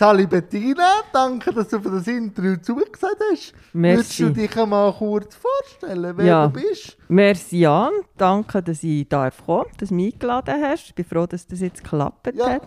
Sali 0.00 0.26
Bettina, 0.26 1.02
danke, 1.12 1.52
dass 1.52 1.68
du 1.68 1.78
für 1.78 1.90
das 1.90 2.06
Interview 2.06 2.56
zugesagt 2.56 3.18
hast. 3.30 3.52
Merci. 3.74 3.96
Würdest 3.98 4.20
du 4.20 4.30
dich 4.30 4.56
einmal 4.58 4.94
kurz 4.94 5.36
vorstellen, 5.36 6.16
wer 6.16 6.24
Ja. 6.24 6.46
du 6.48 6.58
bist? 6.58 6.96
Merci 7.08 7.58
Jan, 7.60 7.92
danke, 8.16 8.62
dass 8.62 8.82
ich 8.82 9.06
darf 9.10 9.44
kommen, 9.44 9.66
dass 9.76 9.90
du 9.90 9.94
mich 9.96 10.14
eingeladen 10.14 10.54
hast. 10.62 10.86
Ich 10.86 10.94
bin 10.94 11.04
froh, 11.04 11.26
dass 11.26 11.46
das 11.46 11.60
jetzt 11.60 11.84
geklappt 11.84 12.32
Ja. 12.34 12.48
hat. 12.48 12.62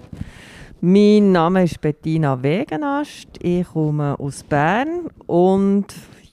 Mein 0.80 1.32
Name 1.32 1.64
ist 1.64 1.82
Bettina 1.82 2.44
Wegenast, 2.44 3.30
ich 3.42 3.68
komme 3.68 4.16
aus 4.20 4.44
Bern 4.44 5.08
und 5.26 5.88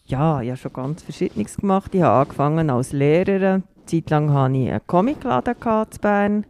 ja, 0.05 0.43
ich 0.43 0.51
habe 0.51 0.59
schon 0.59 0.73
ganz 0.75 1.03
Verschiedenes 1.03 1.57
gemacht. 1.57 1.95
Ich 1.95 2.03
habe 2.03 2.25
angefangen 2.25 2.69
als 2.69 2.93
Lehrerin. 2.93 3.43
Eine 3.43 3.87
Zeit 3.87 4.11
lang 4.11 4.35
hatte 4.35 4.55
ich 4.55 4.71
einen 4.71 4.87
Comicladen 4.87 5.55
gehabt 5.59 5.95
in 5.95 6.01
Bern. 6.03 6.47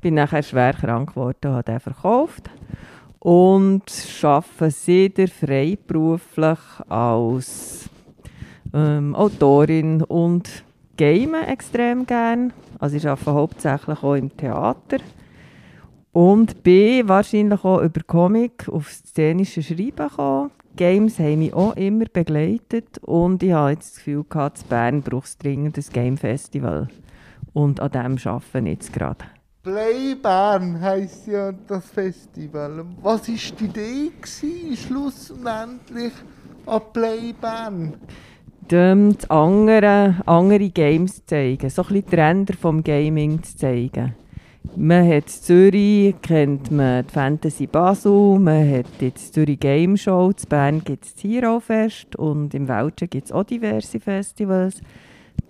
Bin 0.00 0.14
nachher 0.14 0.42
schwer 0.42 0.72
krank 0.72 1.10
geworden 1.10 1.36
und 1.48 1.52
habe 1.52 1.64
den 1.64 1.80
verkauft. 1.80 2.48
Und 3.20 3.84
arbeite 4.22 4.70
seitdem 4.70 5.28
freiberuflich 5.28 6.58
als 6.88 7.90
ähm, 8.72 9.14
Autorin 9.14 10.02
und 10.02 10.64
game 10.96 11.34
extrem 11.34 12.06
gern. 12.06 12.52
Also 12.78 12.96
ich 12.96 13.06
arbeite 13.06 13.32
hauptsächlich 13.32 14.02
auch 14.02 14.14
im 14.14 14.34
Theater. 14.36 14.98
Und 16.12 16.62
bin 16.62 17.08
wahrscheinlich 17.08 17.62
auch 17.62 17.82
über 17.82 18.00
Comic 18.06 18.68
auf 18.68 18.90
szenische 18.90 19.62
Schreiben 19.62 20.08
gekommen. 20.08 20.50
Games 20.76 21.18
haben 21.18 21.40
mich 21.40 21.52
auch 21.52 21.76
immer 21.76 22.06
begleitet 22.06 22.98
und 22.98 23.42
ich 23.42 23.52
habe 23.52 23.72
jetzt 23.72 23.90
das 23.90 23.96
Gefühl 23.96 24.24
gehabt, 24.28 24.62
in 24.62 24.68
Bern 24.68 25.02
braucht 25.02 25.26
es 25.26 25.38
dringend 25.38 25.76
ein 25.76 25.84
Game 25.92 26.16
Festival. 26.16 26.88
Und 27.52 27.80
an 27.80 27.90
dem 27.90 28.16
arbeite 28.24 28.58
ich 28.60 28.64
jetzt 28.66 28.92
gerade. 28.92 29.24
Play 29.62 30.14
Bern 30.14 30.80
heisst 30.80 31.26
ja 31.26 31.52
das 31.52 31.84
Festival. 31.90 32.82
Was 33.02 33.28
war 33.28 33.56
die 33.58 33.64
Idee 33.66 34.10
gewesen, 34.18 34.74
schlussendlich 34.74 36.14
an 36.64 36.80
Play 36.94 37.34
Bern? 37.38 37.92
Dem 38.70 39.14
das 39.14 39.28
andere, 39.28 40.14
andere 40.24 40.70
Games 40.70 41.26
zeigen, 41.26 41.68
so 41.68 41.82
ein 41.82 41.88
bisschen 41.88 42.10
die 42.10 42.14
Ränder 42.14 42.54
vom 42.54 42.82
Gaming 42.82 43.42
zu 43.42 43.54
zeigen. 43.58 44.14
Man 44.76 45.06
hat 45.06 45.28
Zürich, 45.28 46.14
kennt 46.22 46.70
man 46.70 47.06
die 47.06 47.12
Fantasy 47.12 47.66
Basel, 47.66 48.38
man 48.38 48.66
hat 48.66 48.86
jetzt 49.00 49.34
Zürich 49.34 49.60
Game 49.60 49.98
Show, 49.98 50.30
in 50.30 50.48
Bern 50.48 50.84
gibt 50.84 51.04
es 51.04 51.14
das 51.14 51.24
Hero 51.24 51.60
Fest 51.60 52.16
und 52.16 52.54
im 52.54 52.66
Welschen 52.66 53.10
gibt 53.10 53.26
es 53.26 53.32
auch 53.32 53.44
diverse 53.44 54.00
Festivals. 54.00 54.80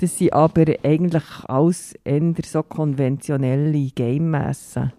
Das 0.01 0.17
sind 0.17 0.33
aber 0.33 0.65
eigentlich 0.83 1.45
alles 1.47 1.95
eher 2.05 2.33
so 2.43 2.63
konventionelle 2.63 3.91
Game-Messen. 3.95 4.95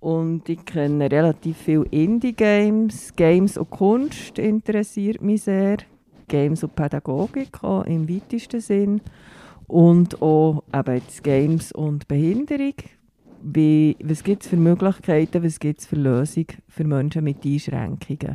Und 0.00 0.48
ich 0.48 0.64
kenne 0.64 1.08
relativ 1.08 1.56
viele 1.58 1.86
Indie-Games. 1.92 3.14
Games 3.14 3.56
und 3.56 3.70
Kunst 3.70 4.40
interessiert 4.40 5.22
mich 5.22 5.42
sehr. 5.42 5.76
Games 6.26 6.64
und 6.64 6.74
Pädagogik 6.74 7.62
auch 7.62 7.84
im 7.84 8.08
weitesten 8.08 8.60
Sinn. 8.60 9.00
Und 9.68 10.20
auch 10.20 10.64
eben 10.74 10.94
jetzt 10.96 11.22
Games 11.22 11.70
und 11.70 12.08
Behinderung. 12.08 12.74
Wie, 13.40 13.96
was 14.02 14.24
gibt 14.24 14.42
es 14.42 14.48
für 14.48 14.56
Möglichkeiten, 14.56 15.44
was 15.44 15.60
gibt 15.60 15.78
es 15.78 15.86
für 15.86 15.96
Lösungen 15.96 16.48
für 16.66 16.82
Menschen 16.82 17.22
mit 17.22 17.44
Einschränkungen? 17.44 18.34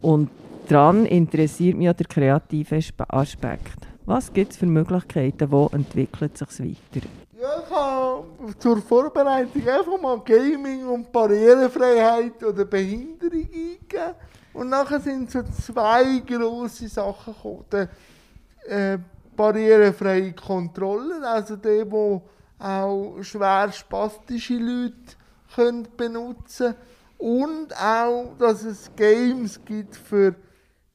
Und 0.00 0.28
daran 0.68 1.06
interessiert 1.06 1.76
mich 1.76 1.88
auch 1.88 1.94
der 1.94 2.06
kreative 2.06 2.74
Aspe- 2.74 3.10
Aspekt. 3.10 3.89
Was 4.10 4.32
gibt 4.32 4.50
es 4.50 4.58
für 4.58 4.66
Möglichkeiten, 4.66 5.52
wo 5.52 5.70
entwickelt 5.72 6.36
sich 6.36 6.48
weiter? 6.58 7.06
Ja, 7.40 7.62
ich 7.64 7.70
habe 7.70 8.58
zur 8.58 8.78
Vorbereitung 8.78 9.62
einfach 9.68 10.00
mal 10.00 10.18
Gaming 10.24 10.84
und 10.84 11.12
Barrierefreiheit 11.12 12.42
oder 12.42 12.64
Behinderung 12.64 13.30
eingegeben. 13.32 14.14
Und 14.52 14.68
nachher 14.68 14.98
sind 14.98 15.30
so 15.30 15.44
zwei 15.44 16.24
grosse 16.26 16.88
Sachen 16.88 17.34
gekommen. 17.34 17.64
Der 17.70 17.88
äh, 18.66 18.98
barrierefreie 19.36 20.32
Controller, 20.32 21.30
also 21.30 21.54
der, 21.54 21.88
wo 21.88 22.20
auch 22.58 23.22
schwer 23.22 23.70
spastische 23.70 24.54
Leute 24.54 25.14
können 25.54 25.86
benutzen 25.96 26.74
Und 27.16 27.72
auch, 27.80 28.32
dass 28.40 28.64
es 28.64 28.90
Games 28.96 29.64
gibt 29.64 29.94
für 29.94 30.34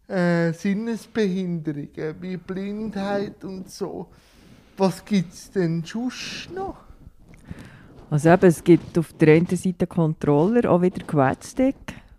äh, 0.08 0.54
Sinnesbehinderungen, 0.54 2.16
wie 2.22 2.38
Blindheit 2.38 3.44
und 3.44 3.70
so. 3.70 4.08
Was 4.78 5.04
gibt 5.06 5.34
es 5.34 5.52
denn 5.52 5.84
sonst 5.86 6.50
noch? 6.54 6.78
Also 8.10 8.30
eben, 8.30 8.46
es 8.46 8.64
gibt 8.64 8.98
auf 8.98 9.14
der 9.14 9.36
einen 9.36 9.48
Seite 9.48 9.88
Controller, 9.88 10.70
auch 10.70 10.82
wieder 10.82 11.04
Quadstick, 11.06 11.76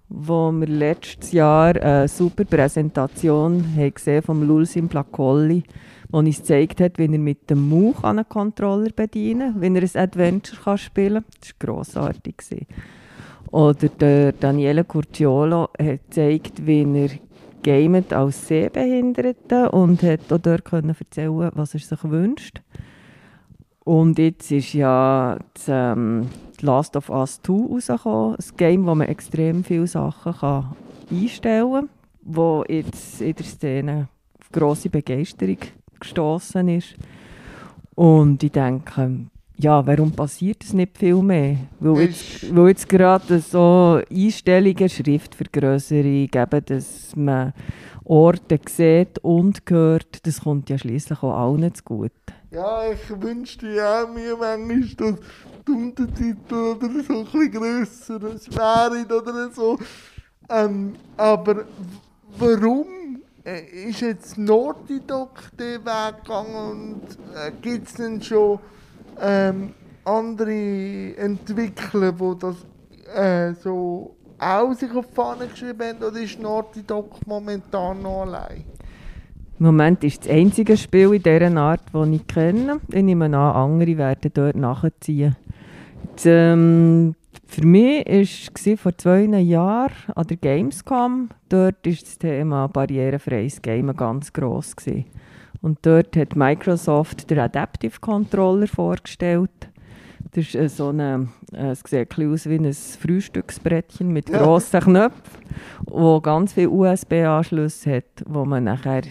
wo 0.08 0.50
wir 0.52 0.66
letztes 0.66 1.32
Jahr 1.32 1.76
eine 1.80 2.08
super 2.08 2.44
Präsentation 2.44 3.64
haben 3.76 3.94
gesehen 3.94 4.22
vom 4.22 4.42
Lulsim 4.42 4.88
Placolli, 4.88 5.62
wo 6.10 6.18
uns 6.18 6.38
gezeigt 6.38 6.80
hat, 6.80 6.98
wie 6.98 7.04
er 7.12 7.18
mit 7.18 7.48
dem 7.50 7.68
Mauch 7.68 8.02
einen 8.04 8.28
Controller 8.28 8.90
bedienen 8.90 9.52
kann, 9.52 9.62
wie 9.62 9.78
er 9.78 9.82
ein 9.82 10.02
Adventure 10.02 10.60
kann 10.62 10.78
spielen 10.78 11.24
kann. 11.24 11.40
Das 11.40 11.50
war 11.50 11.74
grossartig. 11.74 12.66
Oder 13.50 13.88
der 13.88 14.32
Daniele 14.32 14.84
Curciolo 14.84 15.68
hat 15.78 16.04
gezeigt, 16.10 16.66
wie 16.66 16.82
er 16.82 17.10
gamet 17.62 18.12
als 18.12 18.48
Sehbehinderte 18.48 19.70
und 19.70 20.02
hat 20.02 20.32
auch 20.32 20.38
dort 20.38 20.64
können 20.64 20.96
erzählen, 20.98 21.50
was 21.54 21.74
er 21.74 21.80
sich 21.80 22.04
wünscht. 22.04 22.62
Und 23.84 24.18
jetzt 24.18 24.50
ist 24.50 24.72
ja 24.72 25.38
das, 25.54 25.66
ähm, 25.68 26.28
Last 26.60 26.96
of 26.96 27.10
Us 27.10 27.40
2 27.42 27.52
rausgekommen. 27.52 28.36
Ein 28.36 28.56
Game, 28.56 28.86
wo 28.86 28.94
man 28.94 29.08
extrem 29.08 29.62
viele 29.62 29.86
Sachen 29.86 30.32
kann 30.32 30.74
einstellen 31.10 31.72
kann, 31.72 31.88
wo 32.22 32.64
jetzt 32.68 33.20
in 33.20 33.34
der 33.34 33.44
Szene 33.44 34.08
auf 34.40 34.50
grosse 34.50 34.90
Begeisterung 34.90 35.58
gestoßen 36.00 36.68
ist. 36.68 36.96
Und 37.94 38.42
ich 38.42 38.52
denke, 38.52 39.26
ja, 39.58 39.86
warum 39.86 40.12
passiert 40.12 40.62
das 40.62 40.72
nicht 40.72 40.98
viel 40.98 41.22
mehr? 41.22 41.56
Weil 41.80 42.02
jetzt, 42.02 42.54
weil 42.54 42.68
jetzt 42.68 42.88
gerade 42.88 43.40
so 43.40 44.00
Einstellungen, 44.10 44.88
Schriftvergrößerung, 44.88 46.04
eben, 46.04 46.64
dass 46.66 47.16
man 47.16 47.52
Orte 48.04 48.60
sieht 48.68 49.18
und 49.20 49.62
hört, 49.68 50.26
das 50.26 50.40
kommt 50.42 50.70
ja 50.70 50.78
schließlich 50.78 51.22
auch 51.22 51.34
allen 51.34 51.74
zu 51.74 51.82
gut. 51.84 52.12
Ja, 52.50 52.90
ich 52.90 53.20
wünschte 53.20 53.68
ja 53.68 54.04
auch 54.04 54.08
mir 54.14 54.36
manchmal, 54.36 54.80
dass 54.96 55.20
die 55.66 55.72
Untertitel 55.72 56.54
oder 56.54 56.88
so 57.02 57.18
ein 57.18 57.24
bisschen 57.24 57.50
grösser 57.50 58.22
wären 58.22 59.06
oder 59.06 59.50
so. 59.50 59.78
Ähm, 60.48 60.94
aber 61.16 61.64
warum 62.38 62.86
äh, 63.44 63.88
ist 63.88 64.00
jetzt 64.00 64.36
Dog 64.38 65.30
den 65.58 65.84
Weg 65.84 66.22
gegangen 66.22 66.54
und 66.70 67.18
äh, 67.34 67.50
gibt 67.60 67.88
es 67.88 67.94
denn 67.94 68.22
schon 68.22 68.60
ähm, 69.20 69.74
andere 70.04 71.16
Entwickler, 71.16 72.12
die 72.12 72.38
das 72.38 72.56
äh, 73.14 73.54
so 73.54 74.16
auch 74.38 74.72
sich 74.74 74.90
auf 74.92 75.06
die 75.06 75.14
Fahne 75.14 75.46
geschrieben 75.46 75.82
haben 75.82 76.02
oder 76.02 76.20
ist 76.20 76.40
Naughty 76.40 76.82
Dog 76.82 77.26
momentan 77.26 78.02
noch 78.02 78.22
allein? 78.22 78.64
Im 79.58 79.66
Moment 79.66 80.04
ist 80.04 80.24
das 80.24 80.30
einzige 80.32 80.76
Spiel 80.76 81.14
in 81.14 81.22
dieser 81.22 81.56
Art, 81.56 81.80
das 81.90 82.08
ich 82.08 82.26
kenne. 82.26 82.80
Ich 82.92 83.02
nehme 83.02 83.24
an, 83.24 83.34
andere 83.34 83.96
werden 83.96 84.30
dort 84.34 84.56
nachziehen. 84.56 85.34
Das, 86.14 86.26
ähm, 86.26 87.14
für 87.46 87.66
mich 87.66 88.06
war 88.06 88.76
vor 88.76 88.98
zwei 88.98 89.22
Jahren 89.22 89.92
an 90.14 90.26
der 90.26 90.36
Gamescom. 90.36 91.30
Dort 91.48 91.86
war 91.86 91.92
das 91.92 92.18
Thema 92.18 92.68
barrierefreies 92.68 93.62
Gamen 93.62 93.96
ganz 93.96 94.32
gross. 94.32 94.76
Gewesen. 94.76 95.06
Und 95.66 95.84
dort 95.84 96.16
hat 96.16 96.36
Microsoft 96.36 97.28
den 97.28 97.40
Adaptive 97.40 97.98
Controller 97.98 98.68
vorgestellt. 98.68 99.50
Das 100.30 100.44
ist 100.44 100.54
äh, 100.54 100.68
so 100.68 100.90
eine, 100.90 101.28
äh, 101.52 101.70
es 101.70 101.82
sieht 101.84 102.16
ein 102.16 102.32
aus 102.32 102.48
wie 102.48 102.54
ein 102.54 102.72
Frühstücksbrettchen 102.72 104.12
mit 104.12 104.28
Ja. 104.28 104.44
grossen 104.44 104.78
Knöpfen, 104.78 105.42
wo 105.86 106.20
ganz 106.20 106.52
viele 106.52 106.70
USB-Anschlüsse 106.70 107.96
hat, 107.96 108.04
wo 108.26 108.44
man 108.44 108.62
nachher 108.62 109.02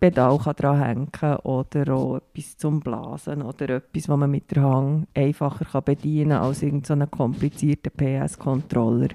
Pedal 0.00 0.38
dran 0.56 0.82
hängen 0.82 1.12
kann 1.12 1.36
oder 1.36 1.94
auch 1.94 2.16
etwas 2.16 2.56
zum 2.56 2.80
Blasen 2.80 3.40
oder 3.40 3.76
etwas, 3.76 4.08
was 4.08 4.16
man 4.18 4.28
mit 4.28 4.50
der 4.50 4.64
Hand 4.64 5.06
einfacher 5.14 5.66
kann 5.66 5.84
bedienen 5.84 6.30
kann 6.30 6.42
als 6.42 6.64
irgendeinen 6.64 7.02
so 7.02 7.16
komplizierten 7.16 7.92
PS-Controller. 7.92 9.10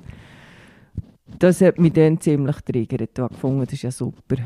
Das 1.37 1.59
hat 1.59 1.79
mich 1.79 1.91
dann 1.91 2.21
ziemlich 2.21 2.61
triggert. 2.61 3.01
Ich 3.01 3.13
gefunden, 3.13 3.65
das 3.65 3.73
ist 3.73 3.81
ja 3.81 3.91
super. 3.91 4.37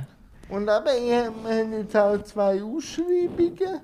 Und 0.51 0.63
eben, 0.63 1.06
ich 1.07 1.15
haben 1.15 1.74
jetzt 1.74 1.95
auch 1.95 2.21
zwei 2.24 2.62
Ausschreibungen 2.62 3.80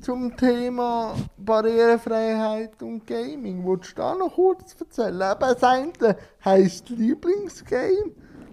zum 0.00 0.34
Thema 0.34 1.14
Barrierefreiheit 1.36 2.82
und 2.82 3.06
Gaming. 3.06 3.62
Willst 3.66 3.90
du 3.90 3.96
da 3.96 4.14
noch 4.14 4.34
kurz 4.34 4.74
erzählen? 4.80 5.14
Eben, 5.14 5.40
das 5.40 5.62
eine 5.62 6.16
heisst 6.42 6.88
Lieblingsgame 6.88 8.12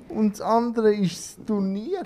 und 0.10 0.34
das 0.34 0.42
andere 0.42 0.94
ist 0.94 1.38
das 1.38 1.46
Turnier. 1.46 2.04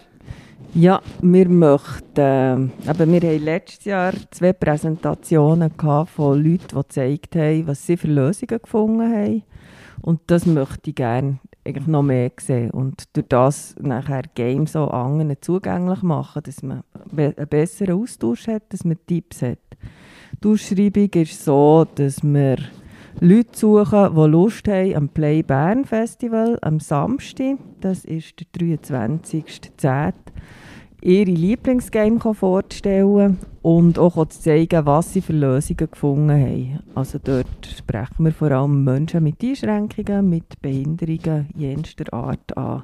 Ja, 0.76 1.02
wir 1.24 1.50
möchten, 1.50 2.20
äh, 2.20 2.58
wir 2.84 2.94
haben 2.94 3.44
letztes 3.44 3.86
Jahr 3.86 4.14
zwei 4.30 4.54
Präsentationen 4.54 5.76
gehabt 5.76 6.12
von 6.12 6.38
Leuten, 6.38 6.68
die 6.68 6.76
gezeigt 6.76 7.36
haben, 7.36 7.66
was 7.66 7.84
sie 7.84 7.98
für 7.98 8.10
Lösungen 8.10 8.62
gefunden 8.62 9.12
haben. 9.12 9.44
Und 10.04 10.22
das 10.28 10.46
möchte 10.46 10.92
ich 10.92 10.96
gerne 10.96 11.40
eigentlich 11.68 11.88
noch 11.88 12.04
mehr 12.04 12.32
sehen 12.40 12.72
und 12.72 13.04
durch 13.14 13.28
das 13.28 13.76
nachher 13.80 14.24
Games 14.36 14.76
auch 14.76 14.92
anderen 14.92 15.36
zugänglich 15.42 16.02
machen, 16.02 16.42
dass 16.44 16.64
man 16.64 16.84
einen 17.16 17.48
besseren 17.50 18.02
Austausch 18.02 18.48
hat, 18.48 18.64
dass 18.70 18.84
man 18.84 18.98
Tipps 19.06 19.42
hat. 19.42 19.60
Die 20.44 20.48
Ausschreibung 20.48 21.10
ist 21.14 21.44
so, 21.44 21.86
dass 21.96 22.24
wir 22.24 22.58
Leute 23.20 23.50
suchen, 23.58 24.16
die 24.16 24.30
Lust 24.30 24.68
haben 24.68 24.96
am 24.96 25.10
Play 25.10 25.42
Bern 25.42 25.86
Festival 25.86 26.60
am 26.62 26.80
Samstag, 26.80 27.58
das 27.82 28.06
ist 28.06 28.40
der 28.40 28.78
23.10., 28.78 30.14
ihre 31.08 31.32
Lieblingsgame 31.32 32.20
vorzustellen 32.20 33.38
und 33.62 33.98
auch 33.98 34.26
zeigen, 34.28 34.86
was 34.86 35.14
sie 35.14 35.22
für 35.22 35.32
Lösungen 35.32 35.90
gefunden 35.90 36.32
haben. 36.32 36.80
Also 36.96 37.18
dort 37.24 37.66
sprechen 37.66 38.26
wir 38.26 38.34
vor 38.34 38.52
allem 38.52 38.84
Menschen 38.84 39.24
mit 39.24 39.42
Einschränkungen, 39.42 40.30
mit 40.30 40.62
Behinderungen 40.62 41.48
jenster 41.56 42.14
Art 42.14 42.58
an, 42.58 42.84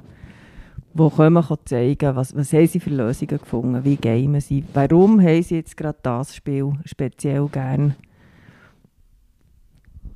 kommen 0.96 1.42
können 1.44 1.58
zeigen, 1.66 2.16
was, 2.16 2.34
was 2.34 2.54
haben 2.54 2.66
sie 2.66 2.80
für 2.80 2.88
Lösungen 2.88 3.38
gefunden, 3.38 3.84
wie 3.84 3.96
gamen 3.96 4.40
sie, 4.40 4.64
warum 4.72 5.20
haben 5.20 5.42
sie 5.42 5.56
jetzt 5.56 5.76
gerade 5.76 5.98
das 6.02 6.34
Spiel 6.34 6.72
speziell 6.86 7.46
gerne 7.48 7.94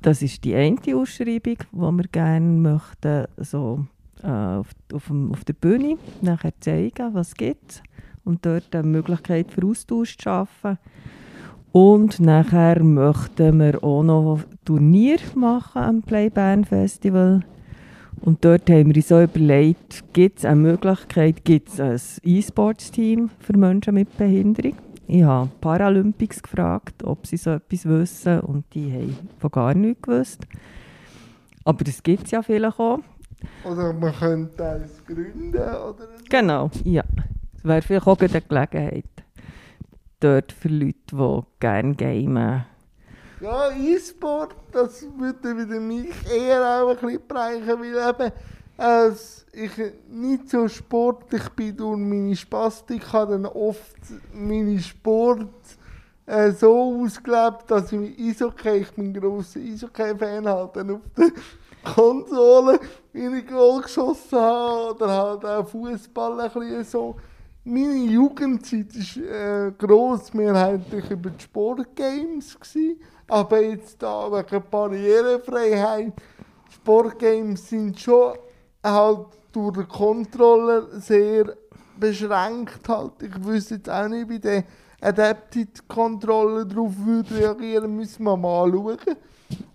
das 0.01 0.21
ist 0.21 0.45
die 0.45 0.55
eine 0.55 0.77
Ausschreibung, 0.95 1.57
die 1.73 1.77
wir 1.77 2.07
gerne 2.09 2.47
möchten, 2.47 3.25
so, 3.35 3.85
äh, 4.23 4.27
auf, 4.27 4.69
auf, 4.93 5.11
auf 5.11 5.43
der 5.43 5.53
Bühne 5.53 5.97
nachher 6.21 6.53
zeigen, 6.61 7.13
was 7.13 7.27
es 7.27 7.35
gibt 7.35 7.83
und 8.29 8.45
dort 8.45 8.73
eine 8.73 8.87
Möglichkeit 8.87 9.51
für 9.51 9.65
Austausch 9.65 10.15
zu 10.17 10.23
schaffen. 10.23 10.77
Und 11.71 12.19
nachher 12.19 12.83
möchten 12.83 13.59
wir 13.59 13.83
auch 13.83 14.03
noch 14.03 14.37
ein 14.37 14.59
Turnier 14.63 15.19
machen 15.35 15.81
am 15.81 16.01
Play 16.01 16.29
Bern 16.29 16.63
Festival. 16.63 17.41
Und 18.21 18.43
dort 18.43 18.69
haben 18.69 18.87
wir 18.87 18.95
uns 18.95 19.07
so 19.07 19.21
überlegt, 19.21 20.03
gibt 20.13 20.39
es 20.39 20.45
eine 20.45 20.55
Möglichkeit, 20.55 21.43
gibt 21.45 21.69
es 21.69 21.79
ein 21.79 21.99
E-Sports-Team 22.23 23.29
für 23.39 23.57
Menschen 23.57 23.93
mit 23.93 24.15
Behinderung? 24.17 24.75
Ich 25.07 25.23
habe 25.23 25.49
Paralympics 25.61 26.43
gefragt, 26.43 27.03
ob 27.03 27.25
sie 27.25 27.37
so 27.37 27.51
etwas 27.51 27.85
wissen 27.85 28.41
und 28.41 28.65
die 28.73 28.91
haben 28.91 29.17
von 29.39 29.51
gar 29.51 29.73
nichts 29.73 30.01
gewusst. 30.03 30.45
Aber 31.63 31.83
das 31.83 32.03
gibt 32.03 32.25
es 32.25 32.31
ja 32.31 32.41
vielleicht 32.41 32.79
auch. 32.79 32.99
Oder 33.63 33.93
man 33.93 34.13
könnte 34.13 34.69
eins 34.69 35.03
gründen, 35.05 35.55
oder? 35.55 36.07
Genau, 36.29 36.69
ja. 36.83 37.03
Das 37.61 37.65
wäre 37.67 37.81
vielleicht 37.81 38.07
auch 38.07 38.19
eine 38.19 38.41
Gelegenheit. 38.41 39.03
Dort 40.21 40.53
für 40.53 40.69
Leute, 40.69 40.95
die 41.11 41.41
gerne 41.59 41.93
gamen. 41.93 42.65
Ja, 43.41 43.69
E-Sport, 43.71 44.55
das 44.71 45.05
würde 45.17 45.57
wieder 45.57 45.79
mich 45.81 46.09
eher 46.31 46.61
auch 46.61 46.89
ein 46.89 46.95
bisschen 46.95 47.27
bereichern, 47.27 47.81
weil 47.81 48.09
eben, 48.09 48.31
als 48.77 49.45
ich 49.51 49.71
nicht 50.09 50.49
so 50.49 50.69
sportlich 50.69 51.49
bin 51.49 51.75
durch 51.75 51.97
meine 51.97 52.35
Spastik, 52.35 53.11
habe 53.11 53.33
dann 53.33 53.45
oft 53.47 53.97
meine 54.33 54.79
Sport 54.79 55.49
äh, 56.27 56.51
so 56.51 57.01
ausgelebt, 57.03 57.63
dass 57.67 57.91
ich 57.91 57.99
mit 57.99 58.19
Eishockey, 58.19 58.77
ich 58.77 58.91
bin 58.91 59.13
grosser 59.13 59.59
Eishockey-Fan, 59.59 60.47
halt 60.47 60.75
dann 60.77 60.91
auf 60.91 61.01
der 61.17 61.31
Konsole 61.93 62.79
meine 63.11 63.43
Goal 63.43 63.81
geschossen 63.81 64.39
habe 64.39 64.95
oder 64.95 65.09
halt 65.09 65.45
auch 65.45 65.67
Fußball 65.67 66.39
ein 66.39 66.51
bisschen 66.51 66.83
so. 66.85 67.15
Meine 67.71 68.11
Jugendzeit 68.11 68.95
war 68.95 69.67
äh, 69.67 69.71
grossmehrheitlich 69.77 71.11
über 71.11 71.29
die 71.29 71.43
Sportgames. 71.43 72.59
Gewesen. 72.59 72.99
Aber 73.27 73.61
jetzt 73.61 74.01
da 74.01 74.31
wegen 74.31 74.63
Barrierefreiheit, 74.71 76.13
Sportgames 76.73 77.69
sind 77.69 77.99
schon 77.99 78.33
halt 78.83 79.27
durch 79.51 79.73
den 79.73 79.87
Controller 79.87 80.99
sehr 80.99 81.55
beschränkt. 81.99 82.89
Halt. 82.89 83.21
Ich 83.21 83.45
wüsste 83.45 83.75
jetzt 83.75 83.87
auch 83.87 84.07
nicht, 84.07 84.29
wie 84.29 84.39
der 84.39 84.63
Adapted 84.99 85.87
Controller 85.87 86.65
darauf 86.65 86.93
würde 86.97 87.35
reagieren, 87.35 87.95
müssen 87.95 88.23
wir 88.23 88.35
mal 88.35 88.71
schauen. 88.71 88.97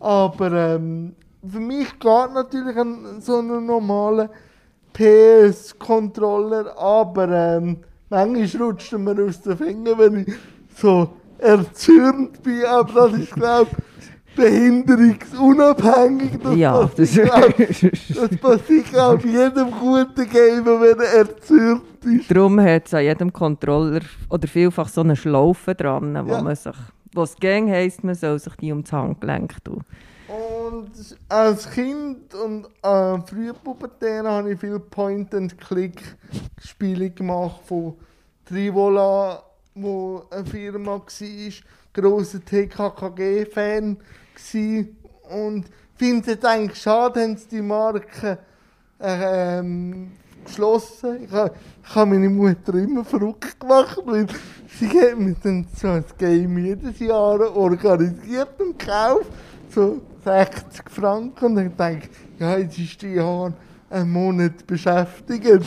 Aber 0.00 0.50
ähm, 0.50 1.14
für 1.48 1.60
mich 1.60 1.92
geht 1.92 2.34
natürlich 2.34 2.76
ein, 2.76 3.20
so 3.20 3.38
ein 3.38 3.64
normaler 3.64 4.30
PS-Controller, 4.94 6.76
aber 6.78 7.28
ähm, 7.28 7.78
manchmal 8.08 8.62
rutscht 8.68 8.92
mir 8.92 9.20
aus 9.22 9.40
den 9.42 9.56
Fingern, 9.58 9.98
wenn 9.98 10.16
ich 10.20 10.32
so 10.76 11.08
erzürnt 11.38 12.42
bin, 12.42 12.64
aber 12.64 13.10
das 13.10 13.18
ist, 13.20 13.34
glaube 13.34 13.70
ich, 13.72 14.36
behinderungsunabhängig. 14.36 16.38
Das 16.42 16.56
ja, 16.56 16.86
passiert, 16.86 17.30
das, 17.58 17.80
das 18.30 18.36
passiert 18.40 18.86
glaube 18.90 19.28
jedem 19.28 19.70
guten 19.70 20.28
Gamer, 20.30 20.80
wenn 20.80 20.98
er 21.00 21.14
erzürnt 21.18 21.82
ist. 22.04 22.30
Darum 22.30 22.60
hat 22.60 22.86
es 22.86 22.94
an 22.94 23.02
jedem 23.04 23.32
Controller 23.32 24.00
oder 24.30 24.48
vielfach 24.48 24.88
so 24.88 25.00
eine 25.02 25.16
Schlaufe 25.16 25.74
dran, 25.74 26.18
wo 26.26 26.32
Ja. 26.32 26.42
man 26.42 26.56
sich, 26.56 26.74
was 27.12 27.36
Gang 27.36 27.68
heisst, 27.70 28.02
man 28.04 28.14
soll 28.14 28.38
sich 28.38 28.54
die 28.56 28.72
ums 28.72 28.90
Handgelenk 28.92 29.62
tun. 29.64 29.82
Als 31.28 31.70
Kind 31.70 32.34
und 32.34 32.66
äh, 32.82 33.18
frühpubertär 33.26 34.24
habe 34.24 34.52
ich 34.52 34.60
viel 34.60 34.80
Point-and-Click-Spiele 34.80 37.10
gemacht 37.10 37.60
von 37.66 37.94
Trivola, 38.44 39.42
wo 39.74 40.24
eine 40.30 40.44
Firma 40.44 40.92
war, 40.92 41.02
grosser 41.92 42.44
TKKG-Fan. 42.44 43.96
Und 45.30 45.64
finde 45.96 46.32
es 46.32 46.44
eigentlich 46.44 46.80
schade, 46.80 47.36
sie 47.38 47.48
die 47.48 47.62
Marke 47.62 48.38
ähm, 49.00 50.12
geschlossen. 50.44 51.24
Ich 51.24 51.30
habe 51.30 51.54
ich 51.82 51.94
ha 51.94 52.06
meine 52.06 52.28
Mutter 52.28 52.74
immer 52.74 53.04
verrückt 53.04 53.60
gemacht, 53.60 53.98
weil 54.04 54.26
sie 54.78 54.88
hat 54.88 55.18
mir 55.18 55.36
dann 55.42 55.66
so 55.76 55.88
ein 55.88 56.04
Game 56.18 56.58
jedes 56.58 56.98
Jahr 56.98 57.56
organisiert 57.56 58.60
und 58.60 58.78
gekauft. 58.78 59.30
So 59.70 60.00
60 60.24 60.90
Franken. 60.90 61.44
Und 61.44 61.56
dann 61.56 61.76
denke 61.76 62.08
ich, 62.10 62.40
ja, 62.40 62.56
jetzt 62.58 62.78
ist 62.78 63.02
die 63.02 63.14
Jahr 63.14 63.52
einen 63.90 64.10
Monat 64.10 64.66
beschäftigt. 64.66 65.64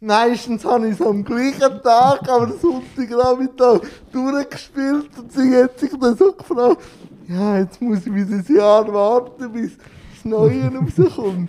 Meistens 0.00 0.64
habe 0.64 0.88
ich 0.88 1.00
es 1.00 1.06
am 1.06 1.24
gleichen 1.24 1.80
Tag, 1.82 2.28
aber 2.28 2.52
Sonntagnachmittag 2.60 3.80
durchgespielt 4.12 5.08
und 5.16 5.32
sie 5.32 5.56
hat 5.56 5.78
sich 5.78 5.92
dann 5.98 6.16
so 6.16 6.32
gefragt, 6.32 6.82
ja, 7.26 7.58
jetzt 7.58 7.80
muss 7.80 8.06
ich 8.06 8.14
wieder 8.14 8.36
ein 8.36 8.54
Jahr 8.54 8.92
warten, 8.92 9.50
bis 9.50 9.78
das 9.78 10.24
Neue 10.24 10.70
rauskommt. 10.98 11.48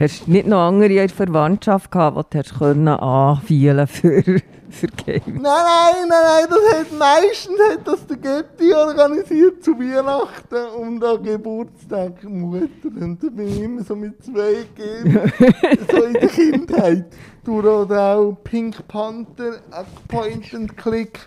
hast 0.00 0.26
du 0.26 0.30
nicht 0.30 0.48
noch 0.48 0.66
andere 0.66 0.88
in 0.88 0.96
der 0.96 1.08
Verwandtschaft 1.08 1.90
gehabt, 1.90 2.34
die 2.34 2.42
du 2.42 2.90
anfielen 2.90 3.86
für, 3.86 4.40
Games? 4.82 5.22
Nein, 5.26 5.42
nein, 5.42 6.08
nein, 6.08 6.24
nein, 6.24 6.46
das 6.50 6.78
hat 6.78 6.92
meistens 6.92 7.58
hat 7.70 7.86
das 7.86 8.06
der 8.06 8.16
Getty 8.16 8.72
organisiert 8.72 9.62
zu 9.64 9.78
Weihnachten 9.78 10.66
und 10.76 11.04
an 11.04 11.22
Geburtstag 11.22 12.22
Mutter. 12.24 12.68
Und 12.84 13.22
da 13.22 13.28
bin 13.28 13.48
ich 13.48 13.60
immer 13.60 13.82
so 13.82 13.96
mit 13.96 14.24
zwei 14.24 14.66
gegeben, 14.74 15.32
so 15.90 16.04
in 16.04 16.12
der 16.14 16.28
Kindheit. 16.28 17.06
Durch 17.44 17.64
oder 17.66 18.16
auch 18.16 18.36
Pink 18.44 18.86
Panther, 18.88 19.56
äh, 19.70 19.84
Point 20.08 20.54
and 20.54 20.76
Click. 20.76 21.18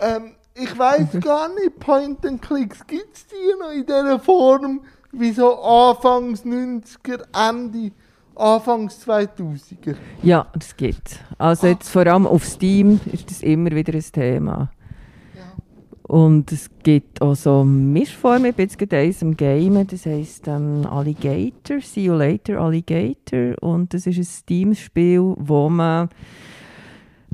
Ähm, 0.00 0.32
ich 0.54 0.78
weiß 0.78 1.20
gar 1.20 1.48
nicht, 1.50 1.78
Point 1.78 2.24
and 2.24 2.40
Clicks, 2.40 2.86
gibt 2.86 3.14
es 3.14 3.26
die 3.26 3.60
noch 3.60 3.72
in 3.72 3.84
dieser 3.84 4.18
Form 4.18 4.80
wie 5.12 5.32
so 5.32 5.54
Anfangs 5.60 6.44
90er, 6.44 7.24
Ende, 7.34 7.92
Anfangs 8.36 9.06
2000er? 9.06 9.96
Ja, 10.22 10.46
das 10.54 10.76
gibt 10.76 11.20
Also 11.38 11.68
jetzt 11.68 11.88
vor 11.88 12.06
allem 12.06 12.26
auf 12.26 12.44
Steam 12.44 13.00
ist 13.12 13.30
das 13.30 13.42
immer 13.42 13.70
wieder 13.70 13.94
ein 13.94 14.04
Thema. 14.12 14.70
Und 16.02 16.52
es 16.52 16.70
gibt 16.84 17.20
auch 17.20 17.34
so 17.34 17.64
Mischformen. 17.64 18.50
Ich 18.50 18.54
bin 18.54 18.66
jetzt 18.66 18.78
gerade 18.78 18.98
eins 18.98 19.22
am 19.24 19.36
Game, 19.36 19.84
das 19.88 20.06
heisst 20.06 20.46
ähm, 20.46 20.86
Alligator, 20.88 21.80
See 21.80 22.04
You 22.04 22.14
Later 22.14 22.60
Alligator. 22.60 23.60
Und 23.60 23.92
das 23.92 24.06
ist 24.06 24.16
ein 24.16 24.24
Steam-Spiel, 24.24 25.34
wo 25.36 25.68
man 25.68 26.08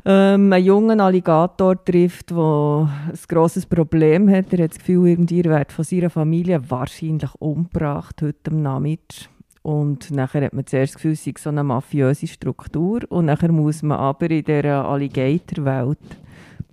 ähm, 0.06 0.50
einen 0.50 0.64
jungen 0.64 1.00
Alligator 1.00 1.84
trifft, 1.84 2.30
der 2.30 2.38
ein 2.38 3.18
grosses 3.28 3.66
Problem 3.66 4.30
hat. 4.30 4.54
Er 4.54 4.64
hat 4.64 4.70
das 4.70 4.78
Gefühl, 4.78 5.08
irgendwie 5.08 5.42
er 5.42 5.58
wird 5.58 5.70
von 5.70 5.84
seiner 5.84 6.08
Familie 6.08 6.70
wahrscheinlich 6.70 7.30
umgebracht 7.40 8.22
heute 8.22 8.50
am 8.52 8.62
Nachmittag. 8.62 9.28
Und 9.62 10.10
nachher 10.10 10.44
hat 10.44 10.52
man 10.54 10.66
zuerst 10.66 10.94
das 10.94 10.96
Gefühl, 10.96 11.12
es 11.12 11.24
sei 11.24 11.34
so 11.38 11.50
eine 11.50 11.62
mafiöse 11.62 12.26
Struktur. 12.26 13.00
Und 13.08 13.26
nachher 13.26 13.52
muss 13.52 13.82
man 13.82 13.98
aber 13.98 14.30
in 14.30 14.44
dieser 14.44 14.84
Alligator-Welt 14.84 15.98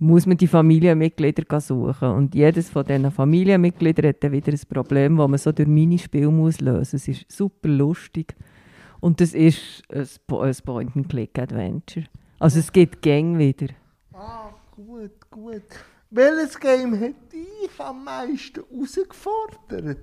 muss 0.02 0.26
man 0.26 0.36
die 0.36 0.46
Familienmitglieder 0.46 1.60
suchen. 1.60 2.08
Und 2.08 2.34
jedes 2.34 2.70
von 2.70 2.84
diesen 2.86 3.10
Familienmitgliedern 3.10 4.08
hat 4.08 4.24
dann 4.24 4.32
wieder 4.32 4.50
ein 4.52 4.60
Problem, 4.68 5.16
das 5.18 5.28
man 5.28 5.38
so 5.38 5.52
durch 5.52 5.68
Minispiel 5.68 6.28
muss 6.28 6.60
lösen 6.60 6.78
muss. 6.78 6.94
Es 6.94 7.06
ist 7.06 7.30
super 7.30 7.68
lustig. 7.68 8.34
Und 9.00 9.20
das 9.20 9.34
ist 9.34 9.82
ein 9.92 10.08
Po- 10.26 10.40
ein 10.40 10.56
Point-and-Click-Adventure. 10.64 12.06
Also 12.38 12.58
es 12.58 12.72
gibt 12.72 13.02
Gang 13.02 13.38
wieder. 13.38 13.66
Ah, 14.14 14.50
gut, 14.74 15.30
gut. 15.30 15.62
Welches 16.10 16.58
Game 16.58 16.98
hat 16.98 17.14
dich 17.32 17.70
am 17.78 18.02
meisten 18.04 18.62
herausgefordert? 18.70 19.98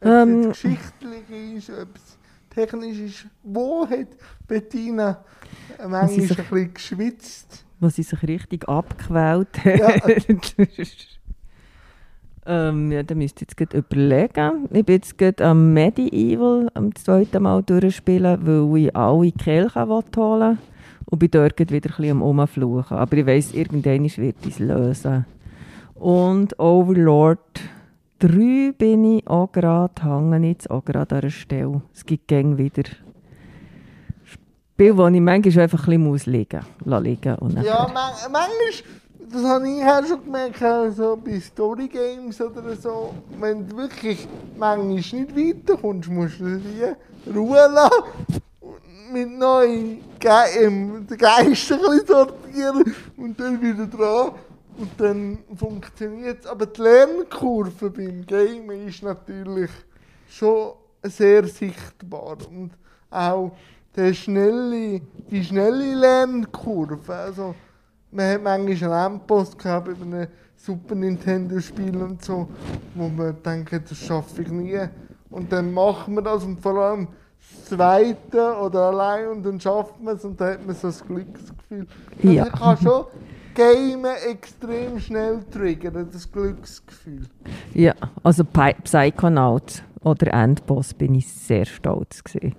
Ob 0.00 0.06
Ähm. 0.08 0.40
es 0.50 0.62
jetzt 0.62 0.62
geschichtlich 0.62 1.56
ist, 1.56 1.70
ob 1.70 1.88
es 1.94 2.18
technisch 2.50 2.98
ist. 2.98 3.26
Wo 3.42 3.86
hat 3.88 4.08
Bettina 4.48 5.22
manchmal 5.78 6.02
ein 6.04 6.08
sich- 6.08 6.36
bisschen 6.36 6.74
geschwitzt? 6.74 7.64
wo 7.82 7.88
sie 7.88 8.02
sich 8.02 8.22
richtig 8.24 8.68
abgequält 8.68 9.48
Ja. 9.64 9.88
hat. 9.88 10.26
ähm, 12.46 12.92
ja, 12.92 13.02
da 13.02 13.14
müsst 13.14 13.38
ihr 13.40 13.46
jetzt 13.46 13.56
gerade 13.56 13.78
überlegen. 13.78 14.68
Ich 14.70 14.84
bin 14.84 14.94
jetzt 14.96 15.16
gerade 15.16 15.44
am 15.46 15.72
Medieval 15.72 16.68
am 16.74 16.94
zweiten 16.94 17.42
Mal 17.42 17.62
durchspielen, 17.62 18.46
weil 18.46 18.82
ich 18.84 18.96
alle 18.96 19.32
Kelchen 19.32 19.88
holen 19.88 20.12
will. 20.14 20.58
Und 21.06 21.18
bin 21.18 21.30
dort 21.30 21.58
wieder 21.58 21.72
ein 21.72 21.80
bisschen 21.80 22.10
am 22.10 22.22
Rumfluchen. 22.22 22.96
Aber 22.96 23.16
ich 23.16 23.26
weiss, 23.26 23.52
irgendwann 23.52 24.04
wird 24.04 24.46
es 24.46 24.58
lösen. 24.58 25.24
Und 25.94 26.58
Overlord 26.58 27.60
3 28.20 28.74
bin 28.76 29.16
ich 29.16 29.26
auch 29.26 29.50
gerade, 29.50 30.02
hänge 30.02 30.46
jetzt 30.48 30.70
auch 30.70 30.84
gerade 30.84 31.16
an 31.16 31.22
einer 31.22 31.30
Stelle. 31.30 31.80
Es 31.94 32.04
gibt 32.04 32.28
gäng 32.28 32.58
wieder 32.58 32.82
Spiele, 34.24 34.96
wo 34.98 35.08
ich 35.08 35.20
manchmal 35.20 35.62
einfach 35.64 35.78
ein 35.80 35.86
bisschen 35.86 36.02
muss 36.02 36.26
liegen 36.26 36.60
muss. 36.84 37.02
Liegen 37.02 37.34
und 37.36 37.62
Ja, 37.62 37.90
man, 37.94 38.12
manchmal, 38.30 38.50
das 39.32 39.44
habe 39.44 39.68
ich 39.70 39.82
auch 39.82 40.06
schon 40.06 40.22
gemerkt, 40.22 40.62
also 40.62 41.16
bei 41.16 41.40
Story 41.40 41.88
Games 41.88 42.38
oder 42.42 42.76
so, 42.76 43.14
wenn 43.38 43.66
du 43.66 43.78
wirklich 43.78 44.28
manchmal 44.58 44.86
nicht 44.86 45.34
weiterkommst, 45.34 46.10
musst 46.10 46.40
du 46.40 46.58
die 46.58 47.30
Ruhe 47.34 47.70
lassen 47.72 48.36
und 48.60 49.12
mit 49.14 49.30
neuen 49.30 50.00
Ge 50.18 50.30
ähm, 50.60 51.06
den 51.08 51.16
Geist 51.16 51.72
ein 51.72 51.78
bisschen 51.78 52.06
sortieren 52.06 52.94
und 53.16 53.40
dann 53.40 53.62
wieder 53.62 53.86
dran. 53.86 54.32
Und 54.80 54.88
dann 54.98 55.38
funktioniert 55.54 56.40
es. 56.40 56.46
Aber 56.46 56.64
die 56.64 56.80
Lernkurve 56.80 57.90
beim 57.90 58.24
Gamen 58.24 58.88
ist 58.88 59.02
natürlich 59.02 59.70
schon 60.26 60.72
sehr 61.02 61.46
sichtbar. 61.46 62.38
Und 62.50 62.70
auch 63.10 63.52
der 63.94 64.14
schnelle, 64.14 65.02
die 65.30 65.44
schnelle 65.44 65.94
Lernkurve. 65.96 67.12
Also, 67.14 67.54
man 68.10 68.32
hat 68.34 68.42
manchmal 68.42 68.92
einen 68.92 69.14
Endpost 69.16 69.58
gehabt 69.58 69.88
über 69.88 70.02
einem 70.04 70.28
Super 70.56 70.94
Nintendo-Spiel 70.94 71.96
und 71.96 72.24
so, 72.24 72.48
wo 72.94 73.08
man 73.08 73.36
denkt, 73.42 73.90
das 73.90 73.98
schaffe 73.98 74.40
ich 74.42 74.48
nie. 74.48 74.78
Und 75.28 75.52
dann 75.52 75.74
macht 75.74 76.08
man 76.08 76.24
das 76.24 76.42
und 76.44 76.58
vor 76.60 76.76
allem 76.76 77.08
das 77.38 77.64
Zweite 77.66 78.56
oder 78.56 78.88
allein 78.88 79.28
und 79.28 79.42
dann 79.44 79.60
schafft 79.60 80.00
man 80.00 80.16
es 80.16 80.24
und 80.24 80.40
dann 80.40 80.54
hat 80.54 80.66
man 80.66 80.74
so 80.74 80.88
das 80.88 81.06
Glücksgefühl. 81.06 81.86
Also 82.16 82.28
Ja. 82.28 82.46
ich 82.46 82.52
kann 82.52 82.76
schon 82.78 83.04
Gamen 83.54 84.14
extrem 84.28 84.98
schnell 85.00 85.40
triggern, 85.50 86.08
das 86.12 86.30
Glücksgefühl. 86.30 87.26
Ja, 87.74 87.94
also 88.22 88.44
Pi- 88.44 88.76
Psychonaut 88.84 89.82
oder 90.02 90.32
Endboss 90.32 90.94
bin 90.94 91.14
ich 91.14 91.30
sehr 91.30 91.64
stolz 91.64 92.22
gewesen. 92.22 92.54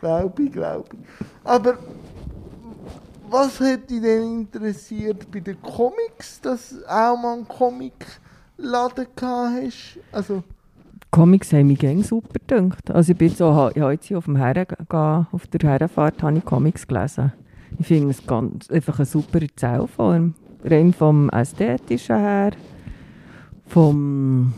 Glaube 0.00 0.42
ich, 0.42 0.52
glaube 0.52 0.84
ich. 0.92 1.26
Aber 1.44 1.78
was 3.28 3.58
hat 3.60 3.90
dich 3.90 4.00
denn 4.00 4.40
interessiert 4.40 5.30
bei 5.30 5.40
den 5.40 5.60
Comics, 5.62 6.40
dass 6.40 6.70
du 6.70 6.76
auch 6.86 7.16
mal 7.16 7.34
einen 7.34 7.48
Comicladen 7.48 9.06
hast? 9.16 9.98
Also, 10.12 10.44
Comics 11.10 11.52
haben 11.52 11.68
mich 11.68 11.78
gerne 11.78 12.02
super 12.02 12.38
gedacht. 12.46 12.90
Also 12.90 13.12
ich 13.12 13.18
bin 13.18 13.30
so, 13.30 13.70
ich 13.74 13.80
habe 13.80 13.92
jetzt 13.92 14.06
hier 14.06 14.18
auf, 14.18 14.24
dem 14.24 14.36
Herren, 14.36 14.66
auf 14.88 15.46
der 15.46 15.70
Herrenfahrt 15.70 16.22
habe 16.22 16.38
ich 16.38 16.44
Comics 16.44 16.86
gelesen. 16.86 17.32
Ich 17.78 17.86
finde 17.86 18.10
es 18.10 18.26
ganz, 18.26 18.70
einfach 18.70 18.98
eine 18.98 19.06
super 19.06 19.42
Erzählform. 19.42 20.34
Rein 20.64 20.92
vom 20.92 21.28
Ästhetischen 21.30 22.16
her, 22.16 22.52
vom, 23.66 24.54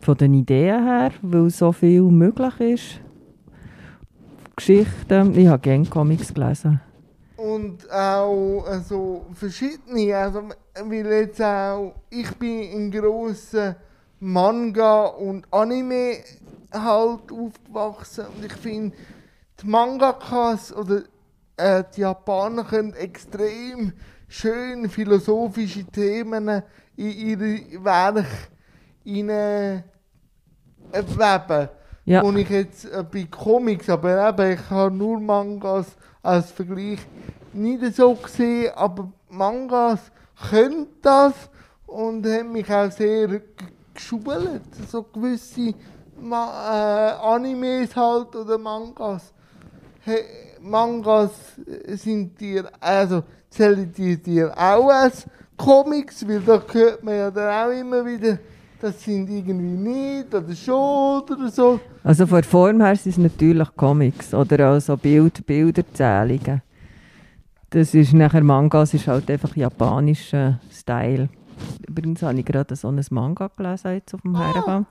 von 0.00 0.16
den 0.16 0.34
Ideen 0.34 0.84
her, 0.84 1.12
weil 1.22 1.48
so 1.50 1.72
viel 1.72 2.02
möglich 2.02 2.60
ist. 2.60 3.00
Geschichten, 4.56 5.38
ich 5.38 5.46
habe 5.46 5.62
gerne 5.62 5.86
Comics 5.86 6.32
gelesen. 6.32 6.80
und 7.36 7.90
auch 7.90 8.64
also, 8.66 9.26
verschiedene, 9.34 10.16
also, 10.16 10.42
weil 10.84 11.06
jetzt 11.06 11.42
auch, 11.42 11.94
ich 12.10 12.34
bin 12.36 12.62
in 12.62 12.90
grossen 12.90 13.76
Manga 14.20 15.06
und 15.06 15.46
Anime 15.52 16.18
halt 16.72 17.30
aufgewachsen 17.30 18.26
und 18.34 18.44
ich 18.44 18.52
finde, 18.54 18.96
die 19.62 19.66
Mangakas 19.66 20.74
oder 20.74 21.02
äh, 21.56 21.84
die 21.94 22.00
Japaner 22.02 22.64
können 22.64 22.94
extrem 22.94 23.92
schön 24.28 24.88
philosophische 24.88 25.84
Themen 25.84 26.62
in 26.96 27.10
ihre 27.10 27.84
Werke 27.84 28.26
hinein 29.04 29.84
äh, 30.92 31.02
weben. 31.02 31.68
Ja. 32.04 32.22
Und 32.22 32.36
ich 32.38 32.48
jetzt 32.50 32.84
äh, 32.84 33.02
bei 33.02 33.24
Comics, 33.24 33.88
aber 33.88 34.28
eben, 34.28 34.52
ich 34.52 34.70
habe 34.70 34.94
nur 34.94 35.20
Mangas 35.20 35.86
als 36.22 36.50
Vergleich 36.50 37.00
nicht 37.52 37.96
so 37.96 38.14
gesehen, 38.14 38.72
aber 38.74 39.10
Mangas 39.28 40.00
können 40.50 40.86
das 41.02 41.32
und 41.86 42.26
haben 42.26 42.52
mich 42.52 42.70
auch 42.72 42.90
sehr 42.90 43.28
g- 43.28 43.42
geschult. 43.94 44.62
So 44.88 45.02
gewisse 45.02 45.74
Ma 46.20 47.10
äh, 47.10 47.34
Animes 47.34 47.94
halt 47.94 48.34
oder 48.36 48.58
Mangas. 48.58 49.32
He 50.04 50.12
Mangas 50.68 51.30
sind 51.94 52.40
dir, 52.40 52.70
also 52.80 53.22
zählen 53.50 53.92
die 53.96 54.20
dir 54.22 54.52
auch 54.56 54.88
als 54.88 55.26
Comics, 55.56 56.26
weil 56.28 56.40
da 56.40 56.62
hört 56.72 57.02
man 57.02 57.14
ja 57.14 57.30
dann 57.30 57.68
auch 57.68 57.72
immer 57.72 58.04
wieder, 58.04 58.38
das 58.80 59.02
sind 59.02 59.28
irgendwie 59.30 59.76
nicht 59.76 60.34
oder 60.34 60.54
schon 60.54 61.22
oder 61.22 61.48
so. 61.50 61.80
Also 62.04 62.26
von 62.26 62.36
der 62.42 62.44
Form 62.44 62.80
her 62.82 62.94
sind 62.96 63.12
es 63.12 63.18
natürlich 63.18 63.68
Comics 63.76 64.34
oder 64.34 64.70
auch 64.72 64.80
so 64.80 64.96
Bild, 64.96 65.46
Bilderzählungen. 65.46 66.62
Das 67.70 67.94
ist 67.94 68.12
nachher 68.12 68.42
Mangas 68.44 68.94
ist 68.94 69.08
halt 69.08 69.30
einfach 69.30 69.56
japanischer 69.56 70.60
Style. 70.70 71.28
Übrigens 71.88 72.22
habe 72.22 72.38
ich 72.38 72.44
gerade 72.44 72.76
so 72.76 72.88
ein 72.88 73.02
Manga 73.10 73.50
gelesen 73.56 73.92
jetzt 73.94 74.14
auf 74.14 74.20
dem 74.22 74.36
Ah. 74.36 74.46
Herrenfall. 74.46 74.84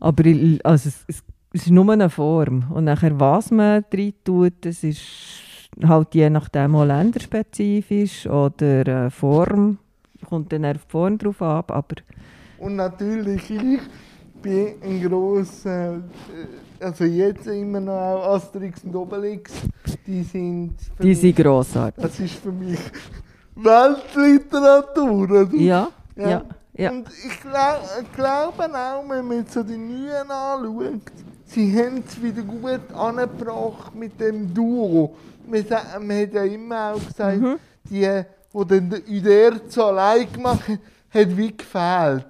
Aber 0.00 0.26
ich, 0.26 0.64
also 0.66 0.88
es, 0.88 1.04
es, 1.06 1.22
es 1.54 1.62
ist 1.62 1.70
nur 1.70 1.88
eine 1.92 2.10
Form. 2.10 2.64
Und 2.74 2.84
nachher, 2.84 3.18
was 3.18 3.52
man 3.52 3.84
drin 3.88 4.12
tut, 4.24 4.54
das 4.62 4.82
ist 4.82 5.02
halt 5.82 6.14
je 6.14 6.28
nachdem 6.28 6.74
auch 6.74 6.84
länderspezifisch 6.84 8.26
oder 8.26 9.06
äh, 9.06 9.10
Form. 9.10 9.78
Kommt 10.28 10.52
dann 10.52 10.64
auf 10.64 10.84
die 10.84 10.90
Form 10.90 11.16
drauf 11.16 11.40
ab, 11.42 11.70
aber 11.70 11.96
Und 12.58 12.76
natürlich, 12.76 13.48
ich 13.50 13.80
bin 14.42 14.74
ein 14.82 15.02
grosser, 15.08 15.94
äh, 15.94 16.84
also 16.84 17.04
jetzt 17.04 17.46
immer 17.46 17.80
noch 17.80 17.92
auch 17.92 18.34
Asterix 18.34 18.82
und 18.82 18.96
Obelix, 18.96 19.52
die 20.06 20.24
sind 20.24 20.74
die 21.00 21.08
mich, 21.08 21.20
sind 21.20 21.36
grossartig. 21.36 22.02
das 22.02 22.18
ist 22.18 22.34
für 22.34 22.52
mich 22.52 22.80
Weltliteratur. 23.54 25.12
Oder? 25.12 25.54
Ja, 25.54 25.88
ja, 26.16 26.42
ja. 26.76 26.90
Und 26.90 27.08
ich 27.08 27.40
glaub, 27.40 28.14
glaube 28.16 28.76
auch, 28.76 29.08
wenn 29.08 29.24
man 29.28 29.38
jetzt 29.38 29.52
so 29.52 29.62
die 29.62 29.76
Neuen 29.76 30.30
anschaut, 30.30 31.12
sie 31.46 31.76
haben 31.78 32.02
es 32.06 32.20
wieder 32.22 32.42
gut 32.42 32.92
angebracht 32.94 33.94
mit 33.94 34.20
dem 34.20 34.52
Duo. 34.52 35.14
Man, 35.46 35.64
man 36.06 36.22
hat 36.22 36.32
ja 36.32 36.44
immer 36.44 36.92
auch 36.94 37.06
gesagt, 37.06 37.40
Mhm. 37.40 37.56
die, 37.90 38.00
die 38.00 38.66
dann 38.68 38.90
den 38.90 39.02
Uderzo 39.08 39.84
allein 39.84 40.32
gemacht 40.32 40.68
haben, 40.68 40.78
hat 41.10 41.36
wie 41.36 41.56
gefehlt. 41.56 42.26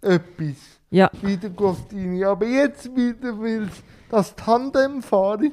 Etwas. 0.00 0.56
ja. 0.90 1.10
Wie 1.22 1.36
der 1.36 1.50
Gostini. 1.50 2.24
Aber 2.24 2.46
jetzt 2.46 2.94
wieder, 2.94 3.38
weil 3.40 3.68
das 4.10 4.34
Tandem 4.36 5.02
fahren, 5.02 5.50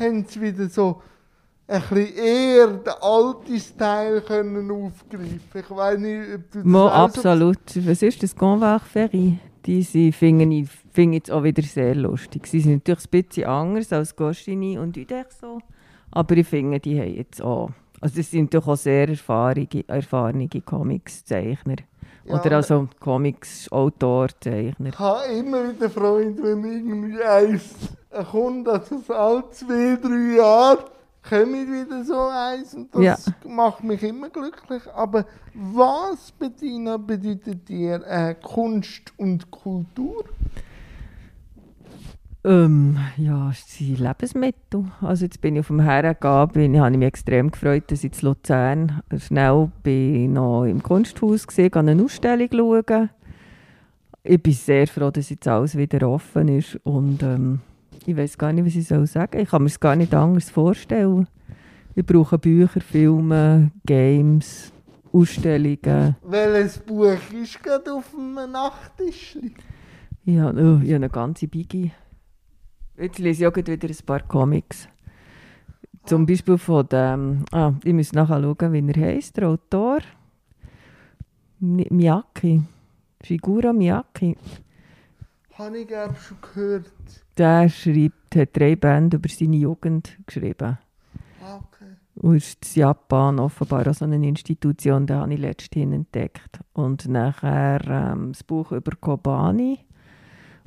haben 0.00 0.24
sie 0.28 0.40
wieder 0.40 0.68
so 0.68 1.00
ein 1.68 1.80
bisschen 1.80 2.16
eher 2.16 2.66
den 2.66 2.92
alten 3.00 3.58
Style 3.60 4.20
können 4.22 4.70
aufgreifen. 4.70 5.40
Ich 5.54 5.70
weiß 5.70 5.98
nicht, 5.98 6.20
ob 6.34 6.50
du 6.50 6.58
das 6.58 6.64
Mo, 6.64 6.78
so 6.80 6.88
absolut. 6.90 7.58
Was 7.86 8.02
ist 8.02 8.22
das 8.22 8.34
Convac 8.34 8.82
Ferry? 8.82 9.38
Die 9.64 9.82
sie 9.82 10.12
finden 10.94 11.14
ich 11.14 11.16
finde 11.16 11.16
jetzt 11.16 11.30
auch 11.32 11.42
wieder 11.42 11.62
sehr 11.62 11.94
lustig. 11.96 12.46
Sie 12.46 12.60
sind 12.60 12.86
natürlich 12.86 13.04
ein 13.06 13.10
bisschen 13.10 13.44
anders 13.46 13.92
als 13.92 14.14
Goscinny 14.14 14.78
und 14.78 14.96
Uderso, 14.96 15.58
aber 16.12 16.36
ich 16.36 16.46
finde, 16.46 16.78
die 16.78 17.00
haben 17.00 17.14
jetzt 17.14 17.42
auch... 17.42 17.70
Also 18.00 18.18
das 18.18 18.30
sind 18.30 18.54
doch 18.54 18.68
auch 18.68 18.76
sehr 18.76 19.08
erfahrene, 19.08 19.66
erfahrene 19.88 20.48
Comics-Zeichner. 20.48 21.76
Ja, 22.26 22.38
Oder 22.40 22.56
also 22.56 22.88
Comics-Autor-Zeichner. 23.00 24.90
Ich 24.90 24.98
habe 24.98 25.24
immer 25.32 25.68
wieder 25.68 25.90
Freude, 25.90 26.42
wenn 26.42 26.64
irgendwie 26.64 27.22
eins 27.22 27.74
kommt, 28.30 28.68
also 28.68 28.98
so 28.98 29.14
alle 29.14 29.50
zwei, 29.50 29.96
drei 30.00 30.36
Jahre 30.36 30.84
kommt 31.28 31.70
wieder 31.70 32.04
so 32.04 32.28
eins 32.30 32.74
und 32.74 32.94
das 32.94 33.26
Ja. 33.26 33.48
macht 33.48 33.82
mich 33.82 34.02
immer 34.02 34.28
glücklich. 34.28 34.82
Aber 34.94 35.24
was, 35.54 36.30
Bettina, 36.32 36.98
bedeutet 36.98 37.68
dir 37.68 38.02
äh, 38.06 38.34
Kunst 38.34 39.12
und 39.16 39.50
Kultur? 39.50 40.24
Ähm, 42.46 42.98
ja, 43.16 43.50
es 43.50 43.66
sind 43.74 43.98
Lebensmittel. 43.98 44.84
Also 45.00 45.24
jetzt 45.24 45.40
bin 45.40 45.56
ich 45.56 45.60
auf 45.60 45.68
dem 45.68 45.80
Hergehen, 45.80 46.48
bin, 46.48 46.78
habe 46.78 46.90
ich 46.90 46.98
mich 46.98 47.08
extrem 47.08 47.50
gefreut, 47.50 47.84
dass 47.86 48.04
ich 48.04 48.12
in 48.12 48.28
Luzern 48.28 49.02
schnell 49.16 49.72
bin 49.82 50.34
noch 50.34 50.64
im 50.64 50.82
Kunsthaus 50.82 51.46
gesehen, 51.46 51.72
eine 51.72 52.02
Ausstellung 52.02 52.48
schauen. 52.52 53.08
ich 54.22 54.42
bin 54.42 54.52
sehr 54.52 54.86
froh, 54.86 55.10
dass 55.10 55.30
jetzt 55.30 55.48
alles 55.48 55.74
wieder 55.74 56.06
offen 56.06 56.48
ist 56.48 56.78
und 56.84 57.22
ähm, 57.22 57.60
ich 58.04 58.14
weiß 58.14 58.36
gar 58.36 58.52
nicht, 58.52 58.66
was 58.66 58.76
ich 58.76 58.88
soll 58.88 59.06
sagen. 59.06 59.40
Ich 59.40 59.48
kann 59.48 59.62
mir 59.62 59.68
es 59.68 59.80
gar 59.80 59.96
nicht 59.96 60.12
anders 60.12 60.50
vorstellen. 60.50 61.26
Ich 61.94 62.04
brauche 62.04 62.38
Bücher, 62.38 62.80
Filme, 62.82 63.70
Games, 63.86 64.70
Ausstellungen. 65.10 66.16
Welches 66.22 66.78
Buch 66.78 67.16
ist 67.42 67.62
gerade 67.62 67.90
auf 67.94 68.10
dem 68.10 68.34
Nachttisch? 68.34 69.38
Ich 70.26 70.38
habe, 70.38 70.60
oh, 70.60 70.82
ich 70.82 70.88
habe 70.88 70.96
eine 70.96 71.08
ganze 71.08 71.48
Biggie. 71.48 71.92
Jetzt 72.96 73.18
lese 73.18 73.42
ich 73.44 73.48
auch 73.48 73.56
wieder 73.56 73.72
ein 73.72 73.96
paar 74.06 74.20
Comics. 74.20 74.88
Zum 76.04 76.26
Beispiel 76.26 76.58
von 76.58 76.86
dem, 76.88 77.44
ah, 77.52 77.72
ich 77.82 77.92
muss 77.94 78.12
nachher 78.12 78.40
schauen, 78.42 78.72
wie 78.72 78.92
er 78.92 79.06
heisst, 79.06 79.36
der 79.36 79.48
Autor. 79.48 79.98
Mi- 81.60 81.92
Miyake. 81.92 82.62
Figura 83.22 83.72
Miyake. 83.72 84.36
Habe 85.54 85.78
ich 85.78 85.88
glaube 85.88 86.14
schon 86.16 86.36
gehört. 86.42 86.92
Der 87.38 87.68
schreibt, 87.68 88.36
hat 88.36 88.50
drei 88.56 88.76
Bände 88.76 89.16
über 89.16 89.28
seine 89.28 89.56
Jugend 89.56 90.18
geschrieben. 90.26 90.78
Ah, 91.42 91.56
Okay. 91.56 91.84
Und 92.16 92.36
ist 92.36 92.76
in 92.76 92.82
Japan 92.82 93.40
offenbar 93.40 93.88
auch 93.88 93.94
so 93.94 94.04
eine 94.04 94.24
Institution, 94.28 95.06
die 95.06 95.14
habe 95.14 95.34
ich 95.34 95.40
letzthin 95.40 95.92
entdeckt. 95.92 96.60
Und 96.72 97.08
nachher 97.08 97.80
ähm, 97.88 98.32
das 98.32 98.44
Buch 98.44 98.70
über 98.72 98.92
Kobani, 99.00 99.80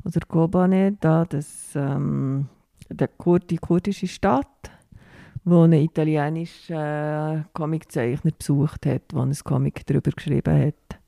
oder 0.07 0.25
Kobane, 0.27 0.93
da 0.99 1.25
das, 1.25 1.75
ähm, 1.75 2.47
der 2.89 3.07
Kur 3.09 3.39
die 3.39 3.57
kurdische 3.57 4.07
Stadt, 4.07 4.47
wo 5.43 5.63
ein 5.63 5.73
italienischer 5.73 7.35
äh, 7.35 7.43
Comiczeichner 7.53 8.31
besucht 8.31 8.85
hat, 8.85 9.11
der 9.11 9.19
ein 9.19 9.35
Comic 9.43 9.85
darüber 9.85 10.11
geschrieben 10.11 10.67
hat. 10.67 10.99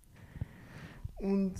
Und, 1.17 1.53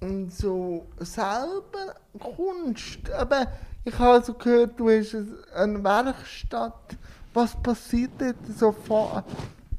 und 0.00 0.32
so 0.32 0.86
selber 0.98 1.94
Kunst. 2.18 3.10
Aber 3.10 3.46
ich 3.84 3.98
habe 3.98 4.12
also 4.14 4.34
gehört, 4.34 4.78
du 4.78 4.88
hast 4.88 5.16
eine 5.54 5.82
Werkstatt. 5.82 6.96
Was 7.34 7.60
passiert 7.62 8.12
dort 8.18 8.36
so? 8.56 8.74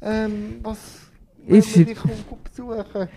Ähm, 0.01 0.59
was, 0.61 0.77
Ist- 1.47 1.75
kommt 1.95 2.43
besuchen? 2.43 3.07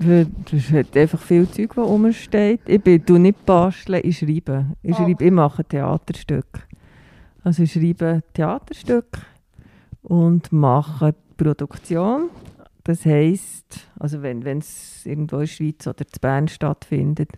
Es 0.00 0.70
hat 0.72 0.96
einfach 0.96 1.20
viel 1.20 1.48
Zeug, 1.50 1.74
das 1.74 1.84
rumsteht. 1.84 2.60
Ich 2.66 2.80
bin 2.80 3.04
tu 3.04 3.18
nicht 3.18 3.44
basteln, 3.44 4.00
ich 4.04 4.18
schreibe. 4.18 4.66
Ich, 4.82 4.94
Ah. 4.94 4.96
schreibe, 5.04 5.24
ich 5.24 5.30
mache 5.32 5.64
Theaterstücke. 5.64 6.60
Also 7.42 7.64
ich 7.64 7.72
schreibe 7.72 8.22
Theaterstücke 8.32 9.20
und 10.02 10.52
mache 10.52 11.14
Produktion. 11.36 12.30
Das 12.84 13.04
heisst, 13.04 13.88
also 13.98 14.22
wenn 14.22 14.42
es 14.58 15.04
irgendwo 15.04 15.36
in 15.36 15.40
der 15.40 15.46
Schweiz 15.46 15.86
oder 15.86 16.00
in 16.00 16.20
Bern 16.20 16.48
stattfindet. 16.48 17.30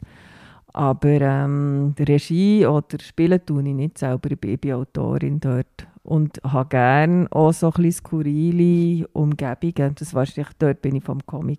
Aber 0.73 1.09
ähm, 1.21 1.95
die 1.99 2.05
Regie 2.05 2.67
oder 2.67 2.99
Spielen 3.01 3.41
tue 3.45 3.67
ich 3.67 3.75
nicht 3.75 3.99
selber. 3.99 4.31
Ich 4.31 4.39
bin, 4.39 4.73
Autorin 4.73 5.41
dort. 5.41 5.89
Und 6.05 6.41
habe 6.45 6.69
gerne 6.69 7.27
auch 7.31 7.53
so 7.53 7.67
ein 7.67 7.73
bisschen 7.83 8.05
skurrile 8.05 9.09
Umgebungen. 9.13 9.95
Das 9.99 10.15
wahrscheinlich, 10.15 10.55
dort 10.59 10.81
bin 10.83 10.95
ich 10.97 11.03
vom 11.05 11.19
Comic 11.27 11.59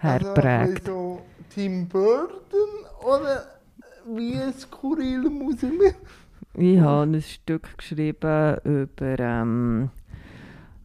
her 0.00 0.20
Also, 0.60 0.74
so 0.84 1.22
Tim 1.54 1.88
Burton 1.88 2.68
oder 3.04 3.46
wie 4.14 4.38
skurril 4.52 5.28
muss 5.30 5.62
ich 5.62 5.72
mir? 5.72 5.94
Ich 6.54 6.80
habe 6.80 7.02
ein 7.02 7.22
Stück 7.22 7.76
geschrieben 7.76 8.56
über 8.64 9.18
ähm, 9.18 9.90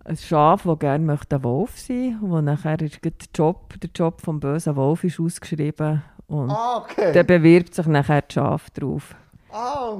ein 0.03 0.17
Schaf, 0.17 0.63
das 0.63 0.79
gerne 0.79 1.05
möchte 1.05 1.35
ein 1.35 1.43
Wolf 1.43 1.77
sein 1.79 2.17
möchte. 2.21 2.27
Wo 2.31 2.41
nachher 2.41 2.81
ist 2.81 3.03
der 3.03 3.11
Job, 3.33 3.73
der 3.79 3.89
Job 3.95 4.21
vom 4.21 4.39
bösen 4.39 4.75
Wolf 4.75 5.03
ist 5.03 5.19
ausgeschrieben. 5.19 6.01
Und 6.27 6.49
Ah, 6.49 6.77
okay. 6.77 7.11
dann 7.13 7.25
bewirbt 7.27 7.73
sich 7.75 7.85
nachher 7.87 8.21
das 8.21 8.33
Schaf 8.33 8.69
drauf. 8.71 9.15
ah, 9.51 9.97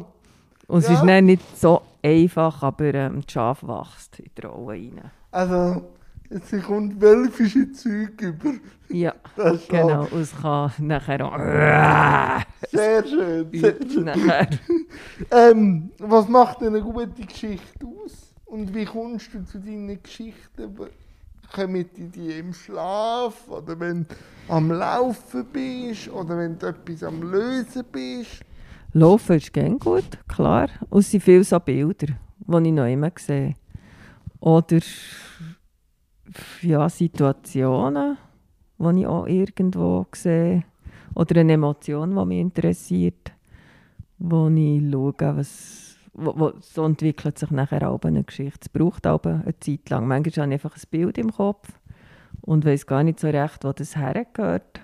Und 0.67 0.79
es 0.79 0.87
Ja. 0.89 0.93
ist 1.17 1.23
nicht 1.23 1.57
so 1.57 1.81
einfach, 2.01 2.63
aber 2.63 2.93
ähm, 2.93 3.21
das 3.21 3.31
Schaf 3.31 3.63
wächst 3.63 4.19
in 4.19 4.31
die 4.37 4.45
Rolle 4.45 4.67
rein. 4.79 5.01
also, 5.31 5.83
es 6.31 6.63
kommt 6.63 7.01
wölfische 7.01 7.71
Zeug 7.73 8.21
über. 8.21 8.53
Ja, 8.89 9.13
Das 9.35 9.55
ist 9.55 9.69
genau. 9.69 10.03
Und 10.03 10.21
es 10.21 10.35
kann 10.41 10.71
nachher 10.79 11.25
auch... 11.25 11.37
Sehr 12.71 13.05
schön. 13.05 13.49
Sehr 13.53 13.75
schön. 13.89 14.05
nachher. 14.05 14.49
Ähm, 15.31 15.91
was 15.99 16.27
macht 16.27 16.61
eine 16.61 16.81
gute 16.81 17.07
Geschichte 17.25 17.85
aus? 17.85 18.33
Und 18.45 18.73
wie 18.73 18.85
kommst 18.85 19.33
du 19.33 19.45
zu 19.45 19.59
deinen 19.59 20.01
Geschichten? 20.01 20.75
Kommen 21.53 21.85
die 21.95 22.07
dir 22.07 22.39
im 22.39 22.53
Schlaf? 22.53 23.47
Oder 23.47 23.79
wenn 23.79 24.03
du 24.03 24.53
am 24.53 24.71
Laufen 24.71 25.45
bist? 25.45 26.09
Oder 26.09 26.37
wenn 26.37 26.57
du 26.57 26.67
etwas 26.67 27.03
am 27.03 27.21
Lösen 27.21 27.83
bist? 27.91 28.41
Laufen 28.93 29.37
ist 29.37 29.53
gern 29.53 29.79
gut, 29.79 30.17
klar. 30.27 30.67
Und 30.89 30.99
es 30.99 31.11
sind 31.11 31.23
viele 31.23 31.43
so 31.43 31.59
Bilder, 31.59 32.07
die 32.07 32.67
ich 32.67 32.73
noch 32.73 32.85
immer 32.85 33.11
sehe. 33.17 33.55
Oder 34.41 34.79
ja, 36.61 36.89
Situationen, 36.89 38.17
die 38.77 38.99
ich 38.99 39.07
auch 39.07 39.27
irgendwo 39.27 40.05
sehe. 40.13 40.63
Oder 41.13 41.41
eine 41.41 41.53
Emotion, 41.53 42.15
die 42.15 42.25
mich 42.25 42.39
interessiert. 42.39 43.31
Wo 44.17 44.49
ich 44.49 44.91
schaue, 44.91 45.37
was... 45.37 45.87
Wo, 46.13 46.33
wo, 46.37 46.51
so 46.59 46.83
entwickelt 46.83 47.39
sich 47.39 47.51
nachher 47.51 47.89
auch 47.89 48.01
eine 48.01 48.23
Geschichte. 48.23 48.59
Es 48.63 48.69
braucht 48.69 49.07
auch 49.07 49.23
eine 49.23 49.57
Zeit 49.61 49.89
lang. 49.89 50.07
Manchmal 50.07 50.45
habe 50.45 50.55
ich 50.55 50.65
einfach 50.65 50.75
ein 50.75 50.89
Bild 50.91 51.17
im 51.17 51.31
Kopf 51.31 51.69
und 52.41 52.65
weiß 52.65 52.85
gar 52.85 53.03
nicht 53.03 53.19
so 53.19 53.29
recht, 53.29 53.63
wo 53.63 53.71
das 53.71 53.95
hergehört. 53.95 54.81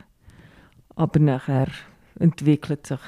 Aber 0.96 1.20
nachher 1.20 1.68
entwickelt 2.18 2.88
sich 2.88 3.00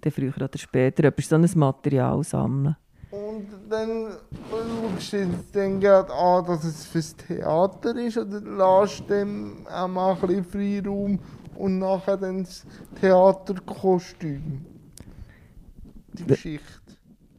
dann 0.00 0.12
früher 0.12 0.34
oder 0.36 0.50
später 0.56 1.04
etwas, 1.04 1.28
so 1.28 1.36
ein 1.36 1.48
Material 1.54 2.22
sammeln. 2.24 2.76
Und 3.10 3.46
dann 3.70 4.12
schaust 4.50 5.12
du 5.12 5.16
jetzt 5.16 5.56
dann 5.56 5.80
gerade 5.80 6.12
an, 6.12 6.44
dass 6.44 6.64
es 6.64 6.84
fürs 6.84 7.16
Theater 7.16 7.96
ist? 7.96 8.18
Oder 8.18 8.40
lässt 8.40 9.08
dem 9.08 9.66
auch 9.66 9.88
mal 9.88 10.12
ein 10.14 10.20
bisschen 10.20 10.44
Freiraum 10.44 11.18
und 11.56 11.78
nachher 11.78 12.18
dann 12.18 12.44
das 12.44 12.66
Theaterkostüm? 13.00 14.64
Die 16.12 16.24
Geschichte. 16.26 16.66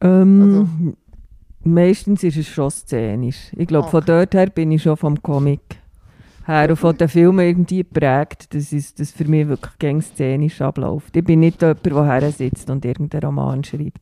Ähm, 0.00 0.96
Meistens 1.62 2.24
ist 2.24 2.38
es 2.38 2.48
schon 2.48 2.70
szenisch. 2.70 3.52
Ich 3.56 3.68
glaube, 3.68 3.88
von 3.88 3.98
Okay. 3.98 4.06
dort 4.06 4.34
her 4.34 4.46
bin 4.46 4.72
ich 4.72 4.82
schon 4.82 4.96
vom 4.96 5.22
Comic 5.22 5.60
her 6.46 6.70
und 6.70 6.76
von 6.76 6.96
den 6.96 7.08
Filmen 7.08 7.46
irgendwie 7.46 7.84
geprägt, 7.84 8.54
dass 8.54 8.70
das 8.94 9.10
für 9.10 9.26
mich 9.26 9.46
wirklich 9.46 9.78
gäng 9.78 10.00
szenisch 10.00 10.60
abläuft. 10.62 11.14
Ich 11.16 11.24
bin 11.24 11.40
nicht 11.40 11.60
jemand, 11.60 11.84
der 11.84 12.04
her 12.04 12.32
sitzt 12.32 12.70
und 12.70 12.84
irgendeinen 12.84 13.24
Roman 13.24 13.62
schreibt. 13.62 14.00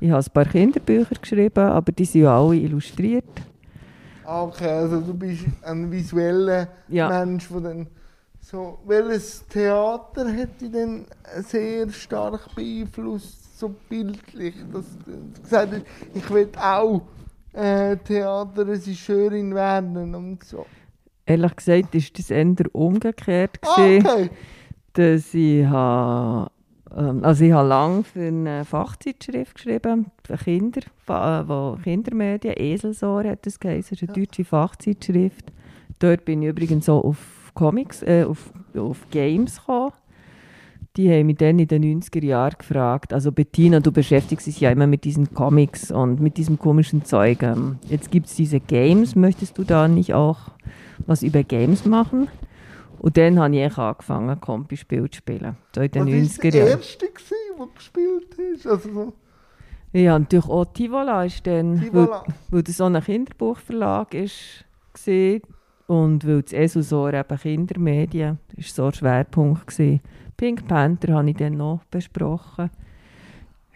Ich 0.00 0.10
habe 0.10 0.24
ein 0.24 0.32
paar 0.32 0.44
Kinderbücher 0.44 1.16
geschrieben, 1.20 1.58
aber 1.64 1.92
die 1.92 2.04
sind 2.04 2.22
ja 2.22 2.38
alle 2.38 2.56
illustriert. 2.56 3.24
Ah, 4.24 4.42
Okay, 4.42 4.68
also 4.70 5.00
du 5.00 5.14
bist 5.14 5.44
ein 5.62 5.90
visueller 5.90 6.68
Ja. 6.88 7.08
Mensch, 7.08 7.48
der 7.48 7.60
dann 7.60 7.86
so. 8.40 8.78
Welches 8.86 9.46
Theater 9.48 10.26
hat 10.34 10.60
dich 10.60 10.70
denn 10.70 11.06
sehr 11.40 11.88
stark 11.90 12.54
beeinflusst, 12.54 13.58
so 13.58 13.74
bildlich, 13.88 14.54
dass 14.72 14.84
du 15.04 15.42
gesagt 15.42 15.72
hast, 15.72 15.82
ich 16.14 16.30
will 16.30 16.48
auch 16.60 17.02
äh, 17.52 17.96
Theaterregisseurin 17.96 19.54
werden 19.54 20.14
und 20.14 20.44
so. 20.44 20.66
Ehrlich 21.26 21.56
gesagt 21.56 21.94
ist 21.94 22.18
das 22.18 22.30
eher 22.30 22.54
umgekehrt. 22.72 23.58
Ah, 23.62 23.74
gewesen. 23.76 24.06
okay. 24.06 24.30
dass 24.92 25.34
ich 25.34 25.64
habe, 25.64 26.50
also 26.90 27.44
ich 27.44 27.52
habe 27.52 27.68
lange 27.68 28.04
für 28.04 28.26
eine 28.26 28.64
Fachzeitschrift 28.64 29.54
geschrieben, 29.54 30.06
für 30.24 30.36
Kinder, 30.36 30.80
äh, 31.08 31.48
wo 31.48 31.76
Kindermedien, 31.82 32.54
Eselsohr 32.56 33.24
hat 33.24 33.44
das 33.46 33.60
geheißen, 33.60 33.90
das 33.90 34.02
ist 34.02 34.08
eine 34.08 34.18
deutsche 34.18 34.44
Fachzeitschrift. 34.44 35.52
Dort 35.98 36.24
bin 36.24 36.42
ich 36.42 36.48
übrigens 36.48 36.86
so 36.86 37.02
auf 37.02 37.52
Comics, 37.54 38.02
äh, 38.02 38.24
auf, 38.24 38.52
auf 38.76 39.06
Games 39.10 39.58
gekommen. 39.58 39.92
Die 40.96 41.10
haben 41.10 41.26
mich 41.26 41.36
dann 41.36 41.58
in 41.58 41.68
den 41.68 42.00
90er 42.00 42.24
Jahren 42.24 42.56
gefragt, 42.58 43.12
also 43.12 43.30
Bettina, 43.30 43.78
du 43.78 43.92
beschäftigst 43.92 44.46
dich 44.46 44.60
ja 44.60 44.70
immer 44.70 44.86
mit 44.86 45.04
diesen 45.04 45.32
Comics 45.32 45.92
und 45.92 46.20
mit 46.20 46.36
diesem 46.38 46.58
komischen 46.58 47.04
Zeug. 47.04 47.42
Ähm, 47.42 47.78
Jetzt 47.88 48.10
gibt 48.10 48.26
es 48.26 48.34
diese 48.34 48.58
Games, 48.58 49.14
möchtest 49.14 49.58
du 49.58 49.64
da 49.64 49.86
nicht 49.86 50.14
auch 50.14 50.38
was 51.06 51.22
über 51.22 51.44
Games 51.44 51.84
machen? 51.84 52.28
Und 53.00 53.16
dann 53.16 53.38
habe 53.38 53.56
ich 53.56 53.78
angefangen, 53.78 54.40
Kompispiel 54.40 55.08
zu 55.10 55.18
spielen. 55.18 55.56
So 55.74 55.80
in 55.82 55.90
den 55.90 56.02
Was 56.06 56.08
war 56.12 56.44
90er 56.44 56.50
der 56.50 56.60
Jahren. 56.66 56.78
erste, 56.78 57.06
gewesen, 57.06 57.34
der 57.58 57.66
du 57.66 57.72
gespielt 57.74 58.36
hast? 58.54 58.66
Also 58.66 58.92
so, 58.92 59.12
Ja, 59.92 60.18
natürlich 60.18 60.48
auch 60.48 60.64
Tivola 60.66 61.24
ist 61.24 61.46
dann, 61.46 61.80
Tivola. 61.80 62.22
Weil, 62.26 62.34
weil 62.50 62.62
das 62.62 62.76
so 62.76 62.84
ein 62.84 63.00
Kinderbuchverlag 63.02 64.14
ist, 64.14 64.64
war 65.06 65.40
und 65.86 66.26
weil 66.26 66.42
das 66.42 66.52
ESUSOR 66.52 67.14
eben 67.14 67.38
Kindermedien, 67.38 68.38
das 68.56 68.66
war 68.66 68.74
so 68.74 68.86
ein 68.86 68.92
Schwerpunkt. 68.94 69.66
Gewesen. 69.68 70.00
Pink 70.36 70.68
Panther 70.68 71.14
habe 71.14 71.30
ich 71.30 71.36
dann 71.36 71.56
noch 71.56 71.84
besprochen. 71.90 72.70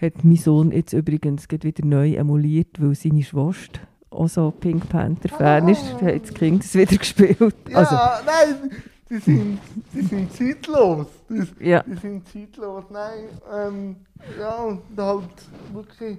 Hat 0.00 0.24
mein 0.24 0.36
Sohn 0.36 0.72
jetzt 0.72 0.92
übrigens 0.92 1.48
wieder 1.48 1.84
neu 1.86 2.14
emuliert, 2.14 2.80
weil 2.80 2.94
seine 2.94 3.22
Schwester 3.22 3.80
auch 4.10 4.28
so 4.28 4.50
Pink 4.50 4.88
Panther-Fan 4.90 5.68
ist. 5.68 5.82
Ah. 6.00 6.06
Hat 6.06 6.22
das 6.22 6.34
Kind 6.34 6.64
es 6.64 6.74
wieder 6.74 6.96
gespielt. 6.98 7.38
Ja, 7.68 7.76
Also, 7.78 7.94
nein, 8.26 8.70
die, 9.12 9.18
sind, 9.18 9.60
die 9.92 10.02
sind 10.02 10.32
zeitlos. 10.32 11.06
Die, 11.28 11.68
Ja. 11.68 11.82
die 11.82 11.96
sind 11.96 12.26
zeitlos. 12.28 12.84
Nein, 12.90 13.28
ähm, 13.52 13.96
ja, 14.40 14.56
und 14.62 14.80
halt 14.96 15.28
wirklich, 15.72 16.18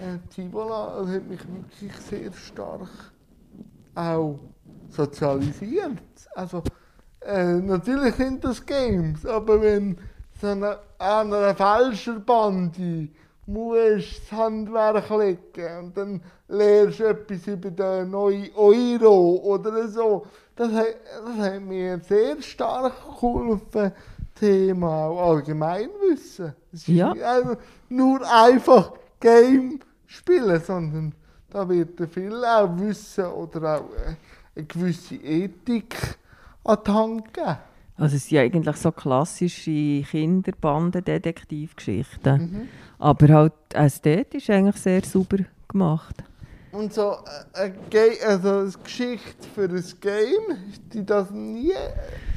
äh, 0.00 0.18
Cibola 0.32 1.00
das 1.00 1.10
hat 1.16 1.28
mich 1.28 1.40
wirklich 1.40 1.92
sehr 1.96 2.32
stark 2.32 2.88
auch 3.96 4.38
sozialisiert. 4.88 5.98
Also, 6.34 6.62
äh, 7.20 7.54
natürlich 7.54 8.14
sind 8.14 8.44
das 8.44 8.64
Games, 8.64 9.26
aber 9.26 9.60
wenn 9.60 9.98
so 10.40 10.46
eine, 10.48 10.78
an 10.98 11.32
einer 11.32 11.54
falschen 11.56 12.24
Bande 12.24 13.08
musst 13.46 14.22
das 14.30 14.38
Handwerk 14.38 15.10
legen 15.10 15.78
und 15.80 15.96
dann 15.96 16.22
lernst 16.48 17.00
du 17.00 17.04
etwas 17.04 17.46
über 17.48 17.70
den 17.70 18.10
neuen 18.10 18.48
Euro 18.54 19.40
oder 19.42 19.88
so, 19.88 20.24
das 20.56 20.72
hat, 20.72 20.86
das 21.26 21.36
hat 21.38 21.60
mir 21.62 21.98
sehr 22.00 22.40
stark 22.42 22.94
geholfen. 23.04 23.92
Thema 24.34 25.06
auch 25.06 25.30
Allgemeinwissen. 25.34 26.54
Es 26.72 26.80
ist 26.80 26.88
Ja. 26.88 27.12
nicht 27.12 27.22
einfach 27.22 27.56
nur 27.90 28.20
einfach 28.28 28.92
Game 29.20 29.78
spielen, 30.06 30.60
sondern 30.60 31.14
da 31.50 31.68
wird 31.68 32.00
viel 32.12 32.42
auch 32.44 32.76
Wissen 32.78 33.26
oder 33.26 33.76
auch 33.78 33.84
äh, 33.90 34.16
eine 34.56 34.64
gewisse 34.66 35.14
Ethik 35.16 35.94
an 36.64 36.78
die 36.86 36.90
Hand 36.90 37.34
geben. 37.34 37.56
Also 37.98 38.16
es 38.16 38.22
sind 38.28 38.36
ja 38.36 38.42
eigentlich 38.42 38.76
so 38.76 38.90
klassische 38.90 40.02
Kinderbanden-Detektivgeschichten. 40.10 42.40
Mhm. 42.40 42.68
Aber 42.98 43.28
halt 43.28 43.52
ästhetisch 43.74 44.48
eigentlich 44.50 44.76
sehr 44.76 45.04
sauber 45.04 45.38
gemacht. 45.68 46.24
Und 46.72 46.92
so 46.94 47.12
äh, 47.54 47.64
eine, 47.64 47.74
Ga- 47.90 48.26
also 48.26 48.48
eine 48.48 48.72
Geschichte 48.82 49.48
für 49.54 49.64
ein 49.64 49.84
Game, 50.00 50.56
ist 50.70 50.82
die 50.94 51.04
das 51.04 51.30
nie 51.30 51.72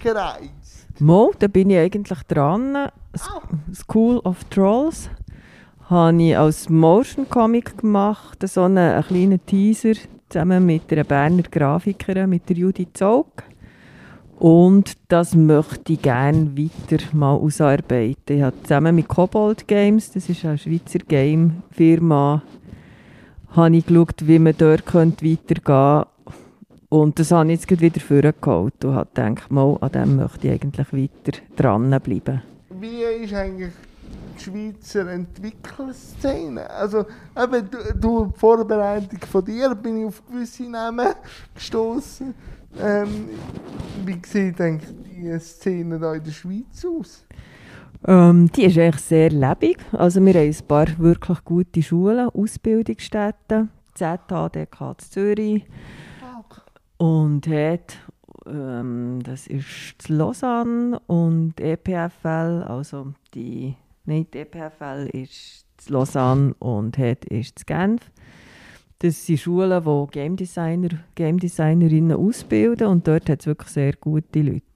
gereizt. 0.03 0.87
Mo, 0.99 1.33
da 1.39 1.47
bin 1.47 1.69
ich 1.69 1.77
eigentlich 1.77 2.19
dran. 2.27 2.89
S- 3.13 3.29
School 3.73 4.19
of 4.19 4.43
Trolls 4.45 5.09
habe 5.89 6.21
ich 6.21 6.37
als 6.37 6.67
Motion 6.69 7.29
Comic 7.29 7.77
gemacht, 7.77 8.45
so 8.47 8.63
einen, 8.63 8.77
einen 8.77 9.03
kleinen 9.03 9.45
Teaser 9.45 9.93
zusammen 10.29 10.65
mit 10.65 10.91
einer 10.91 11.03
Berner 11.03 11.43
Grafikerin, 11.43 12.29
mit 12.29 12.49
der 12.49 12.57
Judith 12.57 12.89
Zog. 12.93 13.43
Und 14.37 14.93
das 15.07 15.33
möchte 15.33 15.93
ich 15.93 16.01
gerne 16.01 16.57
weiter 16.57 17.01
mal 17.13 17.35
ausarbeiten. 17.35 18.35
Ich 18.37 18.41
habe 18.41 18.61
zusammen 18.63 18.95
mit 18.95 19.07
Kobold 19.07 19.65
Games, 19.67 20.11
das 20.11 20.27
ist 20.27 20.43
eine 20.43 20.57
Schweizer 20.57 20.99
Game-Firma, 20.99 22.41
habe 23.55 23.77
ich 23.77 23.85
geschaut, 23.85 24.27
wie 24.27 24.39
man 24.39 24.55
dort 24.57 24.85
könnte 24.85 25.25
weitergehen 25.25 25.63
könnte. 25.63 26.07
Und 26.89 27.19
das 27.19 27.31
habe 27.31 27.51
ich 27.51 27.59
jetzt 27.69 27.81
wieder 27.81 27.99
vorgeholt 27.99 28.85
und 28.85 28.95
habe 28.95 29.09
gedacht, 29.13 29.51
mal, 29.51 29.77
an 29.81 29.91
dem 29.91 30.15
möchte 30.17 30.47
ich 30.47 30.53
eigentlich 30.53 30.93
weiter 30.93 31.37
dranbleiben. 31.55 32.41
Wie 32.69 33.03
ist 33.03 33.33
eigentlich 33.33 33.73
die 34.37 34.43
Schweizer 34.43 35.09
Entwicklerszene? 35.09 36.69
Also, 36.69 37.05
eben, 37.37 37.69
du, 37.69 37.77
durch 37.99 38.31
die 38.31 38.39
Vorbereitung 38.39 39.19
von 39.31 39.45
dir 39.45 39.73
bin 39.75 39.99
ich 39.99 40.05
auf 40.05 40.23
gewisse 40.27 40.63
Namen 40.63 41.07
gestoßen. 41.53 42.33
Ähm, 42.79 43.29
wie 44.05 44.21
sieht 44.25 44.59
eigentlich 44.59 44.93
die 45.05 45.39
Szene 45.39 45.97
da 45.97 46.13
in 46.13 46.23
der 46.23 46.31
Schweiz 46.31 46.85
aus? 46.85 47.25
Ähm, 48.07 48.51
die 48.51 48.65
ist 48.65 48.77
eigentlich 48.77 49.01
sehr 49.01 49.29
lebendig. 49.29 49.77
Also 49.91 50.23
wir 50.23 50.33
haben 50.33 50.47
ein 50.47 50.67
paar 50.67 50.87
wirklich 50.99 51.43
gute 51.43 51.81
Schulen, 51.81 52.29
Ausbildungsstätten, 52.29 53.69
ZHDK 53.95 54.81
in 54.81 54.99
Zürich 54.99 55.65
und 56.97 57.47
hat, 57.47 57.97
ähm, 58.45 59.19
das 59.23 59.47
ist 59.47 59.95
zu 59.97 60.13
Lausanne 60.13 60.99
und 61.07 61.59
EPFL, 61.59 62.63
also 62.67 63.13
die, 63.33 63.75
nein, 64.05 64.27
die 64.33 64.39
EPFL 64.39 65.09
ist 65.13 65.65
zu 65.77 65.93
Lausanne 65.93 66.53
und 66.59 66.97
hat 66.97 67.25
ist 67.25 67.59
zu 67.59 67.65
Genf. 67.65 68.11
Das 68.99 69.25
sind 69.25 69.39
Schulen, 69.39 69.83
die 69.83 70.11
Game 70.11 70.35
Designer, 70.35 70.89
Game 71.15 71.39
Designerinnen 71.39 72.15
ausbilden 72.15 72.87
und 72.87 73.07
dort 73.07 73.29
hat 73.29 73.41
es 73.41 73.47
wirklich 73.47 73.69
sehr 73.69 73.93
gute 73.93 74.41
Leute. 74.41 74.74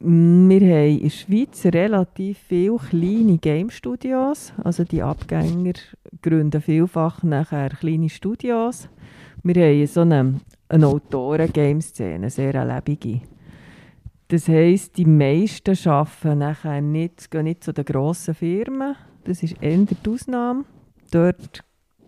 Wir 0.00 0.60
haben 0.60 0.98
in 0.98 1.02
der 1.02 1.10
Schweiz 1.10 1.64
relativ 1.66 2.38
viele 2.38 2.78
kleine 2.78 3.38
Game-Studios. 3.38 4.52
Also 4.62 4.84
die 4.84 5.02
Abgänger 5.02 5.74
gründen 6.20 6.60
vielfach 6.60 7.22
nachher 7.22 7.70
kleine 7.70 8.10
Studios. 8.10 8.88
Wir 9.44 9.54
haben 9.54 9.86
so 9.86 10.00
eine, 10.00 10.40
eine 10.68 10.86
Autoren-Game-Szene, 10.88 12.28
sehr 12.28 12.54
eine 12.56 12.74
lebige. 12.74 13.20
Das 14.28 14.48
heisst, 14.48 14.96
die 14.96 15.04
meisten 15.04 15.76
arbeiten 15.88 16.38
nachher 16.38 16.80
nicht, 16.80 17.30
gehen 17.30 17.44
nicht 17.44 17.62
zu 17.62 17.72
den 17.72 17.84
grossen 17.84 18.34
Firmen. 18.34 18.96
Das 19.24 19.42
ist 19.42 19.62
eher 19.62 19.78
die 19.78 20.10
Ausnahme. 20.10 20.64
Dort 21.12 21.62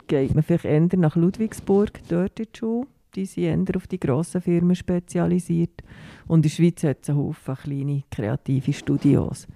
geht 0.09 0.35
man 0.35 0.43
vielleicht 0.43 0.65
eher 0.65 0.99
nach 0.99 1.15
Ludwigsburg, 1.15 2.01
dort 2.09 2.41
in 2.41 2.47
die 2.53 2.59
Schule. 2.59 2.87
Die 3.17 3.25
sind 3.25 3.71
eher 3.71 3.77
auf 3.77 3.87
die 3.87 3.99
grossen 3.99 4.43
Firmen 4.43 4.77
spezialisiert. 4.77 5.83
Und 6.27 6.41
in 6.41 6.43
der 6.43 6.49
Schweiz 6.51 6.85
hat 6.85 6.99
es 7.01 7.09
einen 7.09 7.19
Haufen 7.19 7.55
kleine 7.55 8.03
kreative 8.11 8.75
Studios. 8.75 9.47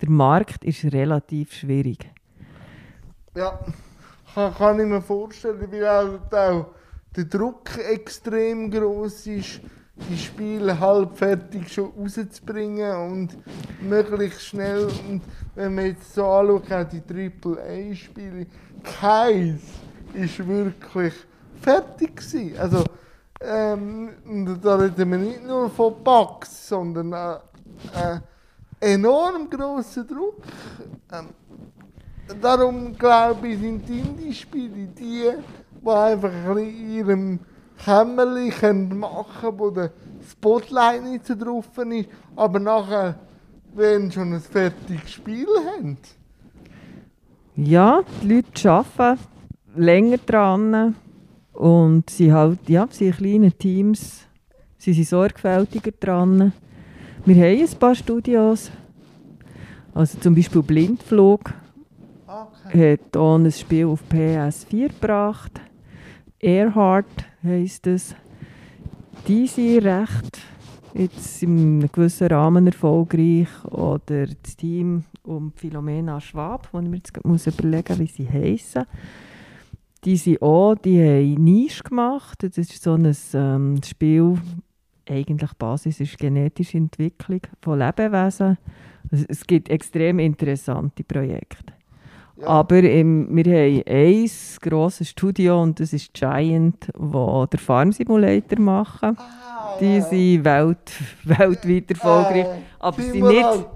Der 0.00 0.08
Markt 0.08 0.64
ist 0.64 0.84
relativ 0.86 1.52
schwierig. 1.52 2.10
Ja, 3.36 3.60
kann, 4.34 4.54
kann 4.54 4.80
ich 4.80 4.86
mir 4.86 5.02
vorstellen, 5.02 5.60
weil 5.70 5.86
halt 5.86 6.34
auch 6.34 6.68
der 7.14 7.24
Druck 7.26 7.78
extrem 7.90 8.70
groß 8.70 9.26
ist, 9.26 9.60
die 10.08 10.16
Spiele 10.16 10.80
halb 10.80 11.18
fertig 11.18 11.70
schon 11.70 11.92
rauszubringen 11.98 12.96
und 12.96 13.36
möglichst 13.82 14.46
schnell. 14.46 14.88
Und 15.06 15.20
wenn 15.54 15.74
man 15.74 15.84
jetzt 15.84 16.14
so 16.14 16.24
anschaut, 16.24 16.72
auch 16.72 16.88
die 16.88 17.02
AAA-Spiele, 17.02 18.46
keins 18.82 19.60
ist 20.14 20.46
wirklich 20.46 21.12
fertig 21.60 22.16
gewesen. 22.16 22.56
Also, 22.58 22.84
ähm, 23.44 24.58
da 24.62 24.76
reden 24.76 25.10
wir 25.10 25.18
nicht 25.18 25.46
nur 25.46 25.70
von 25.70 25.94
Bugs, 26.02 26.68
sondern 26.68 27.12
äh, 27.12 27.34
äh, 27.94 28.94
enorm 28.94 29.48
grossen 29.48 30.06
Druck. 30.06 30.42
Ähm, 31.12 31.28
darum 32.40 32.96
glaube 32.96 33.48
ich, 33.48 33.58
sind 33.58 33.88
die 33.88 34.00
Indie-Spiele 34.00 34.88
die, 34.88 35.32
die 35.82 35.90
einfach 35.90 36.56
in 36.56 36.90
ihrem 36.90 37.38
Kämmerchen 37.84 38.98
machen 38.98 39.40
können, 39.40 39.58
wo 39.58 39.70
der 39.70 39.90
Spotlight 40.28 41.02
nicht 41.02 41.26
so 41.26 41.34
drauf 41.34 41.66
ist, 41.76 42.08
aber 42.36 42.60
nachher, 42.60 43.16
wenn 43.74 44.10
schon 44.12 44.32
ein 44.34 44.40
fertiges 44.40 45.10
Spiel 45.10 45.48
haben. 45.74 45.98
Ja, 47.56 48.02
die 48.22 48.34
Leute 48.34 48.70
arbeiten 48.70 49.32
länger 49.74 50.18
dran 50.18 50.94
und 51.62 52.10
sie 52.10 52.32
halt, 52.32 52.68
ja, 52.68 52.88
sie 52.90 53.06
in 53.06 53.12
kleinen 53.12 53.56
Teams, 53.56 54.26
sie 54.78 54.92
sind 54.92 55.06
sorgfältiger 55.06 55.92
dran. 55.92 56.52
Wir 57.24 57.36
haben 57.36 57.60
ein 57.60 57.78
paar 57.78 57.94
Studios, 57.94 58.72
also 59.94 60.18
zum 60.18 60.34
Beispiel 60.34 60.62
Blindflug 60.62 61.54
Okay. 62.26 62.92
hat 62.94 63.16
auch 63.16 63.36
ein 63.36 63.52
Spiel 63.52 63.86
auf 63.86 64.02
PS4 64.10 64.88
gebracht. 64.88 65.60
Earhart 66.40 67.26
heisst 67.44 67.86
es. 67.86 68.16
Die 69.28 69.46
sind 69.46 69.84
recht 69.84 70.40
jetzt 70.94 71.42
in 71.42 71.58
einem 71.58 71.92
gewissen 71.92 72.28
Rahmen 72.28 72.66
erfolgreich. 72.66 73.48
Oder 73.70 74.26
das 74.26 74.56
Team 74.56 75.04
um 75.22 75.52
Philomena 75.54 76.20
Schwab, 76.20 76.68
wo 76.72 76.80
ich 76.80 76.88
mir 76.88 76.96
jetzt 76.96 77.12
gerade 77.12 77.28
muss 77.28 77.46
überlegen 77.46 77.98
wie 77.98 78.06
sie 78.06 78.28
heissen. 78.28 78.86
Die 80.04 80.16
sind 80.16 80.42
auch, 80.42 80.74
die 80.74 81.00
haben 81.00 81.44
Nische 81.44 81.84
gemacht. 81.84 82.42
Das 82.42 82.58
ist 82.58 82.82
so 82.82 82.94
ein 82.94 83.16
ähm, 83.34 83.80
Spiel, 83.84 84.36
eigentlich 85.08 85.52
Basis 85.54 86.00
ist 86.00 86.18
genetische 86.18 86.78
Entwicklung 86.78 87.40
von 87.60 87.78
Lebewesen. 87.78 88.58
Es, 89.10 89.46
gibt 89.46 89.68
extrem 89.68 90.18
interessante 90.18 91.04
Projekte. 91.04 91.72
Ja. 92.36 92.46
Aber 92.48 92.78
im, 92.82 93.28
wir 93.30 93.44
haben 93.44 93.82
ein 93.86 94.30
grosses 94.60 95.10
Studio 95.10 95.62
und 95.62 95.78
das 95.78 95.92
ist 95.92 96.14
Giant, 96.14 96.88
wo 96.96 97.46
der 97.46 97.60
Farm 97.60 97.92
Simulator 97.92 98.58
machen. 98.58 99.16
Ah, 99.18 99.76
Die 99.80 100.00
sind 100.00 100.44
welt, 100.44 100.90
weltweit 101.24 101.90
erfolgreich. 101.90 102.46
Ah, 102.46 102.88
aber 102.88 103.02
sie 103.02 103.10
Simulat- 103.12 103.56
nicht, 103.56 103.68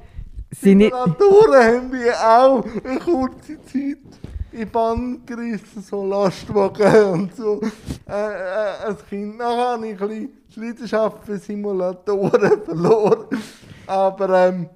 sie 0.52 0.74
nicht, 0.74 0.90
Simulatoren 0.92 1.64
haben 1.64 1.92
wir 1.92 2.14
auch 2.14 2.64
eine 2.84 2.98
kurze 2.98 3.60
Zeit 3.62 3.98
in 4.56 4.70
Bann 4.70 5.20
gerissen, 5.26 5.82
so 5.82 6.04
Lastwagen 6.04 7.04
und 7.12 7.36
so. 7.36 7.60
Äh, 8.08 8.12
äh, 8.12 8.84
als 8.86 9.04
Kind 9.06 9.38
nachher 9.38 9.72
habe 9.72 9.88
ich 9.88 10.00
ein 10.00 10.08
bisschen 10.08 10.30
die 10.54 10.60
Leidenschaft 10.60 11.24
für 11.24 11.38
Simulatoren 11.38 12.62
verloren. 12.64 13.26
Aber 13.86 14.46
ähm, 14.46 14.68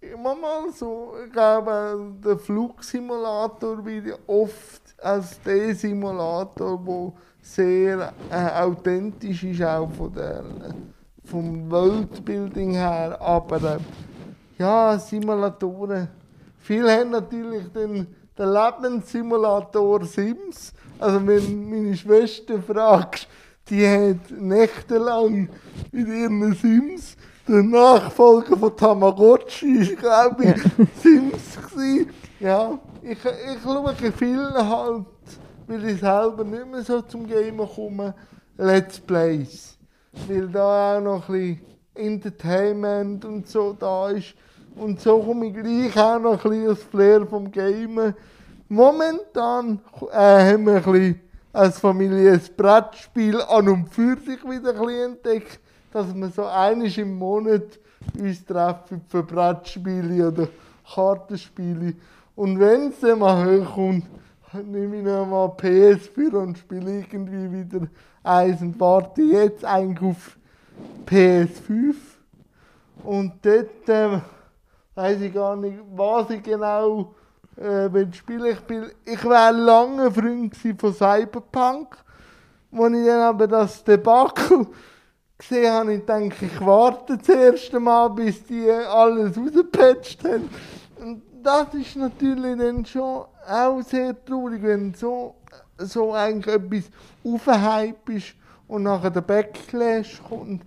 immer 0.00 0.34
mal 0.34 0.70
so, 0.72 1.14
ich 1.24 1.32
glaube, 1.32 2.14
der 2.24 2.38
Flugsimulator 2.38 3.84
wird 3.84 4.18
oft 4.26 4.82
als 5.02 5.40
der 5.42 5.74
Simulator, 5.74 6.80
der 6.86 7.12
sehr 7.42 8.12
äh, 8.30 8.62
authentisch 8.62 9.44
ist, 9.44 9.62
auch 9.62 9.90
von 9.90 10.12
der, 10.14 10.44
vom 11.24 11.70
Worldbuilding 11.70 12.72
her, 12.72 13.20
aber 13.20 13.74
äh, 13.74 13.78
ja, 14.58 14.98
Simulatoren. 14.98 16.08
Viele 16.60 16.90
haben 16.90 17.10
natürlich 17.10 17.70
den, 17.72 18.06
den 18.38 18.52
Lebenssimulator 18.52 20.04
Sims. 20.04 20.72
Also 20.98 21.26
wenn 21.26 21.70
meine 21.70 21.96
Schwester 21.96 22.62
fragst, 22.62 23.28
die 23.68 23.86
hat 23.86 24.30
nächtelang 24.30 25.48
mit 25.92 26.08
ihren 26.08 26.54
Sims 26.54 27.16
der 27.46 27.62
Nachfolger 27.62 28.56
von 28.56 28.76
Tamagotchi 28.76 29.78
ist, 29.78 29.98
glaube 29.98 30.44
ich, 30.44 30.62
Sims 31.02 31.70
gewesen. 31.70 32.10
Ja, 32.40 32.78
ich, 33.02 33.18
ich 33.18 33.62
schaue 33.62 33.94
viel 33.94 34.50
halt, 34.54 35.06
weil 35.66 35.84
ich 35.86 36.00
selber 36.00 36.44
nicht 36.44 36.66
mehr 36.66 36.82
so 36.82 37.02
zum 37.02 37.26
Gamen 37.26 37.68
komme, 37.68 38.14
Let's 38.56 38.98
Plays. 38.98 39.76
Weil 40.28 40.48
da 40.48 40.96
auch 40.96 41.00
noch 41.00 41.28
ein 41.28 41.34
bisschen 41.34 41.60
Entertainment 41.94 43.24
und 43.24 43.48
so 43.48 43.72
da 43.72 44.10
ist. 44.10 44.34
Und 44.76 45.00
so 45.00 45.20
komme 45.20 45.46
ich 45.46 45.54
gleich 45.54 45.96
auch 45.96 46.18
noch 46.18 46.44
ein 46.44 46.50
bisschen 46.50 46.66
das 46.66 46.82
Flair 46.82 47.26
vom 47.26 47.50
Gamen. 47.50 48.14
Momentan 48.68 49.80
äh, 50.10 50.52
haben 50.52 50.66
wir 50.66 50.76
ein 50.76 50.82
bisschen 50.82 51.20
als 51.52 51.78
Familie 51.78 52.32
ein 52.32 52.40
Brettspiel 52.56 53.40
an 53.40 53.68
und 53.68 53.88
für 53.88 54.16
sich 54.16 54.42
wieder 54.42 54.70
ein 54.70 54.86
bisschen 54.86 55.12
entdeckt, 55.12 55.60
dass 55.92 56.12
wir 56.12 56.28
so 56.28 56.44
einiges 56.46 56.98
im 56.98 57.16
Monat 57.16 57.78
uns 58.18 58.44
treffen 58.44 59.02
für 59.06 59.22
Brettspiele 59.22 60.28
oder 60.28 60.48
Kartenspiele. 60.92 61.94
Und 62.34 62.58
wenn 62.58 62.88
es 62.88 62.98
dann 63.00 63.20
mal 63.20 63.46
hochkommt, 63.46 64.04
nehme 64.66 64.96
ich 64.98 65.04
noch 65.04 65.26
mal 65.26 65.46
PS4 65.46 66.34
und 66.34 66.58
spiele 66.58 66.98
irgendwie 66.98 67.52
wieder 67.52 67.86
eins 68.24 68.60
und 68.60 68.78
warte 68.80 69.22
jetzt 69.22 69.64
eigentlich 69.64 70.10
auf 70.10 70.36
PS5. 71.06 71.94
Und 73.04 73.32
dort 73.42 73.88
äh, 73.88 74.18
weiß 74.94 75.20
ich 75.20 75.34
gar 75.34 75.56
nicht, 75.56 75.78
was 75.94 76.30
ich 76.30 76.42
genau 76.42 77.14
äh, 77.56 77.92
will. 77.92 78.08
Ich, 78.12 78.60
bin, 78.60 78.90
ich 79.04 79.24
wäre 79.24 79.52
lange 79.52 80.10
Freund 80.10 80.56
von 80.78 80.94
Cyberpunk. 80.94 81.96
Als 82.72 82.92
ich 82.94 83.06
dann 83.06 83.20
aber 83.20 83.46
das 83.46 83.84
Debakel 83.84 84.66
gesehen 85.38 85.72
habe, 85.72 85.94
ich 85.94 86.04
denke, 86.04 86.46
ich 86.46 86.60
warte 86.64 87.16
das 87.16 87.28
erste 87.28 87.78
Mal, 87.78 88.08
bis 88.08 88.44
die 88.44 88.70
alles 88.70 89.36
rausgepatcht 89.36 90.24
haben. 90.24 90.48
Und 91.00 91.22
das 91.42 91.74
ist 91.74 91.96
natürlich 91.96 92.58
dann 92.58 92.84
schon 92.84 93.24
auch 93.46 93.82
sehr 93.82 94.24
traurig, 94.24 94.62
wenn 94.62 94.94
so, 94.94 95.36
so 95.78 96.12
eigentlich 96.14 96.54
etwas 96.54 96.84
aufhype 97.24 98.12
ist 98.12 98.34
und 98.66 98.84
nachher 98.84 99.10
der 99.10 99.20
Backlash 99.20 100.20
kommt. 100.28 100.62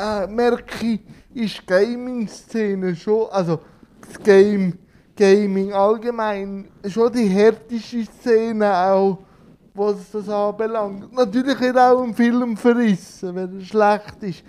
Äh, 0.00 0.26
merke 0.28 0.86
ich, 0.86 1.00
ist 1.34 1.66
Gaming-Szene 1.66 2.94
schon, 2.96 3.28
also 3.30 3.60
das 4.06 4.18
Game, 4.22 4.78
Gaming 5.16 5.72
allgemein, 5.72 6.68
schon 6.86 7.12
die 7.12 7.26
härteste 7.26 8.04
Szene 8.04 8.74
auch, 8.74 9.18
was 9.74 10.10
das 10.10 10.28
anbelangt. 10.28 11.12
Natürlich 11.12 11.58
wird 11.60 11.78
auch 11.78 12.02
ein 12.02 12.14
Film 12.14 12.56
verrissen, 12.56 13.34
wenn 13.34 13.58
er 13.58 13.64
schlecht 13.64 14.22
ist. 14.22 14.44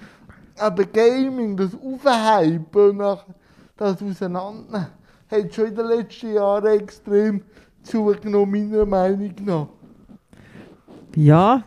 Aber 0.57 0.83
Gaming, 0.85 1.57
das 1.57 1.71
Aufhypen 1.73 3.01
und 3.01 3.25
das 3.77 4.01
Auseinander, 4.01 4.89
hat 5.29 5.53
schon 5.53 5.65
in 5.65 5.75
den 5.75 5.87
letzten 5.87 6.33
Jahren 6.33 6.79
extrem 6.79 7.41
zugenommen, 7.83 8.69
meiner 8.69 8.85
Meinung 8.85 9.33
nach. 9.45 9.67
Ja, 11.15 11.63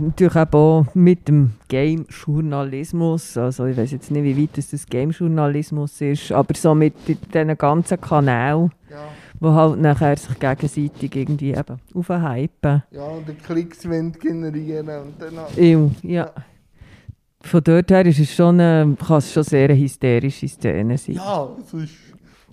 natürlich 0.00 0.36
auch 0.36 0.86
mit 0.94 1.28
dem 1.28 1.52
Game-Journalismus. 1.68 3.36
Also 3.36 3.66
ich 3.66 3.76
weiß 3.76 3.92
jetzt 3.92 4.10
nicht, 4.10 4.24
wie 4.24 4.42
weit 4.42 4.56
das, 4.56 4.86
Game-Journalismus 4.86 6.00
ist, 6.00 6.32
aber 6.32 6.54
so 6.54 6.74
mit 6.74 6.94
diesen 7.06 7.56
ganzen 7.58 8.00
Kanälen, 8.00 8.70
Ja, 8.90 9.08
die 9.40 9.46
halt 9.46 9.80
nachher 9.80 10.16
sich 10.16 10.38
gegenseitig 10.38 11.14
irgendwie 11.16 11.50
eben 11.52 11.80
aufhypen. 11.94 12.82
ja 12.90 13.04
und 13.04 13.28
die 13.28 13.34
Klicks 13.34 13.88
wollen 13.88 14.12
generieren 14.12 14.88
und 14.88 15.14
dann 15.20 15.38
auch- 15.38 15.56
Ja, 15.56 15.90
ja. 16.02 16.30
Von 17.40 17.62
dort 17.62 17.90
her 17.90 18.06
ist 18.06 18.18
es 18.20 18.34
schon, 18.34 18.58
eine- 18.58 18.96
kann 19.06 19.18
es 19.18 19.32
schon 19.32 19.42
sehr 19.42 19.68
eine 19.68 19.78
hysterische 19.78 20.48
Szene 20.48 20.96
sein. 20.96 21.16
Ja, 21.16 21.48
es 21.60 21.74
ist. 21.74 21.92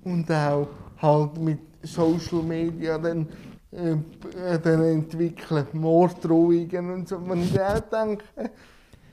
Und 0.04 0.30
auch 0.32 0.68
halt 1.02 1.40
mit 1.40 1.60
Social 1.84 2.44
Media 2.44 2.98
dann, 2.98 3.26
äh, 3.72 4.60
dann 4.60 4.84
entwickeln, 4.84 5.68
Morddrohungen 5.74 6.92
und 6.92 7.08
so. 7.08 7.20
Man 7.20 7.42
ich 7.44 7.60
auch 7.60 7.80
denke, 7.80 8.24
äh, 8.36 8.50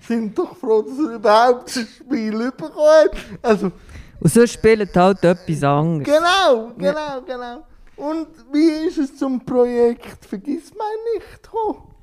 sind 0.01 0.37
doch 0.38 0.57
froh, 0.57 0.83
dass 0.83 0.99
er 0.99 1.14
überhaupt 1.16 1.77
das 1.77 1.88
Spiel 1.88 2.51
bekommen 2.51 2.73
hat. 2.77 3.16
Also, 3.42 3.73
Und 4.21 4.33
so 4.33 4.47
spielt 4.47 4.97
halt 4.97 5.25
etwas 5.25 5.62
anderes. 5.62 6.14
genau, 6.14 6.73
genau, 6.77 7.23
genau. 7.27 7.64
Und 7.97 8.29
wie 8.53 8.87
ist 8.87 8.99
es 8.99 9.16
zum 9.16 9.44
Projekt 9.44 10.25
Vergiss 10.25 10.73
mein 10.77 10.87
nicht 11.14 11.42
gekommen? 11.42 11.94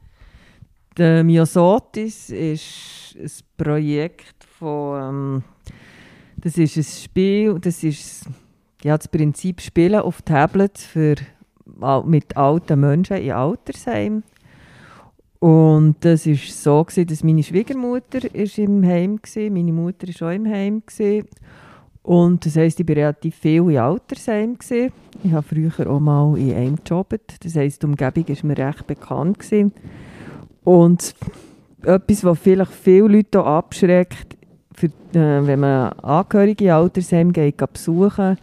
Der 0.98 1.24
Myosotis 1.24 2.30
ist 2.30 3.16
ein 3.18 3.32
Projekt 3.58 4.44
von. 4.60 5.02
Ähm, 5.02 5.44
das 6.38 6.58
ist 6.58 6.78
ein 6.78 6.84
Spiel, 6.84 7.60
das 7.60 7.84
ist 7.84 8.26
ja, 8.84 8.98
das 8.98 9.08
Prinzip 9.08 9.62
Spielen 9.62 10.00
auf 10.00 10.22
Tablets 10.22 10.86
für, 10.86 11.16
mit 12.06 12.38
alten 12.38 12.80
Menschen 12.80 13.18
in 13.18 13.32
Altersheim. 13.32 14.24
Und 15.40 15.98
das 16.00 16.26
war 16.26 16.36
so, 16.36 16.84
gewesen, 16.84 17.08
dass 17.08 17.24
meine 17.24 17.44
Schwiegermutter 17.44 18.34
ist 18.34 18.58
im 18.58 18.84
Heim 18.86 19.20
war, 19.20 19.50
meine 19.52 19.74
Mutter 19.74 20.08
war 20.08 20.30
auch 20.30 20.34
im 20.34 20.48
Heim. 20.48 20.82
Gewesen. 20.86 21.28
Und 22.02 22.46
das 22.46 22.56
heisst, 22.56 22.80
ich 22.80 22.88
war 22.88 22.96
relativ 22.96 23.36
viel 23.36 23.70
in 23.70 23.78
Altersheim. 23.78 24.58
Gewesen. 24.58 24.92
Ich 25.24 25.32
habe 25.32 25.44
früher 25.44 25.90
auch 25.90 26.00
mal 26.00 26.38
in 26.38 26.54
einem 26.54 26.76
gejobbt. 26.84 27.44
Das 27.44 27.56
heisst, 27.56 27.82
die 27.84 27.88
Umgebung 27.88 28.28
war 28.28 28.46
mir 28.46 28.58
recht 28.58 28.88
bekannt. 28.88 29.40
Gewesen. 29.40 29.72
Und 30.64 31.16
etwas, 31.84 32.24
was 32.24 32.40
vielleicht 32.40 32.72
viele 32.72 33.08
Leute 33.08 33.44
abschreckt, 33.44 34.38
für, 34.74 34.88
äh, 34.88 35.48
wenn 35.48 35.60
man 35.60 35.94
Angehörige 36.00 36.66
in 36.66 36.72
Altersheim 36.72 37.32
geht, 37.32 37.58
geht 37.58 37.74
besuchen, 37.74 38.38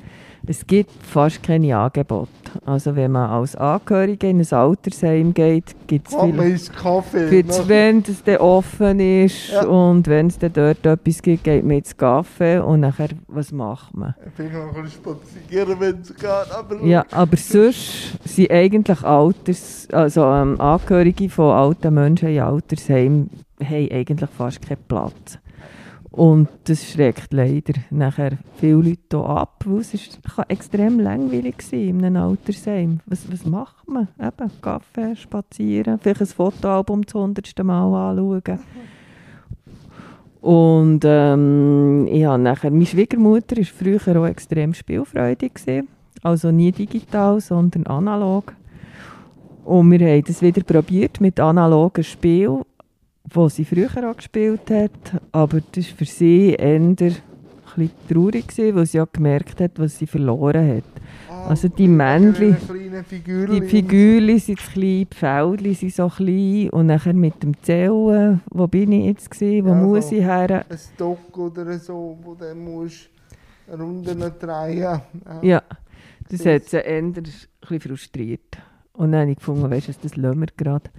es 0.47 0.67
gibt 0.67 0.91
fast 1.03 1.43
keine 1.43 1.77
Angebote. 1.77 2.29
Also 2.67 2.95
wenn 2.97 3.13
man 3.13 3.31
als 3.31 3.57
Angehörige 3.57 4.29
in 4.29 4.41
ein 4.41 4.53
Altersheim 4.53 5.33
geht, 5.33 5.75
gibt 5.87 6.09
es 6.09 6.15
vielleicht 6.15 6.39
ins 6.51 6.71
Café. 6.73 7.31
Gibt's, 7.31 7.59
nach- 7.59 7.69
wenn 7.69 7.99
es 8.07 8.23
dann 8.25 8.37
offen 8.39 9.01
ist 9.01 9.51
Ja. 9.53 9.65
und 9.67 10.07
wenn 10.09 10.27
es 10.27 10.39
dann 10.39 10.53
dort 10.53 10.85
etwas 10.85 11.23
gibt, 11.23 11.45
geht 11.45 11.65
man 11.65 11.79
ins 11.79 11.97
Café 11.97 12.61
und 12.61 12.81
nachher, 12.81 13.09
was 13.29 13.53
macht 13.53 13.97
man? 13.97 14.15
Vielleicht 14.37 14.55
noch 14.55 14.75
ein 14.77 14.83
bisschen 14.83 15.03
spazieren, 15.03 15.81
wenn 15.81 16.01
es 16.01 16.15
geht. 16.15 16.25
Aber 16.25 16.85
Ja, 16.85 17.05
aber 17.11 17.37
sonst 17.37 18.19
sind 18.25 18.51
eigentlich 18.51 19.03
Alters, 19.03 19.89
also 19.93 20.25
ähm, 20.25 20.61
Angehörige 20.61 21.29
von 21.31 21.53
alten 21.53 21.95
Menschen 21.95 22.29
in 22.29 22.41
Altersheimen 22.41 23.31
haben 23.63 23.89
eigentlich 23.93 24.31
fast 24.31 24.61
keinen 24.61 24.79
Platz. 24.89 25.39
Und 26.13 26.49
das 26.65 26.91
schreckt 26.91 27.33
leider 27.33 27.73
nachher 27.91 28.33
viele 28.57 28.91
Leute 28.91 29.17
auch 29.17 29.37
ab, 29.37 29.65
weil 29.65 29.81
es 29.81 29.95
ist, 29.95 30.19
kann 30.23 30.45
extrem 30.49 31.01
langweilig 31.01 31.63
sein 31.63 31.89
in 31.89 32.05
einem 32.05 32.23
Altersheim. 32.23 33.01
Was, 33.07 33.33
was 33.33 33.47
macht 33.47 33.89
man? 33.89 34.09
Eben, 34.21 34.51
Kaffee, 34.61 35.17
spazieren, 35.17 35.99
vielleicht 35.99 36.21
ein 36.21 36.27
Fotoalbum 36.27 37.07
zum 37.07 37.23
hundertsten 37.23 37.67
Mal 37.67 38.11
anschauen. 38.11 38.61
Und 40.43 41.01
ähm, 41.05 42.07
ja, 42.09 42.37
nachher, 42.37 42.71
meine 42.71 42.85
Schwiegermutter 42.85 43.57
war 43.57 43.65
früher 43.65 44.21
auch 44.21 44.27
extrem 44.27 44.75
spielfreudig. 44.75 45.53
Also 46.23 46.51
nie 46.51 46.73
digital, 46.73 47.41
sondern 47.41 47.87
analog. 47.87 48.53
Und 49.65 49.91
wir 49.93 50.01
haben 50.01 50.25
das 50.25 50.43
wieder 50.43 50.63
probiert 50.63 51.21
mit 51.21 51.39
analogen 51.39 52.05
Spielen, 52.05 52.65
wo 53.31 53.49
sie 53.49 53.65
früher 53.65 53.89
auch 54.11 54.17
gespielt 54.17 54.71
hat. 54.71 54.91
Aber 55.33 55.61
das 55.73 55.89
war 55.91 55.97
für 55.99 56.05
sie 56.05 56.51
eher 56.55 56.77
ein 56.77 56.95
bisschen 56.97 57.91
traurig, 58.09 58.47
gewesen, 58.49 58.77
weil 58.77 58.87
sie 58.87 59.01
auch 59.01 59.11
gemerkt 59.13 59.61
hat, 59.61 59.73
was 59.79 59.99
sie 59.99 60.07
verloren 60.07 60.77
hat. 60.77 60.85
Ah, 61.31 61.49
Also 61.49 61.69
die 61.69 61.89
Männchen, 61.89 62.57
die 63.51 63.63
Figürchen 63.63 64.39
sind 64.39 64.59
klein, 64.59 65.07
die 65.11 65.17
Fäudchen 65.17 65.75
sind 65.75 65.95
so 65.95 66.09
klein. 66.09 66.69
Und 66.71 66.87
nachher 66.87 67.15
mit 67.15 67.43
dem 67.43 67.55
Zählen, 67.63 68.41
wo 68.51 68.67
bin 68.67 68.93
ich 68.93 69.07
jetzt 69.07 69.31
gewesen, 69.31 69.65
wo 69.65 69.71
Ja, 69.71 69.75
muss 69.75 70.09
so. 70.11 70.17
ich 70.17 70.23
her? 70.23 70.65
Ein 70.69 70.79
Stock 70.79 71.39
oder 71.39 71.79
so, 71.79 72.19
wo 72.23 72.35
du 72.35 72.55
musst 72.55 73.09
Runden 73.73 74.19
drehen 74.39 74.79
Ja. 74.79 75.03
Ja, 75.41 75.63
das 76.29 76.43
Das- 76.43 76.47
hat 76.47 76.65
sie 76.65 76.77
eher 76.79 76.99
ein 76.99 77.13
bisschen 77.13 77.81
frustriert. 77.81 78.59
Und 78.93 79.13
dann 79.13 79.23
habe 79.23 79.31
ich 79.31 79.39
gefunden, 79.39 79.71
weißt 79.71 79.89
du, 79.89 79.93
das 80.03 80.17
lassen 80.17 80.41
wir 80.41 80.49
gerade. 80.57 80.91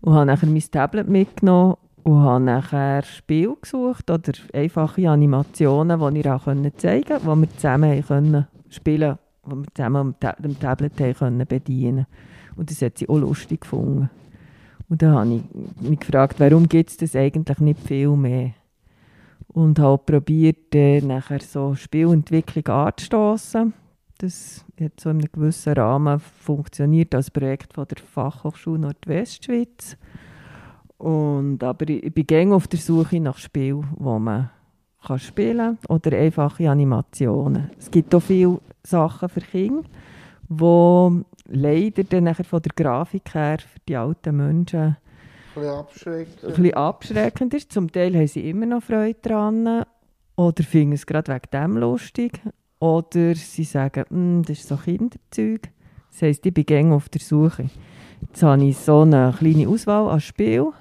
Und 0.00 0.14
habe 0.14 0.26
nachher 0.26 0.48
mein 0.48 0.62
Tablet 0.70 1.08
mitgenommen 1.08 1.76
und 2.04 2.22
habe 2.22 2.44
nachher 2.44 3.02
Spiele 3.02 3.56
gesucht 3.60 4.10
oder 4.10 4.32
einfache 4.54 5.10
Animationen, 5.10 6.14
die 6.14 6.20
ich 6.20 6.28
auch 6.28 6.44
zeigen 6.44 7.04
konnte, 7.04 7.20
die 7.20 7.40
wir 7.40 7.50
zusammen 7.56 8.04
können 8.04 8.46
spielen 8.70 9.18
die 9.46 9.56
wir 9.56 9.64
zusammen 9.74 10.14
am, 10.20 10.34
am 10.44 10.58
Tablet 10.58 10.96
können 10.96 11.46
bedienen 11.46 12.06
Und 12.56 12.70
das 12.70 12.82
hat 12.82 12.98
sie 12.98 13.08
auch 13.08 13.18
lustig 13.18 13.62
gefunden. 13.62 14.10
Und 14.88 15.02
dann 15.02 15.14
habe 15.14 15.34
ich 15.34 15.88
mich 15.88 16.00
gefragt, 16.00 16.40
warum 16.40 16.68
gibt 16.68 16.90
es 16.90 16.96
das 16.96 17.16
eigentlich 17.16 17.58
nicht 17.58 17.80
viel 17.80 18.16
mehr? 18.16 18.52
Und 19.48 19.78
habe 19.78 20.02
probiert, 20.04 20.74
nachher 21.04 21.40
so 21.40 21.74
Spielentwicklung 21.74 22.66
anzustoßen. 22.66 23.72
Das 24.20 24.66
hat 24.78 25.00
so 25.00 25.08
in 25.08 25.16
einem 25.16 25.32
gewissen 25.32 25.72
Rahmen 25.72 26.20
funktioniert 26.20 27.14
als 27.14 27.30
Projekt 27.30 27.72
von 27.72 27.86
der 27.88 27.96
Fachhochschule 28.04 28.78
Nordwestschweiz. 28.78 29.96
Und, 30.98 31.64
aber 31.64 31.88
ich, 31.88 32.12
bin 32.12 32.26
gerne 32.26 32.54
auf 32.54 32.68
der 32.68 32.78
Suche 32.78 33.18
nach 33.18 33.38
Spielen, 33.38 33.88
wo 33.96 34.18
man 34.18 34.50
kann 35.02 35.18
spielen 35.18 35.78
kann 35.78 35.96
oder 35.96 36.18
einfache 36.18 36.68
Animationen. 36.68 37.70
Es 37.78 37.90
gibt 37.90 38.14
auch 38.14 38.20
viele 38.20 38.60
Sachen 38.82 39.30
für 39.30 39.40
Kinder, 39.40 39.88
die 40.50 41.24
leider 41.46 42.04
dann 42.04 42.24
nachher 42.24 42.44
von 42.44 42.60
der 42.60 42.72
Grafik 42.76 43.34
her 43.34 43.56
für 43.60 43.80
die 43.88 43.96
alten 43.96 44.36
Menschen 44.36 44.80
Ein 44.80 44.96
bisschen 45.54 45.70
abschreckend. 45.70 46.44
ein 46.44 46.50
bisschen 46.50 46.74
abschreckend 46.74 47.54
ist. 47.54 47.72
Zum 47.72 47.90
Teil 47.90 48.14
haben 48.14 48.26
sie 48.26 48.50
immer 48.50 48.66
noch 48.66 48.82
Freude 48.82 49.18
daran 49.22 49.86
oder 50.36 50.62
finden 50.62 50.92
es 50.92 51.06
gerade 51.06 51.32
wegen 51.32 51.50
dem 51.54 51.78
lustig. 51.78 52.42
Oder 52.80 53.34
sie 53.34 53.64
sagen, 53.64 54.04
«Hm, 54.08 54.42
das 54.42 54.60
ist 54.60 54.68
so 54.68 54.76
Kinderzeug. 54.76 55.70
Das 56.10 56.22
heisst, 56.22 56.46
ich 56.46 56.54
bin 56.54 56.64
gerne 56.64 56.94
auf 56.94 57.08
der 57.08 57.20
Suche. 57.20 57.66
Jetzt 58.22 58.42
habe 58.42 58.64
ich 58.64 58.76
so 58.76 59.02
eine 59.02 59.34
kleine 59.38 59.68
Auswahl 59.68 60.08
an 60.08 60.20
Spielen, 60.20 60.72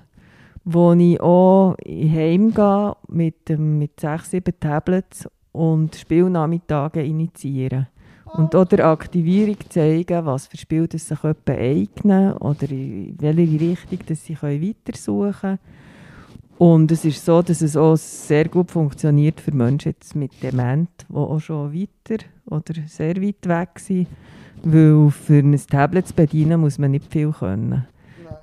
wo 0.63 0.93
ich 0.93 1.19
auch 1.19 1.75
heimgehe 1.85 2.95
mit, 3.09 3.49
mit 3.49 3.99
sechs, 3.99 4.31
sieben 4.31 4.53
Tablets 4.59 5.27
und 5.51 5.95
Spielnachmittage 5.95 7.03
initiieren. 7.03 7.87
Und 8.33 8.55
auch 8.55 8.65
der 8.65 8.85
Aktivierung 8.85 9.57
zeigen, 9.69 10.25
was 10.25 10.47
für 10.47 10.57
Spiele 10.57 10.87
sich 10.91 11.09
jemand 11.09 11.49
eignen 11.49 12.33
oder 12.33 12.69
in 12.69 13.15
welche 13.19 13.59
Richtung 13.59 13.99
dass 14.05 14.23
sie 14.23 14.35
weitersuchen 14.35 15.33
können. 15.41 15.59
Und 16.59 16.91
es 16.91 17.05
ist 17.05 17.23
so, 17.23 17.41
dass 17.41 17.61
es 17.61 17.77
auch 17.77 17.95
sehr 17.95 18.49
gut 18.49 18.69
funktioniert 18.69 19.39
für 19.39 19.53
Menschen 19.53 19.93
jetzt 19.93 20.13
mit 20.13 20.43
Dement, 20.43 20.89
die 21.07 21.15
auch 21.15 21.39
schon 21.39 21.73
weiter 21.73 22.25
oder 22.47 22.73
sehr 22.85 23.15
weit 23.21 23.47
weg 23.47 23.79
sind. 23.79 24.07
Weil 24.63 25.09
für 25.09 25.39
ein 25.39 25.55
Tablet 25.55 26.09
zu 26.09 26.13
bedienen 26.13 26.59
muss 26.59 26.77
man 26.77 26.91
nicht 26.91 27.09
viel 27.09 27.31
können. 27.31 27.87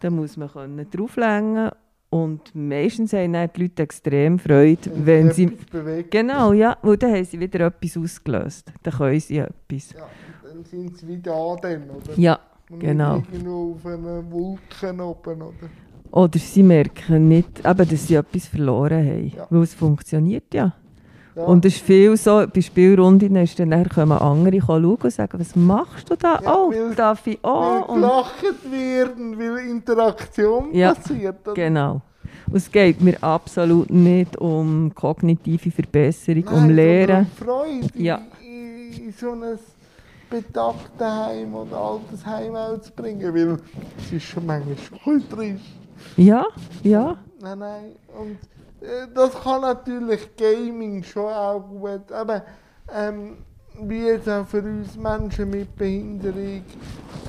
Da 0.01 0.09
muss 0.09 0.39
man 0.39 0.49
können 0.51 0.87
drauflängen 0.91 1.71
und 2.09 2.55
meistens 2.55 3.13
haben 3.13 3.35
die 3.35 3.63
Leute 3.63 3.83
extrem 3.83 4.39
Freude, 4.39 4.91
wenn 4.95 5.33
sie... 5.33 5.49
bewegt. 5.71 6.11
Genau, 6.11 6.55
ja, 6.55 6.79
weil 6.81 6.97
dann 6.97 7.13
haben 7.17 7.25
sie 7.25 7.39
wieder 7.39 7.67
etwas 7.67 7.99
ausgelöst. 7.99 8.73
Dann 8.83 8.95
können 8.95 9.21
sie 9.21 9.39
etwas. 9.39 9.93
Ja, 9.93 10.09
dann 10.43 10.65
sind 10.65 10.97
sie 10.97 11.07
wieder 11.07 11.35
an 11.35 11.59
dem, 11.63 11.83
oder? 11.91 12.19
Ja, 12.19 12.39
Und 12.71 12.81
genau. 12.81 13.17
Nicht 13.17 13.33
irgendwo 13.35 13.75
auf 13.75 13.85
einer 13.85 14.33
Wolke 14.33 15.05
oben, 15.05 15.43
oder? 15.43 15.69
Oder 16.17 16.39
sie 16.39 16.63
merken 16.63 17.29
nicht, 17.29 17.59
eben, 17.63 17.89
dass 17.91 18.07
sie 18.07 18.15
etwas 18.15 18.47
verloren 18.47 19.07
haben. 19.07 19.33
Ja. 19.37 19.47
Weil 19.51 19.63
es 19.65 19.75
funktioniert 19.75 20.55
ja. 20.55 20.73
Ja. 21.35 21.45
Und 21.45 21.67
es 21.67 21.75
ist 21.77 21.85
viel 21.85 22.17
so, 22.17 22.47
bei 22.51 22.63
Spielrunden 22.63 23.37
ist 23.37 23.59
dann 23.59 23.87
kommen 23.91 24.17
andere 24.17 24.59
schauen 24.63 24.85
und 24.87 25.11
sagen, 25.13 25.39
was 25.39 25.55
machst 25.55 26.09
du 26.09 26.17
da? 26.17 26.41
Ja, 26.43 26.55
oh, 26.57 26.71
weil- 26.71 26.95
darf 26.95 27.27
ich 27.27 27.39
auch? 27.45 27.83
weil 27.83 27.83
Und, 27.83 28.01
gelacht 28.01 28.71
werden, 28.73 29.39
weil 29.39 29.59
Interaktion 29.69 30.73
Ja, 30.75 30.95
passiert. 30.95 31.37
oder? 31.45 31.53
genau. 31.53 32.01
Und 32.49 32.57
es 32.57 32.71
geht 32.73 33.03
mir 33.03 33.23
absolut 33.23 33.91
nicht 33.91 34.39
um 34.39 34.91
kognitive 34.95 35.71
Verbesserung, 35.71 36.45
Nein, 36.47 36.55
um 36.55 36.71
Lehren. 36.71 37.27
Freude 37.39 37.89
Ja. 37.95 38.23
in, 38.43 38.93
in 39.09 39.13
so 39.13 39.33
ein 39.33 39.59
Betagtenheim 40.31 41.55
oder 41.55 41.77
Altersheim 41.77 42.55
auch 42.57 42.81
zu 42.81 42.91
bringen, 42.93 43.35
weil 43.35 43.59
es 43.99 44.13
ist 44.13 44.25
schon 44.25 44.47
manchmal 44.47 44.77
schon 44.79 45.29
trist. 45.29 45.61
Ja, 46.17 46.47
ja. 46.83 47.19
Nein, 47.41 47.59
nein. 47.59 47.97
Und 48.19 48.39
äh, 48.87 49.07
das 49.15 49.33
kann 49.43 49.63
natürlich 49.63 50.37
Gaming 50.37 51.03
schon 51.03 51.33
auch 51.33 51.61
gut. 51.61 52.11
Aber 52.13 52.43
ähm, 52.93 53.39
wie 53.81 54.07
jetzt 54.07 54.29
auch 54.29 54.47
für 54.47 54.63
uns 54.63 54.97
Menschen 54.97 55.51
mit 55.51 55.75
Behinderung, 55.77 56.63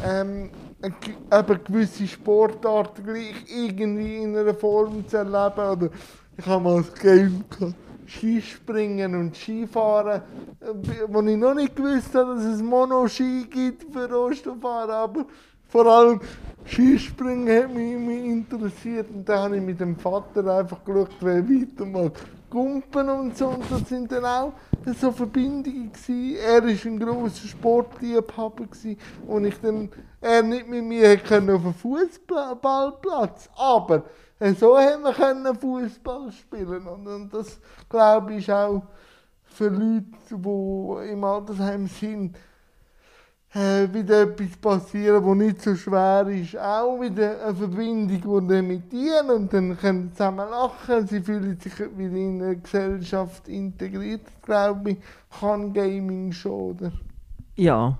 ähm, 0.05 0.49
eben 0.83 1.63
gewisse 1.63 2.07
Sportarten 2.07 3.03
gleich 3.03 3.35
irgendwie 3.47 4.17
in 4.17 4.37
einer 4.37 4.53
Form 4.53 5.07
zu 5.07 5.17
erleben. 5.17 5.59
Oder 5.59 5.89
ich 6.37 6.45
habe 6.45 6.63
mal 6.63 6.83
das 6.83 6.93
Game 6.93 7.43
gehabt, 7.49 7.75
Skispringen 8.07 9.15
und 9.15 9.35
Skifahren, 9.35 10.21
äh, 10.61 10.73
wo 11.07 11.21
ich 11.21 11.37
noch 11.37 11.53
nicht 11.53 11.75
gewusst 11.75 12.15
habe, 12.15 12.35
dass 12.35 12.45
es 12.45 12.61
Monoski 12.61 13.45
gibt 13.49 13.91
für 13.91 14.09
Rostofahren, 14.09 14.91
aber 14.91 15.25
vor 15.67 15.85
allem 15.85 16.21
Skispringen 16.65 17.63
hat 17.63 17.73
mich 17.73 17.93
immer 17.93 18.11
interessiert 18.11 19.09
und 19.09 19.27
da 19.27 19.43
habe 19.43 19.57
ich 19.57 19.61
mit 19.61 19.79
dem 19.79 19.95
Vater 19.95 20.45
einfach 20.57 20.83
geschaut, 20.83 21.15
wer 21.21 21.47
weitermacht. 21.47 22.13
Gumpen 22.49 23.09
und 23.09 23.37
so, 23.37 23.47
und 23.49 23.69
das 23.69 23.89
sind 23.89 24.09
dann 24.11 24.23
auch 24.23 24.53
so 24.99 25.11
Verbindungen 25.11 25.91
gewesen. 25.91 26.35
Er 26.37 26.63
war 26.63 26.69
ein 26.69 26.99
grosser 26.99 27.47
Sportliebhaber 27.47 28.65
gewesen, 28.65 28.97
und 29.27 29.45
ich 29.45 29.59
dann, 29.61 29.89
er 30.21 30.43
nicht 30.43 30.67
mit 30.67 30.83
mir 30.83 31.17
können 31.17 31.49
auf 31.49 31.61
dem 31.61 31.73
Fußballplatz, 31.73 33.49
aber 33.55 34.03
so 34.57 34.77
haben 34.77 35.03
wir 35.03 35.55
Fußball 35.55 36.31
spielen 36.31 36.87
und, 36.87 37.07
und 37.07 37.33
das 37.33 37.59
glaube 37.89 38.33
ich 38.33 38.47
ist 38.47 38.51
auch 38.51 38.83
für 39.43 39.69
Leute, 39.69 40.05
die 40.29 41.11
im 41.11 41.23
Altersheim 41.23 41.87
sind, 41.87 42.37
äh, 43.53 43.87
wieder 43.93 44.23
etwas 44.23 44.57
passieren, 44.57 45.25
was 45.25 45.37
nicht 45.37 45.61
so 45.61 45.75
schwer 45.75 46.27
ist. 46.27 46.57
Auch 46.57 46.99
wieder 46.99 47.45
eine 47.45 47.55
Verbindung, 47.55 48.47
die 48.47 48.61
mit 48.61 48.93
ihnen 48.93 49.29
und 49.29 49.53
dann 49.53 49.77
können 49.77 50.09
sie 50.09 50.13
zusammen 50.13 50.49
lachen. 50.49 51.07
Sie 51.07 51.21
fühlen 51.21 51.59
sich 51.59 51.79
wieder 51.79 52.15
in 52.15 52.41
eine 52.41 52.57
Gesellschaft 52.57 53.47
integriert, 53.47 54.21
glaube 54.41 54.91
ich, 54.91 54.97
kann 55.39 55.73
Gaming 55.73 56.31
schon, 56.31 56.75
oder? 56.75 56.91
Ja, 57.55 57.97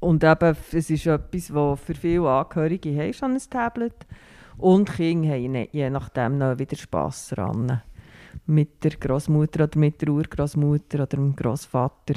und 0.00 0.22
eben, 0.22 0.56
es 0.72 0.90
ist 0.90 1.06
etwas, 1.06 1.54
was 1.54 1.80
für 1.80 1.94
viele 1.94 2.28
Angehörige 2.28 2.96
haben 2.96 3.12
schon 3.12 3.32
ein 3.32 3.42
Tablet. 3.50 4.06
Und 4.56 4.90
Kinder 4.90 5.30
haben 5.30 5.68
je 5.70 5.90
nachdem 5.90 6.38
noch 6.38 6.58
wieder 6.58 6.76
Spass 6.76 7.28
daran. 7.28 7.82
Mit 8.46 8.82
der 8.82 8.92
Großmutter 8.92 9.64
oder 9.64 9.78
mit 9.78 10.00
der 10.02 10.10
Urgroßmutter 10.10 10.98
oder 10.98 11.06
dem 11.06 11.36
Großvater. 11.36 12.14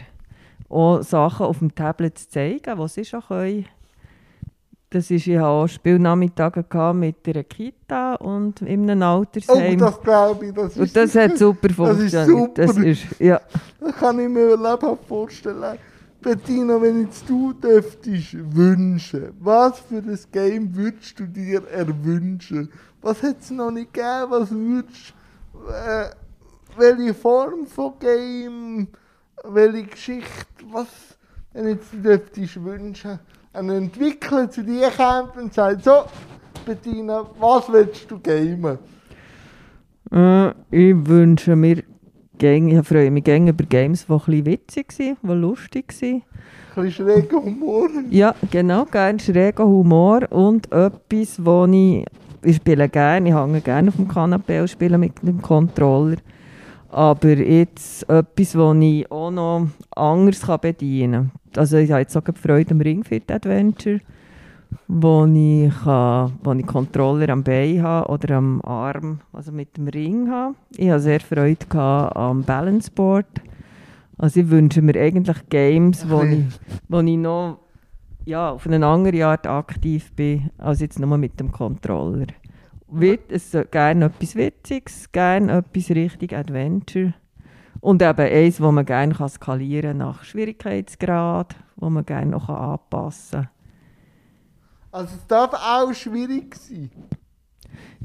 Auch 0.71 1.01
Sachen 1.03 1.45
auf 1.45 1.59
dem 1.59 1.73
Tablet 1.75 2.17
zu 2.17 2.29
zeigen, 2.29 2.77
was 2.77 2.93
sie 2.95 3.05
schon 3.05 3.21
können. 3.27 3.65
Das 4.89 5.09
ist, 5.09 5.25
ich 5.25 5.37
hatte 5.37 5.45
auch 5.47 5.67
Spielnachmittage 5.67 6.65
mit 6.93 7.25
einer 7.25 7.43
Kita 7.45 8.15
und 8.15 8.61
in 8.61 8.89
einem 8.89 9.01
Oh, 9.01 9.19
Altersheim. 9.19 9.77
das 9.79 10.01
glaube 10.01 10.47
ich, 10.47 10.53
das 10.53 10.75
und 10.77 10.93
das 10.95 11.15
hat 11.15 11.37
super 11.37 11.69
Das 11.77 11.99
ist 11.99 12.13
funktioniert. 12.13 12.57
Das 12.57 12.75
super. 12.75 12.87
ist, 12.87 13.05
ja. 13.19 13.41
das 13.79 13.95
kann 13.95 14.19
ich 14.19 14.27
mir 14.27 14.49
lebhaft 14.57 15.05
vorstellen. 15.07 15.77
Bettina, 16.21 16.79
wenn 16.81 17.01
jetzt 17.03 17.27
du 17.27 17.53
dürftest 17.53 18.35
wünschen, 18.55 19.31
was 19.39 19.79
für 19.79 19.95
ein 19.97 20.19
Game 20.31 20.75
würdest 20.75 21.19
du 21.19 21.25
dir 21.25 21.65
erwünschen? 21.69 22.69
Was 23.01 23.23
hat 23.23 23.37
es 23.39 23.49
noch 23.49 23.71
nicht 23.71 23.93
gegeben? 23.93 24.25
Was 24.29 24.51
würdest 24.51 25.13
äh, 25.69 26.09
welche 26.77 27.13
Form 27.13 27.65
von 27.65 27.93
Game, 27.99 28.87
welche 29.43 29.83
Geschichte, 29.83 30.45
was, 30.71 30.87
wenn 31.53 31.67
jetzt 31.67 31.93
du 31.93 31.97
dürftest 31.97 32.63
wünschen, 32.63 33.19
ein 33.53 33.69
Entwickler 33.69 34.49
zu 34.49 34.63
dir 34.63 34.89
kommt 34.89 35.35
und 35.37 35.53
sagt, 35.53 35.83
so, 35.83 36.03
Bettina, 36.65 37.25
was 37.39 37.71
willst 37.71 38.09
du 38.09 38.19
gamen? 38.19 38.77
Äh, 40.11 40.49
ich 40.71 40.95
wünsche 41.07 41.55
mir, 41.55 41.83
gäng- 42.39 42.79
ich 42.79 42.87
freue 42.87 43.11
mich 43.11 43.23
gerne 43.23 43.49
über 43.49 43.63
Games, 43.65 44.05
die 44.07 44.13
ein 44.13 44.45
witzig 44.45 44.93
waren, 44.99 45.17
die 45.23 45.33
lustig 45.33 45.93
waren. 46.01 46.21
Ein 46.73 46.83
bisschen 46.83 46.91
schräger 47.05 47.37
Humor. 47.43 47.89
Ja, 48.09 48.33
genau, 48.49 48.85
gerne 48.85 49.19
schräger 49.19 49.65
Humor 49.65 50.31
und 50.31 50.71
etwas, 50.71 51.43
wo 51.43 51.65
ich, 51.65 52.05
ich 52.43 52.55
spiele 52.55 52.87
gerne, 52.87 53.29
ich 53.29 53.35
hänge 53.35 53.59
gerne 53.61 53.89
auf 53.89 53.95
dem 53.97 54.07
Kanapee 54.07 54.61
und 54.61 54.69
spiele 54.69 54.97
mit 54.97 55.13
dem 55.21 55.41
Controller. 55.41 56.17
Aber 56.91 57.29
jetzt 57.29 58.03
etwas, 58.09 58.51
das 58.51 58.77
ich 58.81 59.11
auch 59.11 59.31
noch 59.31 59.67
anders 59.95 60.41
kann 60.41 60.59
bedienen 60.59 61.31
kann. 61.53 61.61
Also 61.61 61.77
ich 61.77 61.89
habe 61.89 62.01
jetzt 62.01 62.17
auch 62.17 62.23
Freude 62.35 62.71
am 62.71 62.81
Ringfit 62.81 63.31
Adventure, 63.31 64.01
wo 64.89 65.25
ich, 65.25 65.71
kann, 65.83 66.33
wo 66.43 66.51
ich 66.51 66.65
Controller 66.67 67.29
am 67.29 67.43
Bein 67.43 67.81
habe 67.81 68.11
oder 68.11 68.35
am 68.35 68.61
Arm, 68.63 69.21
also 69.31 69.53
mit 69.53 69.77
dem 69.77 69.87
Ring 69.87 70.29
habe. 70.29 70.55
Ich 70.75 70.89
habe 70.89 70.99
sehr 70.99 71.21
Freude 71.21 71.65
am 71.79 72.43
Balance 72.43 72.91
Board. 72.91 73.41
Also 74.17 74.41
ich 74.41 74.49
wünsche 74.49 74.81
mir 74.81 74.99
eigentlich 74.99 75.37
Games, 75.47 76.09
wo 76.09 76.23
ich, 76.23 76.43
wo 76.89 76.99
ich 76.99 77.17
noch 77.17 77.59
ja, 78.25 78.51
auf 78.51 78.67
eine 78.67 78.85
andere 78.85 79.25
Art 79.25 79.47
aktiv 79.47 80.11
bin, 80.13 80.51
als 80.57 80.81
jetzt 80.81 80.99
nur 80.99 81.17
mit 81.17 81.39
dem 81.39 81.53
Controller. 81.53 82.27
Es 83.29 83.51
soll 83.51 83.65
gerne 83.65 84.05
etwas 84.05 84.35
Witziges, 84.35 85.11
gerne 85.11 85.57
etwas 85.57 85.89
richtig 85.91 86.35
Adventure. 86.35 87.13
Und 87.79 88.01
eben 88.01 88.19
eins, 88.19 88.61
wo 88.61 88.71
man 88.71 88.85
gerne 88.85 89.13
kann 89.13 89.29
skalieren 89.29 89.97
nach 89.97 90.23
Schwierigkeitsgrad, 90.23 91.55
wo 91.77 91.89
man 91.89 92.05
gerne 92.05 92.31
noch 92.31 92.49
anpassen 92.49 93.41
kann. 93.41 93.49
Also 94.91 95.15
es 95.15 95.25
darf 95.27 95.53
auch 95.53 95.93
schwierig 95.93 96.55
sein. 96.55 96.91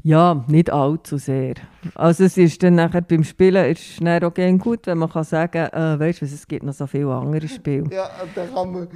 Ja, 0.03 0.45
nicht 0.47 0.71
allzu 0.71 1.17
sehr. 1.17 1.55
Also 1.93 2.23
es 2.23 2.37
ist 2.37 2.63
dann 2.63 2.75
nachher 2.75 3.01
beim 3.01 3.23
Spielen 3.23 3.65
ist 3.69 3.99
dann 3.99 4.23
auch 4.23 4.33
gerne 4.33 4.57
gut, 4.57 4.87
wenn 4.87 4.99
man 4.99 5.09
kann 5.09 5.25
sagen 5.25 5.69
kann, 5.69 5.95
äh, 5.95 5.99
weißt 5.99 6.21
du, 6.21 6.25
es 6.25 6.47
gibt 6.47 6.63
noch 6.63 6.73
so 6.73 6.87
viele 6.87 7.13
andere 7.13 7.47
Spiele. 7.47 7.89
Ja, 7.91 8.09
dann 8.33 8.53
kann 8.53 8.71
man. 8.71 8.87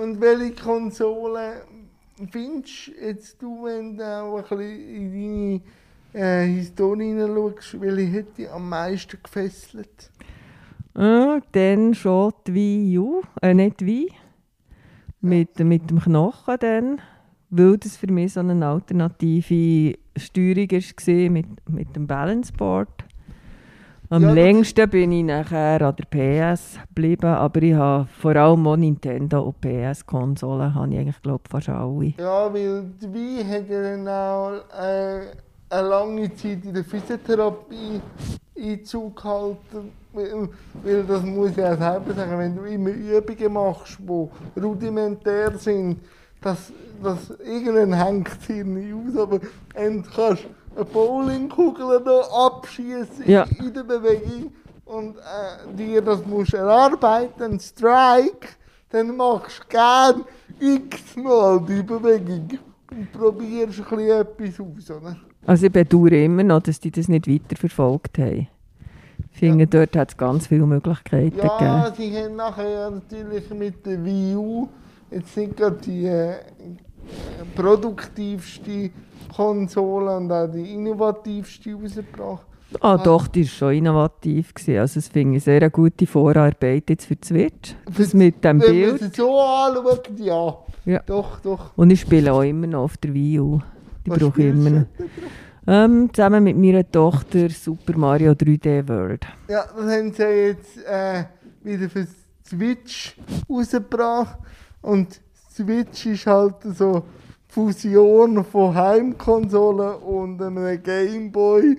Und 0.00 0.20
welche 0.20 0.52
Konsole 0.52 1.62
findest 2.30 2.88
jetzt 3.00 3.42
du, 3.42 3.64
wenn 3.64 3.96
du 3.96 4.04
auch 4.04 4.50
ein 4.50 4.58
bisschen 4.58 5.12
in 5.12 5.60
deine 6.12 6.44
äh, 6.44 6.46
Historie 6.46 7.08
hineinschaust, 7.08 7.80
welche 7.80 8.12
hätte 8.12 8.32
dich 8.42 8.50
am 8.50 8.68
meisten 8.68 9.18
gefesselt? 9.22 10.10
Äh, 10.94 11.40
dann 11.52 11.94
schon 11.94 12.32
die 12.46 12.54
Wii 12.54 13.22
äh, 13.42 13.54
nicht 13.54 13.84
Wii, 13.84 14.12
mit, 15.20 15.58
mit 15.58 15.90
dem 15.90 16.00
Knochen 16.00 16.56
dann, 16.60 17.00
weil 17.50 17.78
das 17.78 17.96
für 17.96 18.12
mich 18.12 18.34
so 18.34 18.40
eine 18.40 18.64
alternative 18.64 19.98
Steuerung 20.16 20.70
war 20.70 21.30
mit, 21.30 21.68
mit 21.68 21.96
dem 21.96 22.06
Balanceboard. 22.06 23.03
Am 24.10 24.22
Ja, 24.22 24.32
längsten 24.32 24.90
bin 24.90 25.12
ich 25.12 25.24
nachher 25.24 25.80
an 25.80 25.96
der 25.96 26.04
PS 26.04 26.78
geblieben, 26.88 27.26
aber 27.26 27.62
ich 27.62 27.74
habe 27.74 28.06
vor 28.20 28.36
allem 28.36 28.66
auch 28.66 28.76
Nintendo 28.76 29.42
und 29.42 29.60
PS-Konsolen, 29.62 30.74
habe 30.74 30.92
ich 30.92 30.98
eigentlich 30.98 31.22
glaube 31.22 31.44
fast 31.48 31.70
alle. 31.70 32.12
Ja, 32.18 32.52
weil 32.52 32.92
hat 33.48 33.68
ja 33.68 33.82
dann 33.82 34.08
auch 34.08 34.52
äh, 34.78 35.20
eine 35.70 35.88
lange 35.88 36.34
Zeit 36.34 36.64
in 36.64 36.74
der 36.74 36.84
Physiotherapie 36.84 38.00
Einzug 38.56 39.16
gehalten. 39.16 39.92
Weil, 40.12 40.48
weil 40.82 41.02
das 41.04 41.22
muss 41.22 41.50
ich 41.50 41.64
auch 41.64 41.76
selber 41.76 42.14
sagen, 42.14 42.38
wenn 42.38 42.56
du 42.56 42.64
immer 42.64 42.90
Übungen 42.90 43.52
machst, 43.52 43.98
die 43.98 44.60
rudimentär 44.60 45.58
sind, 45.58 45.98
das, 46.40 46.72
das, 47.02 47.30
irgendwann 47.44 47.92
hängt 47.94 48.28
es 48.28 48.48
nicht 48.48 48.94
aus, 48.94 49.16
aber 49.16 49.40
kannst 49.74 50.46
eine 50.76 50.84
Bowlingkugel 50.84 52.02
abschießen 52.32 53.24
Ja. 53.26 53.44
in 53.58 53.72
der 53.72 53.84
Bewegung 53.84 54.52
und 54.84 55.16
äh, 55.16 55.74
dir 55.76 56.02
das 56.02 56.24
musst 56.26 56.54
erarbeiten, 56.54 57.42
einen 57.42 57.60
Strike, 57.60 58.48
dann 58.90 59.16
machst 59.16 59.60
du 59.62 59.68
gern 59.68 60.24
x-mal 60.60 61.60
die 61.66 61.82
Bewegung 61.82 62.48
und 62.90 63.12
probierst 63.12 63.78
ein 63.80 63.84
bisschen 63.84 64.00
etwas 64.20 64.60
aus. 64.60 64.90
Oder? 64.90 65.16
Also 65.46 65.66
ich 65.66 65.72
bedauere 65.72 66.24
immer 66.24 66.42
noch, 66.42 66.62
dass 66.62 66.80
die 66.80 66.90
das 66.90 67.08
nicht 67.08 67.28
weiter 67.28 67.56
verfolgt 67.56 68.18
haben. 68.18 68.48
Ich 69.32 69.38
finde, 69.40 69.66
dort 69.66 69.96
hat 69.96 70.10
es 70.10 70.16
ganz 70.16 70.46
viele 70.46 70.64
Möglichkeiten 70.66 71.38
Ja, 71.38 71.88
gegeben. 71.88 71.94
sie 71.96 72.16
haben 72.24 72.36
nachher 72.36 72.90
natürlich 72.90 73.50
mit 73.50 73.84
der 73.84 74.04
Wii 74.04 74.36
U 74.36 74.68
jetzt 75.10 75.36
nicht 75.36 75.56
gerade 75.56 75.76
die 75.84 76.06
äh, 76.06 76.34
produktivste 77.54 78.90
Konsole 79.34 80.16
und 80.16 80.30
auch 80.30 80.46
die 80.46 80.74
innovativste 80.74 81.74
rausgebracht. 81.74 82.46
Ah, 82.80 82.98
doch, 82.98 83.28
die 83.28 83.42
war 83.42 83.48
schon 83.48 83.74
innovativ. 83.74 84.54
Gewesen. 84.54 84.78
Also 84.78 85.00
das 85.00 85.08
finde 85.08 85.36
ich 85.36 85.44
sehr 85.44 85.60
eine 85.60 85.70
gute 85.70 86.06
Vorarbeit 86.06 86.90
jetzt 86.90 87.06
für 87.06 87.16
die 87.16 87.26
Switch. 87.26 87.76
Das 87.96 88.14
mit 88.14 88.42
dem 88.44 88.60
Wenn 88.60 88.68
man 88.68 88.98
Bild. 88.98 88.98
sie 89.00 89.10
so 89.20 89.40
anschaut, 89.40 90.10
ja. 90.18 90.56
Ja. 90.84 91.00
Doch, 91.06 91.40
doch. 91.40 91.70
Und 91.76 91.90
ich 91.90 92.00
spiele 92.00 92.32
auch 92.32 92.42
immer 92.42 92.66
noch 92.66 92.82
auf 92.84 92.96
der 92.96 93.14
Wii 93.14 93.40
U. 93.40 93.60
Die 94.04 94.10
Was 94.10 94.18
brauche 94.18 94.42
ich 94.42 94.48
immer 94.48 94.70
noch. 94.70 94.86
Ähm, 95.66 96.10
zusammen 96.12 96.44
mit 96.44 96.58
meiner 96.58 96.90
Tochter 96.90 97.48
Super 97.48 97.96
Mario 97.96 98.32
3D 98.32 98.86
World. 98.86 99.24
Ja, 99.48 99.64
das 99.74 99.90
haben 99.90 100.12
sie 100.12 100.22
jetzt 100.22 100.84
äh, 100.86 101.24
wieder 101.62 101.88
für 101.88 102.06
Switch 102.46 103.16
rausgebracht. 103.48 104.38
Und 104.82 105.20
Switch 105.54 106.06
ist 106.06 106.26
halt 106.26 106.56
so 106.62 106.94
eine 106.94 107.02
Fusion 107.46 108.44
von 108.44 108.74
Heimkonsolen 108.74 109.94
und 110.02 110.42
einem 110.42 110.82
Gameboy, 110.82 111.78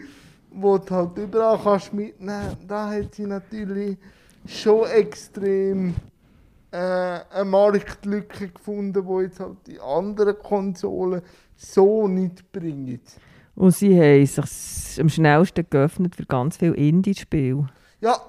wo 0.52 0.78
du 0.78 0.90
halt 0.96 1.18
überall 1.18 1.60
kannst 1.62 1.94
mitnehmen. 1.94 2.56
Da 2.66 2.90
hat 2.90 3.16
sie 3.16 3.26
natürlich 3.26 3.98
schon 4.48 4.88
extrem 4.88 5.94
äh, 6.72 6.78
eine 6.78 7.44
Marktlücke 7.44 8.48
gefunden, 8.48 9.06
die 9.06 9.24
jetzt 9.24 9.42
halt 9.42 9.58
die 9.68 9.80
anderen 9.82 10.40
Konsolen 10.40 11.22
so 11.58 12.08
nicht 12.08 12.50
bringen. 12.54 13.02
Und 13.56 13.76
sie 13.76 14.00
haben 14.00 14.26
sich 14.26 15.02
am 15.02 15.10
schnellsten 15.10 15.66
geöffnet 15.70 16.16
für 16.16 16.26
ganz 16.26 16.56
viele 16.56 16.76
Indie-Spiele. 16.76 17.68
Ja, 18.00 18.22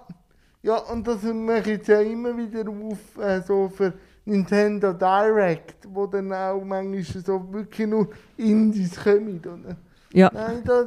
ja, 0.63 0.79
und 0.79 1.07
das 1.07 1.23
mache 1.23 1.59
ich 1.61 1.67
jetzt 1.67 1.89
ja 1.89 2.01
immer 2.01 2.37
wieder 2.37 2.69
auf, 2.69 3.25
äh, 3.25 3.41
so 3.43 3.69
für 3.69 3.93
Nintendo 4.27 4.93
Direct, 4.93 5.87
wo 5.89 6.07
dann 6.07 6.33
auch 6.33 6.63
manchmal 6.63 7.23
so 7.25 7.53
wirklich 7.53 7.89
nur 7.89 8.09
Indies 8.37 9.03
kommen, 9.03 9.41
oder? 9.41 9.77
Ja, 10.13 10.31
Nein, 10.35 10.63
das 10.65 10.87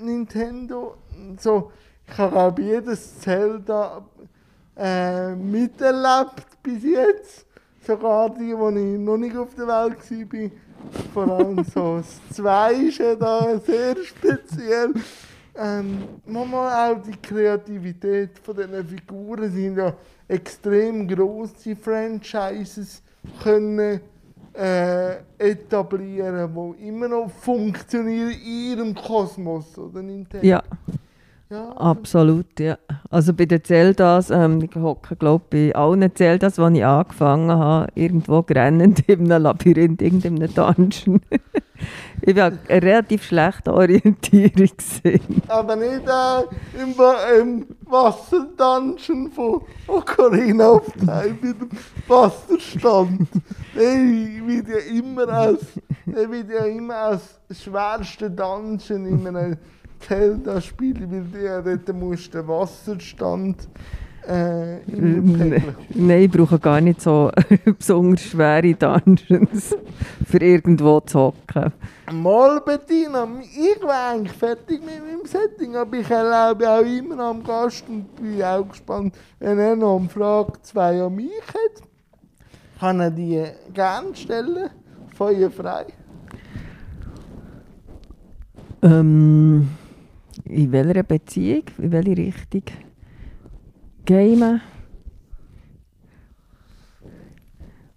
Nintendo, 0.00 0.96
so, 1.38 1.70
ich 2.06 2.18
habe 2.18 2.36
auch 2.36 2.58
jedes 2.58 3.20
Zelda 3.20 4.02
äh, 4.76 5.34
miterlebt 5.34 6.62
bis 6.62 6.82
jetzt. 6.82 7.46
Sogar 7.86 8.30
die, 8.30 8.56
wo 8.56 8.70
ich 8.70 8.98
noch 8.98 9.16
nicht 9.16 9.36
auf 9.36 9.54
der 9.54 9.66
Welt 9.66 10.10
war. 10.10 10.50
Vor 11.12 11.36
allem 11.36 11.64
so 11.64 11.98
das 11.98 12.36
2 12.36 12.72
ist 12.74 12.98
ja 12.98 13.14
da 13.14 13.58
sehr 13.58 13.96
speziell. 14.02 14.94
Ähm, 15.56 15.98
manchmal 16.26 16.92
auch 16.92 17.02
die 17.02 17.16
Kreativität 17.20 18.38
von 18.38 18.56
diesen 18.56 18.86
Figuren 18.86 19.50
sind 19.50 19.76
ja 19.76 19.94
extrem 20.28 21.08
grosse 21.08 21.76
Franchises 21.76 23.02
können 23.42 24.00
äh, 24.54 25.16
etablieren, 25.38 26.74
die 26.78 26.88
immer 26.88 27.08
noch 27.08 27.30
funktionieren 27.30 28.30
in 28.30 28.78
ihrem 28.78 28.94
Kosmos, 28.94 29.76
oder 29.78 30.02
Nintendo? 30.02 30.46
ja, 30.46 30.62
ja 31.50 31.68
absolut. 31.76 32.58
Ja. 32.60 32.78
Also 33.10 33.34
bei 33.34 33.46
den 33.46 33.62
Zeldas, 33.64 34.30
ähm, 34.30 34.60
ich 34.62 34.74
hocke 34.76 35.16
glaube 35.16 35.44
bei 35.50 35.74
allen 35.74 36.14
Zeldas, 36.14 36.54
die 36.56 36.78
ich 36.78 36.84
angefangen 36.84 37.50
habe, 37.50 37.88
irgendwo 37.94 38.42
grennend 38.42 39.00
in 39.08 39.30
einem 39.32 39.42
Labyrinth, 39.42 40.00
irgendeinem 40.02 40.52
Dungeon. 40.54 41.20
ich 42.22 42.36
war 42.36 42.52
relativ 42.68 43.24
schlecht 43.24 43.68
Orientierungssinn. 43.68 45.20
Aber 45.48 45.76
nicht 45.76 46.06
äh, 46.06 46.82
im, 46.82 46.96
Wa- 46.96 47.24
im 47.40 47.66
Wasserdungeon 47.86 49.30
von 49.32 49.62
Ocarina 49.88 50.70
of 50.70 50.92
Time 50.92 51.36
mit 51.40 51.60
dem 51.60 51.70
Wasserstand. 52.06 53.28
Der 53.74 54.46
wird 54.46 54.68
ja 54.68 54.98
immer 54.98 55.28
als, 55.28 55.60
wird 56.04 56.50
ja 56.50 56.64
immer 56.64 56.96
als 56.96 57.40
schwerste 57.50 58.30
Dungeon 58.30 59.06
in 59.06 59.26
einem 59.26 59.56
Zelda-Spiel, 60.00 61.10
weil 61.10 61.24
du 61.24 61.44
ja 61.44 61.60
dort 61.60 61.92
musst 61.94 62.34
den 62.34 62.46
Wasserstand 62.48 63.68
äh, 64.26 64.76
pegeln. 64.80 65.76
Nein, 65.94 66.22
ich 66.22 66.30
brauche 66.30 66.58
gar 66.58 66.80
nicht 66.80 67.00
so 67.00 67.30
besonders 67.78 68.22
schwere 68.22 68.74
Dungeons, 68.74 69.76
für 70.26 70.38
irgendwo 70.38 71.00
zu 71.00 71.18
hocken. 71.18 71.72
Mal 72.12 72.60
Bettina, 72.60 73.26
ich 73.40 73.82
war 73.82 74.12
eigentlich 74.12 74.36
fertig 74.36 74.80
mit 74.84 75.00
meinem 75.04 75.24
Setting, 75.24 75.76
aber 75.76 75.96
ich 75.96 76.10
erlebe 76.10 76.68
auch 76.68 76.80
immer 76.82 77.18
am 77.24 77.42
Gast 77.42 77.84
und 77.88 78.14
bin 78.16 78.42
auch 78.42 78.68
gespannt, 78.68 79.14
wenn 79.38 79.58
er 79.58 79.76
noch 79.76 79.98
eine 79.98 80.08
Frage 80.08 80.52
2 80.62 81.02
an 81.02 81.14
mich 81.14 81.30
hat. 81.48 81.86
Kann 82.78 83.00
er 83.00 83.10
die 83.10 83.44
gerne 83.72 84.14
stellen? 84.14 84.70
Feuer 85.14 85.50
frei. 85.50 85.86
Ähm, 88.82 89.68
in 90.44 90.72
welcher 90.72 91.02
Beziehung, 91.02 91.64
in 91.78 91.92
welche 91.92 92.16
Richtung? 92.16 92.62
Gamen? 94.04 94.60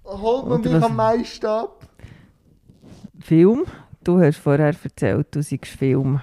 Holt 0.06 0.48
man 0.48 0.62
mich 0.62 0.84
am 0.84 0.96
meisten 0.96 1.46
ab? 1.46 1.88
Film? 3.20 3.64
Du 4.04 4.20
hast 4.20 4.38
vorher 4.38 4.76
erzählt, 4.84 5.28
du 5.32 5.41
seist 5.41 5.66
Film. 5.66 6.20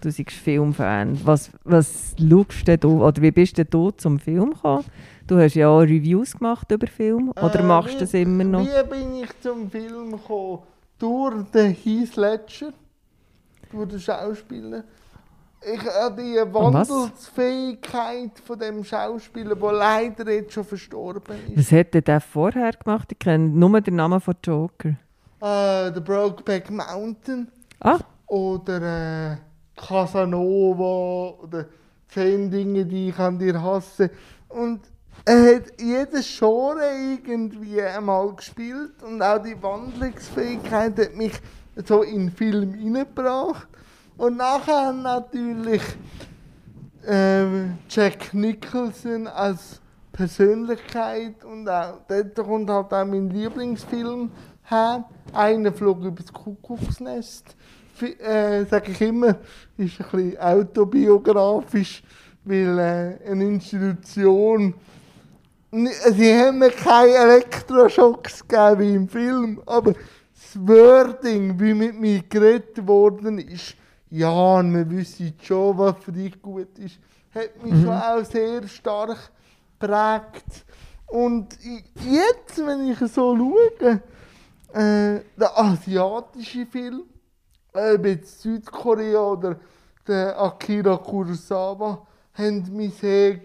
Du 0.00 0.10
seist 0.10 0.30
Filmfan. 0.30 1.18
Was, 1.24 1.50
was 1.64 2.14
schaust 2.18 2.66
denn 2.66 2.80
du, 2.80 3.04
oder 3.04 3.20
wie 3.20 3.30
bist 3.30 3.58
du 3.70 3.90
zum 3.90 4.18
Film 4.18 4.54
gekommen? 4.54 4.84
Du 5.26 5.38
hast 5.38 5.54
ja 5.54 5.68
auch 5.68 5.80
Reviews 5.80 6.38
gemacht 6.38 6.70
über 6.70 6.86
Film, 6.86 7.30
oder 7.30 7.60
Äh, 7.60 7.62
machst 7.64 7.94
du 7.96 7.98
das 8.00 8.14
immer 8.14 8.44
noch? 8.44 8.64
Wie 8.64 8.88
bin 8.88 9.22
ich 9.22 9.40
zum 9.40 9.70
Film 9.70 10.12
gekommen? 10.12 10.60
Durch 10.98 11.50
den 11.50 11.74
Heath 11.74 12.16
Ledger, 12.16 12.72
durch 13.70 13.88
den 13.88 14.00
Schauspieler. 14.00 14.84
Ich 15.60 15.84
habe 15.84 16.22
die 16.22 16.36
was? 16.36 16.88
Wandelsfähigkeit 16.88 18.30
von 18.44 18.58
dem 18.58 18.84
Schauspieler, 18.84 19.56
der 19.56 19.72
leider 19.72 20.30
jetzt 20.32 20.52
schon 20.52 20.64
verstorben 20.64 21.36
ist. 21.48 21.56
Was 21.58 21.72
hat 21.78 21.94
denn 21.94 22.04
der 22.04 22.20
vorher 22.20 22.72
gemacht? 22.72 23.08
Ich 23.10 23.18
kenne 23.18 23.48
nur 23.48 23.80
den 23.80 23.96
Namen 23.96 24.20
von 24.20 24.34
Joker. 24.44 24.90
Äh, 25.40 25.92
The 25.92 26.00
Brokeback 26.00 26.70
Mountain 26.70 27.48
Ah, 27.80 27.98
oder 28.26 29.32
äh, 29.32 29.36
Casanova 29.76 31.34
oder 31.42 31.66
zehn 32.08 32.50
Dinge, 32.50 32.84
die 32.84 33.10
ich 33.10 33.18
an 33.18 33.38
dir 33.38 33.60
hasse. 33.62 34.10
Und 34.48 34.80
er 35.24 35.56
hat 35.56 35.80
jedes 35.80 36.38
Genre 36.38 36.82
irgendwie 37.12 37.82
einmal 37.82 38.34
gespielt 38.34 39.02
und 39.02 39.22
auch 39.22 39.38
die 39.42 39.60
Wandlungsfähigkeit 39.62 40.98
hat 40.98 41.14
mich 41.14 41.32
so 41.84 42.02
in 42.02 42.26
den 42.26 42.30
Film 42.32 42.74
hineingebracht. 42.74 43.68
Und 44.18 44.36
nachher 44.36 44.92
natürlich 44.92 45.80
äh, 47.06 47.66
Jack 47.88 48.34
Nicholson 48.34 49.28
als 49.28 49.80
Persönlichkeit 50.10 51.44
und 51.44 51.68
auch, 51.68 52.00
dort 52.08 52.34
kommt 52.34 52.68
halt 52.68 52.92
auch 52.92 53.04
mein 53.04 53.30
Lieblingsfilm 53.30 54.32
her. 54.64 55.04
Einer 55.32 55.72
flog 55.72 56.02
übers 56.02 56.32
Kuckucksnest. 56.32 57.54
Äh, 58.00 58.64
sage 58.64 58.90
ich 58.90 59.00
immer, 59.00 59.36
ist 59.76 60.00
ein 60.00 60.06
bisschen 60.10 60.38
autobiografisch, 60.38 62.02
weil 62.44 62.78
äh, 62.78 63.30
eine 63.30 63.44
Institution 63.44 64.74
Sie 65.70 66.34
haben 66.34 66.60
mir 66.60 66.70
keine 66.70 67.12
Elektroschocks 67.12 68.48
gegeben 68.48 68.80
wie 68.80 68.94
im 68.94 69.08
Film, 69.08 69.62
aber 69.66 69.92
das 69.92 70.66
Wording, 70.66 71.60
wie 71.60 71.74
mit 71.74 72.00
mir 72.00 72.22
geredet 72.22 72.86
worden 72.86 73.38
ist, 73.38 73.76
ja, 74.10 74.30
und 74.30 74.74
wir 74.74 74.88
wissen 74.90 75.34
schon, 75.40 75.76
was 75.76 75.96
für 76.02 76.12
dich 76.12 76.40
gut 76.40 76.78
ist, 76.78 76.98
hat 77.34 77.62
mich 77.62 77.72
schon 77.82 77.88
auch 77.88 78.24
sehr 78.24 78.66
stark 78.66 79.18
geprägt. 79.78 80.64
Und 81.06 81.58
jetzt, 81.62 82.58
wenn 82.58 82.90
ich 82.90 82.98
so 83.12 83.36
schaue, 83.36 84.00
äh, 84.72 85.20
der 85.38 85.58
asiatische 85.58 86.66
Film, 86.66 87.04
ob 87.72 88.06
jetzt 88.06 88.40
Südkorea 88.40 89.20
oder 89.20 89.56
der 90.06 90.40
Akira 90.40 90.96
Kurosawa, 90.96 92.06
haben 92.34 92.76
mich 92.76 92.94
sehr 92.94 93.40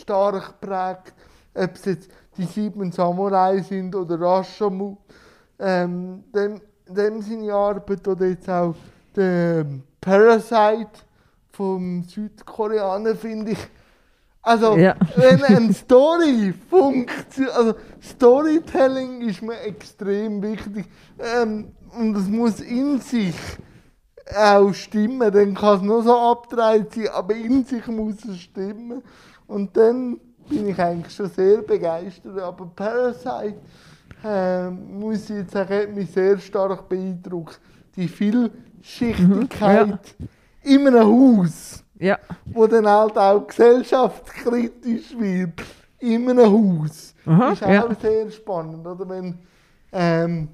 stark 0.00 0.60
geprägt. 0.60 1.14
Ob 1.54 1.74
es 1.74 1.84
jetzt 1.84 2.10
die 2.36 2.44
sieben 2.44 2.92
Samurai 2.92 3.60
sind 3.60 3.94
oder 3.94 4.20
Rashomon, 4.20 4.96
ähm, 5.58 6.24
dem, 6.34 6.60
dem 6.88 7.22
seine 7.22 7.52
Arbeit 7.52 8.06
oder 8.06 8.26
jetzt 8.26 8.48
auch 8.48 8.74
der 9.16 9.66
Parasite 10.00 10.90
vom 11.52 12.02
Südkoreaner 12.04 13.14
finde 13.14 13.52
ich. 13.52 13.58
Also, 14.42 14.76
Ja. 14.76 14.94
wenn 15.16 15.44
eine 15.44 15.72
Story 15.74 16.54
funktioniert, 16.70 17.54
also 17.54 17.74
Storytelling 18.02 19.20
ist 19.28 19.42
mir 19.42 19.60
extrem 19.60 20.42
wichtig 20.42 20.86
ähm, 21.18 21.72
und 21.98 22.16
es 22.16 22.26
muss 22.28 22.60
in 22.60 23.00
sich 23.00 23.34
auch 24.34 24.72
stimmen, 24.72 25.30
dann 25.32 25.54
kann 25.54 25.76
es 25.76 25.82
nur 25.82 26.02
so 26.02 26.16
abgedreht 26.16 26.94
sein, 26.94 27.08
aber 27.08 27.34
in 27.34 27.64
sich 27.64 27.86
muss 27.88 28.24
es 28.24 28.38
stimmen 28.38 29.02
und 29.46 29.76
dann 29.76 30.18
bin 30.48 30.68
ich 30.68 30.78
eigentlich 30.78 31.14
schon 31.14 31.28
sehr 31.28 31.62
begeistert. 31.62 32.38
Aber 32.38 32.66
Parasite, 32.74 33.58
ähm, 34.24 34.98
muss 34.98 35.24
ich 35.30 35.36
jetzt 35.36 35.52
sagen, 35.52 35.74
hat 35.74 35.94
mich 35.94 36.10
sehr 36.10 36.38
stark 36.38 36.88
beeindruckt. 36.88 37.60
Die 37.96 38.08
Vielschichtigkeit 38.08 40.14
in 40.62 40.86
einem 40.86 41.04
Haus, 41.04 41.82
Ja. 41.98 42.18
wo 42.46 42.66
dann 42.66 42.86
halt 42.86 43.16
auch 43.18 43.46
gesellschaftskritisch 43.46 45.18
wird, 45.18 45.60
in 45.98 46.30
einem 46.30 46.50
Haus, 46.50 47.14
Aha, 47.26 47.52
ist 47.52 47.62
auch 47.62 47.68
ja. 47.68 47.94
sehr 48.00 48.30
spannend. 48.30 48.86
Oder 48.86 49.08
wenn, 49.08 49.38
ähm, 49.92 50.48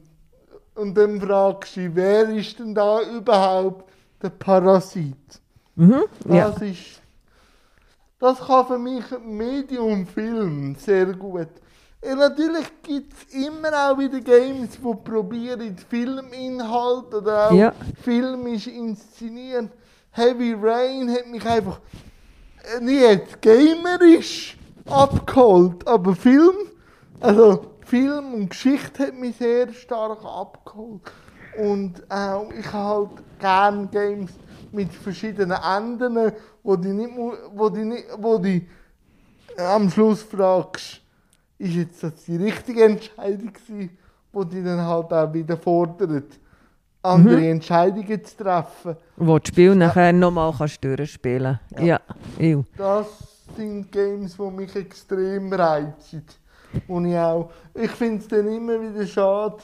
und 0.74 0.94
dann 0.96 1.20
fragst 1.20 1.76
du, 1.76 1.94
wer 1.94 2.28
ist 2.30 2.58
denn 2.58 2.74
da 2.74 3.00
überhaupt 3.02 3.88
der 4.22 4.30
Parasit? 4.30 5.40
Mhm. 5.76 6.02
Ja. 6.28 6.50
Das 6.50 6.62
ist. 6.62 7.00
Das 8.18 8.38
kann 8.38 8.66
für 8.66 8.78
mich 8.78 9.04
Medium 9.24 10.06
Film 10.06 10.74
sehr 10.76 11.06
gut. 11.12 11.48
Ja, 12.04 12.14
natürlich 12.14 12.66
gibt 12.82 13.12
es 13.14 13.34
immer 13.34 13.72
auch 13.72 13.98
wieder 13.98 14.20
Games, 14.20 14.72
die 14.72 14.94
probieren, 15.04 15.76
Filminhalt 15.88 17.12
oder 17.14 17.50
auch 17.50 17.54
Ja. 17.54 17.72
filmisch 18.02 18.66
inszenieren. 18.66 19.70
Heavy 20.12 20.54
Rain 20.54 21.10
hat 21.10 21.26
mich 21.26 21.44
einfach 21.44 21.80
äh, 22.76 22.80
nicht 22.80 23.42
gamerisch 23.42 24.56
abgeholt, 24.88 25.86
aber 25.86 26.14
Film, 26.14 26.54
also 27.20 27.72
Film 27.84 28.34
und 28.34 28.50
Geschichte 28.50 29.08
hat 29.08 29.14
mich 29.14 29.36
sehr 29.36 29.72
stark 29.72 30.24
abgeholt. 30.24 31.02
Und 31.58 32.02
auch, 32.10 32.50
ich 32.52 32.70
habe 32.72 33.08
halt 33.08 33.40
gerne 33.40 33.86
Games 33.88 34.32
mit 34.72 34.92
verschiedenen 34.92 35.58
Enden, 35.62 36.32
wo 36.62 36.76
die 36.76 36.88
nicht, 36.92 37.10
wo 37.54 37.68
die, 37.70 37.84
nicht, 37.84 38.04
wo 38.18 38.38
die 38.38 38.68
äh, 39.56 39.62
am 39.62 39.90
Schluss 39.90 40.22
fragst, 40.22 41.00
ist 41.58 41.74
jetzt 41.74 42.02
das 42.02 42.24
die 42.24 42.36
richtige 42.36 42.84
Entscheidung 42.84 43.52
gewesen, 43.52 43.90
wo 44.32 44.44
die 44.44 44.62
dann 44.62 44.80
halt 44.80 45.12
auch 45.12 45.32
wieder 45.32 45.56
fordert, 45.56 46.38
andere 47.02 47.48
Entscheidungen 47.48 48.24
zu 48.24 48.36
treffen. 48.36 48.96
Wo 49.16 49.38
das 49.38 49.48
Spiel 49.48 49.74
nachher 49.74 50.12
nochmal 50.12 50.52
kannst 50.56 50.82
durchspielen 50.82 51.58
kannst. 51.70 51.86
Ja. 51.86 52.00
ja. 52.38 52.62
Das 52.76 53.06
sind 53.56 53.90
Games, 53.90 54.36
die 54.36 54.50
mich 54.50 54.74
extrem 54.76 55.52
reizen. 55.52 56.24
Und 56.88 57.06
ich 57.06 57.16
auch, 57.16 57.50
ich 57.74 57.90
finde 57.92 58.18
es 58.18 58.28
dann 58.28 58.48
immer 58.48 58.80
wieder 58.80 59.06
schade, 59.06 59.58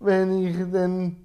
wenn 0.00 0.46
ich 0.46 0.56
dann 0.72 1.16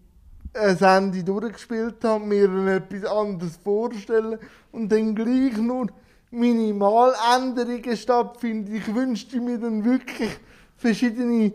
ein 0.54 0.78
Ende 0.78 1.24
durchgespielt 1.24 2.04
habe, 2.04 2.24
mir 2.24 2.48
dann 2.48 2.68
etwas 2.68 3.06
anderes 3.10 3.58
vorstelle 3.58 4.40
und 4.72 4.92
dann 4.92 5.16
gleich 5.16 5.58
nur 5.58 5.88
Minimaländerungen 6.34 7.96
stattfinden. 7.96 8.76
Ich 8.76 8.94
wünschte 8.94 9.40
mir 9.40 9.60
dann 9.60 9.86
wirklich 9.86 10.32
verschiedene 10.76 11.54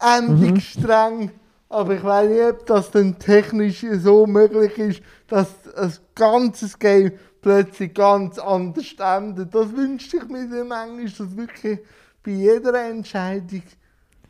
Endungsstränge, 0.00 1.30
aber 1.68 1.94
ich 1.94 2.02
weiß 2.02 2.30
nicht, 2.30 2.42
ob 2.42 2.66
das 2.66 2.90
dann 2.90 3.18
technisch 3.18 3.84
so 3.98 4.26
möglich 4.26 4.78
ist, 4.78 5.02
dass 5.28 5.48
ein 5.76 5.92
ganzes 6.14 6.78
Game 6.78 7.12
plötzlich 7.40 7.92
ganz 7.92 8.38
anders 8.38 8.94
endet. 8.98 9.54
Das 9.54 9.72
wünschte 9.76 10.16
ich 10.16 10.28
mir 10.28 10.48
dann 10.48 10.68
manchmal, 10.68 11.04
dass 11.04 11.36
wirklich 11.36 11.78
bei 12.22 12.30
jeder 12.30 12.88
Entscheidung 12.88 13.62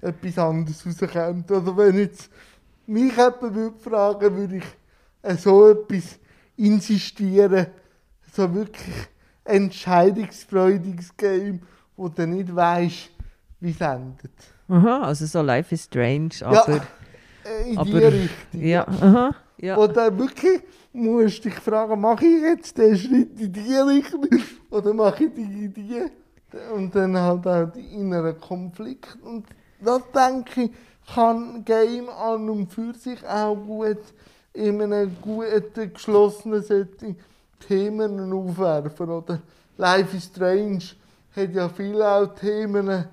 etwas 0.01 0.39
anderes 0.39 0.85
rauskommt. 0.87 1.51
Oder 1.51 1.77
wenn 1.77 1.99
jetzt 1.99 2.29
mich 2.87 3.17
jemand 3.17 3.55
würde 3.55 3.79
fragen 3.79 4.37
würde 4.37 4.57
ich 4.57 4.65
äh, 5.23 5.37
so 5.37 5.69
etwas 5.69 6.19
insistieren, 6.57 7.69
so 8.33 8.53
wirklich 8.53 8.95
entscheidungsfreudiges 9.45 11.17
Game, 11.17 11.61
wo 11.97 12.09
du 12.09 12.27
nicht 12.27 12.55
weißt, 12.55 13.11
wie 13.61 13.71
es 13.71 13.81
endet. 13.81 14.33
Aha, 14.69 15.03
also 15.03 15.27
so 15.27 15.43
Life 15.43 15.75
is 15.75 15.85
Strange, 15.85 16.31
aber... 16.43 16.81
äh, 17.45 17.69
in 17.69 17.73
die 17.73 17.79
aber 17.79 18.13
Richtung. 18.13 18.61
ja, 18.63 18.89
aha. 18.89 19.35
Ja. 19.59 19.77
Wo 19.77 19.87
du 19.87 20.19
wirklich 20.19 20.63
musst 20.93 21.45
dich 21.45 21.55
fragen, 21.55 22.01
mache 22.01 22.27
ich 22.27 22.43
jetzt 22.43 22.77
den 22.77 22.97
Schritt 22.97 23.41
in 23.41 23.53
die 23.53 23.75
Richtung 23.75 24.27
oder 24.71 24.93
mache 24.93 25.25
ich 25.25 25.35
die 25.35 25.43
in 25.43 25.75
die? 25.75 26.03
Und 26.75 26.95
dann 26.95 27.17
halt 27.17 27.47
auch 27.47 27.67
die 27.73 27.95
inneren 27.95 28.39
Konflikte. 28.41 29.19
Und 29.23 29.47
das 29.81 30.03
denke 30.15 30.63
ich, 30.65 30.71
kann 31.13 31.57
ein 31.57 31.65
Game 31.65 32.09
an 32.09 32.49
und 32.49 32.73
für 32.73 32.95
sich 32.95 33.27
auch 33.27 33.57
gut 33.57 33.99
in 34.53 34.81
einem 34.81 35.17
guten, 35.21 35.93
geschlossenen 35.93 36.63
Setting 36.63 37.17
Themen 37.67 38.33
aufwerfen. 38.33 39.09
Oder 39.11 39.41
Life 39.77 40.17
is 40.17 40.25
Strange 40.25 40.81
hat 41.35 41.53
ja 41.55 41.69
viele 41.69 42.09
auch 42.09 42.35
Themen 42.35 43.05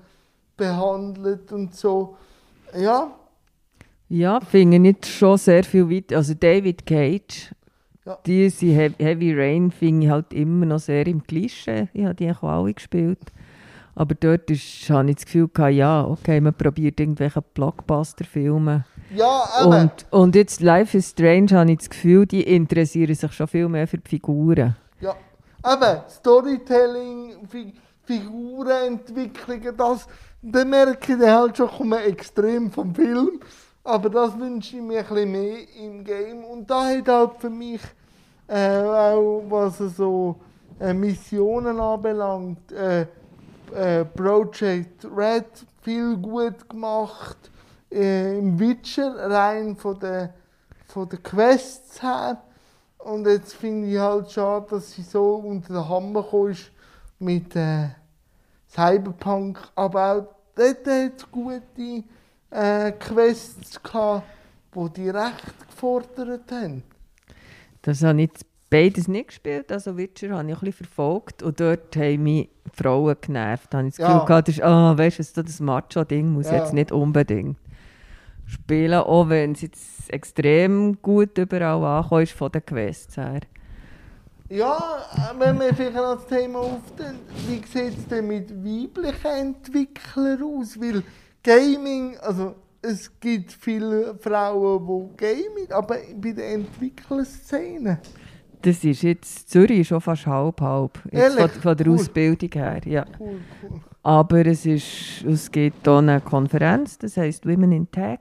behandelt 0.56 1.52
und 1.52 1.74
so. 1.74 2.16
Ja, 2.78 3.10
Ja, 4.08 4.40
finde 4.40 4.76
ich 4.76 4.82
nicht 4.82 5.06
schon 5.06 5.38
sehr 5.38 5.64
viel 5.64 5.88
weiter. 5.90 6.16
Also 6.18 6.34
David 6.34 6.84
Cage, 6.86 7.52
Ja. 8.04 8.18
diese 8.26 8.66
He- 8.66 8.94
Heavy 8.98 9.32
Rain 9.34 9.70
finde 9.70 10.06
ich 10.06 10.12
halt 10.12 10.32
immer 10.34 10.66
noch 10.66 10.78
sehr 10.80 11.06
im 11.06 11.22
Klischee. 11.22 11.88
Ich 11.94 12.04
habe 12.04 12.14
die 12.14 12.30
auch 12.30 12.42
alle 12.42 12.74
gespielt. 12.74 13.20
Aber 13.94 14.14
dort 14.14 14.50
ist, 14.50 14.88
habe 14.90 15.10
ich 15.10 15.16
das 15.16 15.24
Gefühl, 15.26 15.48
gehabt, 15.52 15.74
ja, 15.74 16.04
okay, 16.06 16.40
man 16.40 16.54
probiert 16.54 16.98
irgendwelche 17.00 17.42
Blockbuster-Filme. 17.42 18.84
Ja 19.14 19.44
aber... 19.58 19.80
Und, 19.80 20.06
und 20.10 20.34
jetzt 20.34 20.60
Life 20.60 20.96
is 20.96 21.10
Strange 21.10 21.50
habe 21.52 21.72
ich 21.72 21.78
das 21.78 21.90
Gefühl, 21.90 22.26
die 22.26 22.42
interessieren 22.42 23.14
sich 23.14 23.32
schon 23.32 23.48
viel 23.48 23.68
mehr 23.68 23.86
für 23.86 23.98
die 23.98 24.08
Figuren. 24.08 24.76
Ja, 25.00 25.14
aber 25.62 26.04
Storytelling, 26.08 27.46
Fi 27.48 27.72
Figurenentwicklungen, 28.04 29.76
das, 29.76 30.08
dann 30.42 30.70
merke 30.70 31.14
ich 31.14 31.20
halt 31.20 31.56
schon, 31.56 31.68
komme 31.68 32.02
extrem 32.02 32.70
vom 32.70 32.94
Film. 32.94 33.40
Aber 33.84 34.10
das 34.10 34.38
wünsche 34.38 34.76
ich 34.76 34.82
mir 34.82 35.00
ein 35.00 35.06
bisschen 35.06 35.30
mehr 35.32 35.58
im 35.80 36.04
Game. 36.04 36.44
Und 36.44 36.70
da 36.70 36.84
hat 36.84 37.08
halt 37.08 37.30
für 37.38 37.50
mich 37.50 37.80
äh, 38.48 38.78
auch, 38.78 39.42
was 39.48 39.78
so 39.96 40.36
äh, 40.80 40.92
Missionen 40.92 41.80
anbelangt, 41.80 42.72
äh, 42.72 43.06
äh, 43.74 44.04
Project 44.04 45.06
Red 45.16 45.46
viel 45.82 46.16
gut 46.16 46.68
gemacht. 46.68 47.51
Äh, 47.92 48.38
Im 48.38 48.58
Witcher 48.58 49.14
rein 49.30 49.76
von 49.76 49.98
der, 49.98 50.32
von 50.86 51.08
der 51.08 51.18
Quests 51.18 52.02
her. 52.02 52.42
Und 52.98 53.26
jetzt 53.26 53.54
finde 53.54 53.88
ich 53.88 53.98
halt 53.98 54.30
schade, 54.30 54.66
dass 54.70 54.92
sie 54.92 55.02
so 55.02 55.34
unter 55.36 55.72
den 55.74 55.88
Hammer 55.88 56.24
ist 56.48 56.70
mit 57.18 57.54
äh, 57.56 57.88
Cyberpunk. 58.68 59.58
Aber 59.74 60.12
auch 60.12 60.28
dort 60.54 60.86
hat 60.86 61.12
es 61.16 61.30
gute 61.30 62.04
äh, 62.50 62.92
Quests 62.92 63.82
gehabt, 63.82 64.24
die 64.74 64.90
die 64.94 65.08
recht 65.10 65.68
gefordert 65.68 66.50
haben. 66.52 66.82
Das 67.82 68.02
habe 68.02 68.22
ich 68.22 68.30
beides 68.70 69.08
nicht 69.08 69.28
gespielt. 69.28 69.70
Also 69.72 69.96
Witcher 69.96 70.30
habe 70.30 70.48
ich 70.48 70.54
ein 70.56 70.60
bisschen 70.60 70.86
verfolgt 70.86 71.42
und 71.42 71.58
dort 71.60 71.94
haben 71.96 72.22
mich 72.22 72.48
Frauen 72.72 73.16
genervt. 73.20 73.74
Da 73.74 73.78
habe 73.78 73.88
ich 73.88 73.96
das 73.96 74.06
Gefühl 74.06 74.20
Ja. 74.20 74.24
gehabt, 74.24 74.48
das, 74.48 74.54
ist, 74.54 74.62
ah, 74.62 74.96
weißt 74.96 75.36
du, 75.36 75.42
das 75.42 75.60
Macho-Ding 75.60 76.32
muss 76.32 76.46
Ja. 76.46 76.54
jetzt 76.58 76.72
nicht 76.72 76.92
unbedingt 76.92 77.56
spielen, 78.46 79.00
auch 79.00 79.28
wenn 79.28 79.52
es 79.52 79.62
jetzt 79.62 80.12
extrem 80.12 81.00
gut 81.00 81.38
überall 81.38 81.84
ankommt 81.84 82.28
von 82.30 82.52
den 82.52 82.64
Quests 82.64 83.16
her. 83.16 83.40
Ja, 84.48 85.32
wenn 85.38 85.58
wir 85.58 85.74
vielleicht 85.74 85.94
noch 85.94 86.16
das 86.16 86.26
Thema 86.26 86.58
aufnehmen, 86.58 87.20
wie 87.46 87.62
sieht 87.66 87.98
es 87.98 88.06
denn 88.06 88.26
mit 88.26 88.50
weiblichen 88.50 89.54
Entwicklern 89.54 90.42
aus? 90.42 90.78
Weil 90.78 91.02
Gaming, 91.42 92.18
also 92.18 92.56
es 92.82 93.10
gibt 93.18 93.52
viele 93.52 94.14
Frauen, 94.20 95.10
die 95.16 95.16
Gaming, 95.16 95.70
aber 95.70 95.96
bei 96.16 96.32
der 96.32 96.52
Entwicklerszene. 96.52 98.00
Das 98.62 98.84
ist 98.84 99.02
jetzt, 99.02 99.50
Zürich 99.50 99.80
ist 99.80 99.88
schon 99.88 100.00
fast 100.00 100.26
halb-halb, 100.26 100.98
jetzt 101.10 101.38
von, 101.38 101.48
von 101.50 101.76
der 101.76 101.86
Cool. 101.86 101.94
Ausbildung 101.94 102.50
her, 102.52 102.80
ja. 102.86 103.04
Cool, 103.18 103.40
cool. 103.62 103.80
Aber 104.04 104.46
es, 104.46 104.66
ist, 104.66 105.24
es 105.24 105.50
gibt 105.50 105.84
hier 105.86 105.98
eine 105.98 106.20
Konferenz, 106.20 106.98
das 106.98 107.16
heisst 107.16 107.46
Women 107.46 107.72
in 107.72 107.90
Tech. 107.90 108.20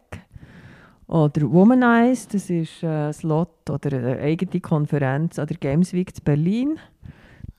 Oder 1.08 1.42
Womanize, 1.52 2.28
das 2.32 2.50
ist 2.50 2.84
ein 2.84 3.12
Slot 3.12 3.70
oder 3.70 3.98
eine 3.98 4.20
eigene 4.20 4.62
Konferenz 4.62 5.38
an 5.40 5.48
der 5.48 5.58
Games 5.58 5.92
Week 5.92 6.16
zu 6.16 6.22
Berlin. 6.22 6.80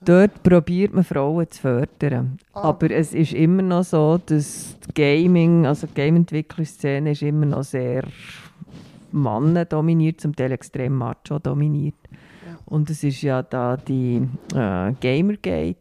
Dort 0.03 0.41
probiert 0.43 0.93
man 0.93 1.03
Frauen 1.03 1.49
zu 1.49 1.61
fördern. 1.61 2.39
Ah. 2.53 2.69
Aber 2.69 2.89
es 2.91 3.13
ist 3.13 3.33
immer 3.33 3.61
noch 3.61 3.83
so, 3.83 4.19
dass 4.25 4.75
die 4.87 4.93
Gaming, 4.95 5.65
also 5.65 5.87
die 5.87 5.93
Game-Entwicklerszene 5.93 7.11
ist 7.11 7.21
immer 7.21 7.45
noch 7.45 7.63
sehr 7.63 8.03
Männer 9.11 9.65
dominiert, 9.65 10.19
zum 10.19 10.35
Teil 10.35 10.51
extrem 10.51 10.95
macho 10.95 11.39
dominiert. 11.39 11.95
Und 12.73 12.89
es 12.89 13.03
ist 13.03 13.21
ja 13.21 13.43
da 13.43 13.77
die 13.77 14.27
äh, 14.55 14.93
Gamergate 14.99 15.77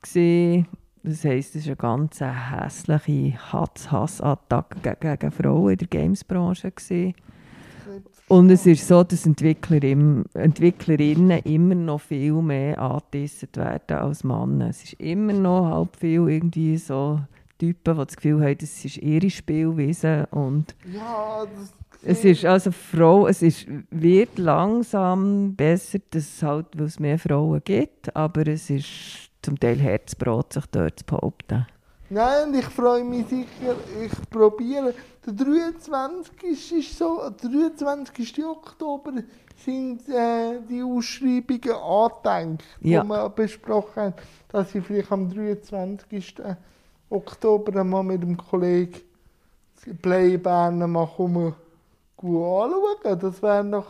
gesehen. 0.00 0.66
Das 1.02 1.26
heisst, 1.26 1.56
es 1.56 1.66
war 1.66 1.72
eine 1.72 1.76
ganz 1.76 2.20
hässliche 2.22 3.52
Hass-Hass-Attacke 3.52 4.78
gegen, 4.80 5.18
gegen 5.18 5.30
Frauen 5.30 5.72
in 5.72 5.76
der 5.76 5.88
Games-Branche. 5.88 6.70
gewesen. 6.70 7.14
Und 8.28 8.48
es 8.48 8.64
ist 8.64 8.88
so, 8.88 9.04
dass 9.04 9.26
Entwicklerin, 9.26 10.24
Entwicklerinnen 10.32 11.40
immer 11.40 11.74
noch 11.74 12.00
viel 12.00 12.32
mehr 12.32 12.80
angetisset 12.80 13.54
werden 13.58 13.98
als 13.98 14.24
Männer. 14.24 14.70
Es 14.70 14.84
ist 14.84 14.94
immer 14.94 15.34
noch 15.34 15.66
halb 15.66 15.96
viel 15.96 16.30
irgendwie 16.30 16.78
so 16.78 17.20
Typen, 17.58 17.94
die 17.94 18.04
das 18.06 18.16
Gefühl 18.16 18.42
haben, 18.42 18.56
das 18.58 18.84
ist 18.86 18.96
ihre 18.96 19.28
Spielweise 19.28 20.28
und 20.30 20.74
Ja, 20.90 21.44
das 21.44 21.74
es 22.04 22.24
ist 22.24 22.44
also 22.44 22.70
Frau, 22.70 23.26
es 23.26 23.42
ist, 23.42 23.66
wird 23.90 24.38
langsam 24.38 25.54
besser, 25.54 25.98
dass 26.10 26.22
es 26.24 26.42
halt, 26.42 26.66
weil 26.76 26.86
es 26.86 27.00
mehr 27.00 27.18
Frauen 27.18 27.60
gibt, 27.64 28.14
aber 28.14 28.46
es 28.46 28.70
ist 28.70 29.30
zum 29.42 29.58
Teil 29.58 29.78
Herzbrot, 29.78 30.52
sich 30.52 30.66
dort 30.66 30.98
zu 31.00 31.04
behaupten. 31.06 31.66
Nein, 32.10 32.54
ich 32.54 32.66
freue 32.66 33.02
mich 33.04 33.26
sicher, 33.28 33.74
ich 34.04 34.30
probiere. 34.30 34.94
Der 35.26 35.32
23. 35.32 36.72
ist 36.78 36.98
so, 36.98 37.30
der 37.42 37.50
23. 37.50 38.44
Oktober 38.44 39.12
sind 39.56 40.06
äh, 40.08 40.60
die 40.68 40.82
Ausschreibungen 40.82 41.72
angedenkt, 41.72 42.64
Ja. 42.80 43.02
die 43.02 43.08
wir 43.08 43.28
besprochen 43.30 44.02
haben, 44.02 44.14
dass 44.48 44.74
ich 44.74 44.84
vielleicht 44.84 45.10
am 45.10 45.30
23. 45.30 46.34
Oktober 47.08 47.84
mal 47.84 48.02
mit 48.02 48.22
dem 48.22 48.36
Kollegen 48.36 49.00
Play 50.02 50.36
Bern 50.36 50.90
mal 50.90 51.06
komme, 51.06 51.54
anschauen. 52.16 53.18
Das 53.20 53.42
wäre 53.42 53.64
noch... 53.64 53.86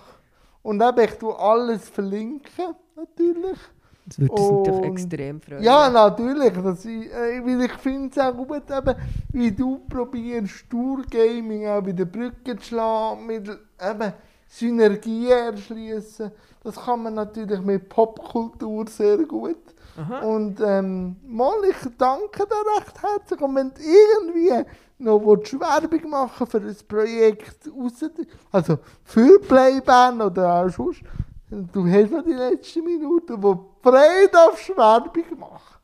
Und 0.63 0.81
eben, 0.81 1.01
ich 1.01 1.19
tue 1.19 1.39
alles 1.39 1.89
verlinken, 1.89 2.75
natürlich. 2.97 3.59
Das 4.07 4.19
würde 4.19 4.33
uns 4.33 4.69
natürlich 4.69 4.91
extrem 4.91 5.41
freuen. 5.41 5.63
Ja, 5.63 5.91
natürlich. 5.91 6.53
Das 6.63 6.85
ich, 6.85 7.13
äh, 7.13 7.45
weil 7.45 7.63
ich 7.63 7.73
finde 7.73 8.11
es 8.11 8.19
auch 8.19 8.35
gut, 8.35 8.71
eben, 8.71 8.95
wie 9.33 9.51
du 9.51 9.81
probierst, 9.89 10.69
Tour 10.71 11.03
Gaming 11.11 11.67
auch 11.67 11.85
wieder 11.85 12.05
Brücken 12.05 12.59
zu 12.59 12.65
schlagen, 12.65 13.27
mit 13.27 13.49
eben, 13.49 14.13
Synergien 14.49 15.55
erschließen. 15.55 16.31
Das 16.63 16.77
kann 16.77 17.03
man 17.03 17.15
natürlich 17.15 17.61
mit 17.61 17.89
Popkultur 17.89 18.87
sehr 18.89 19.19
gut. 19.19 19.74
Aha. 19.97 20.21
Und 20.21 20.61
ähm, 20.61 21.17
mal, 21.27 21.57
ich 21.71 21.91
danke 21.97 22.45
dir 22.47 22.77
recht 22.77 23.03
herzlich. 23.03 23.41
Und 23.41 23.55
wenn 23.55 23.71
du 23.71 23.81
irgendwie 23.81 24.69
noch 24.99 25.21
Werbung 25.21 26.11
machen 26.11 26.47
für 26.47 26.59
ein 26.59 26.77
Projekt 26.89 27.69
raus, 27.69 28.11
also 28.51 28.79
für 29.05 29.39
Playband 29.41 30.23
oder 30.23 30.65
auch 30.65 30.69
sonst, 30.69 31.03
du 31.51 31.87
hast 31.87 32.11
noch 32.11 32.25
die 32.25 32.33
letzte 32.33 32.83
Minute, 32.83 33.41
wo 33.41 33.55
du 33.55 33.71
frei 33.83 34.27
darfst 34.33 34.69
Werbung 34.71 35.39
machen. 35.39 35.75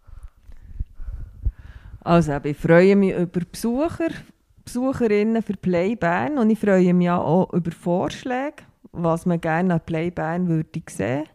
Also 2.03 2.33
ich 2.43 2.57
freue 2.57 2.97
mich 2.97 3.15
über 3.15 3.41
Besucher, 3.51 4.09
Besucherinnen 4.65 5.43
für 5.43 5.57
Play 5.57 5.95
Bern 5.95 6.39
und 6.39 6.51
ich 6.51 6.59
freue 6.59 6.95
mich 6.95 7.11
auch 7.11 7.53
über 7.53 7.71
Vorschläge, 7.71 8.65
was 8.93 9.27
man 9.27 9.41
gerne 9.41 9.75
an 9.75 9.81
Play 9.85 10.11
Bern 10.11 10.49
würde 10.49 10.81
sehen. 10.89 11.27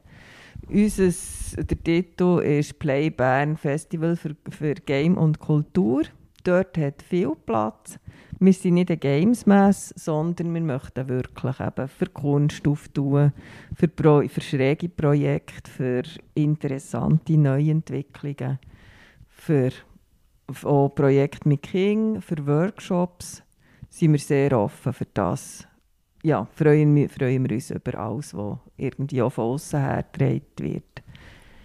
Unses, 0.69 1.55
der 1.57 1.83
Titel 1.83 2.39
ist 2.39 2.79
Play 2.79 3.09
Bern 3.09 3.55
Festival 3.55 4.15
für, 4.15 4.35
für 4.49 4.73
Game 4.73 5.17
und 5.17 5.39
Kultur. 5.39 6.03
Dort 6.43 6.77
hat 6.77 7.01
viel 7.01 7.33
Platz. 7.45 7.99
Wir 8.39 8.53
sind 8.53 8.75
nicht 8.75 8.89
eine 8.89 8.97
Gamesmesse, 8.97 9.93
sondern 9.97 10.53
wir 10.53 10.61
möchten 10.61 11.07
wirklich 11.07 11.59
eben 11.59 11.87
für 11.87 12.07
Kunst 12.07 12.67
auftun, 12.67 13.31
für, 13.75 13.87
Pro, 13.87 14.27
für 14.27 14.41
schräge 14.41 14.89
Projekte, 14.89 15.71
für 15.71 16.03
interessante 16.33 17.37
Neuentwicklungen, 17.37 18.59
für 19.29 19.71
auch 20.63 20.89
Projekte 20.89 21.47
mit 21.47 21.63
King, 21.63 22.21
für 22.21 22.45
Workshops 22.45 23.41
sind 23.89 24.11
wir 24.11 24.19
sehr 24.19 24.59
offen 24.59 24.93
für 24.93 25.07
das. 25.13 25.67
Ja, 26.25 26.47
freuen 26.55 26.95
wir, 26.95 27.07
freuen 27.07 27.47
wir 27.47 27.55
uns 27.55 27.69
über 27.69 27.99
alles, 27.99 28.33
was 28.33 28.57
irgendwie 28.77 29.21
auch 29.21 29.29
von 29.29 29.43
außen 29.43 29.79
her 29.79 30.03
getragen 30.11 30.41
wird. 30.57 31.03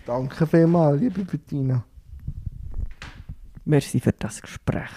Danke 0.05 0.47
vielmals, 0.47 1.01
liebe 1.01 1.25
Bettina. 1.25 1.83
Merci 3.65 4.01
für 4.01 4.13
das 4.13 4.43
Gespräch. 4.43 4.91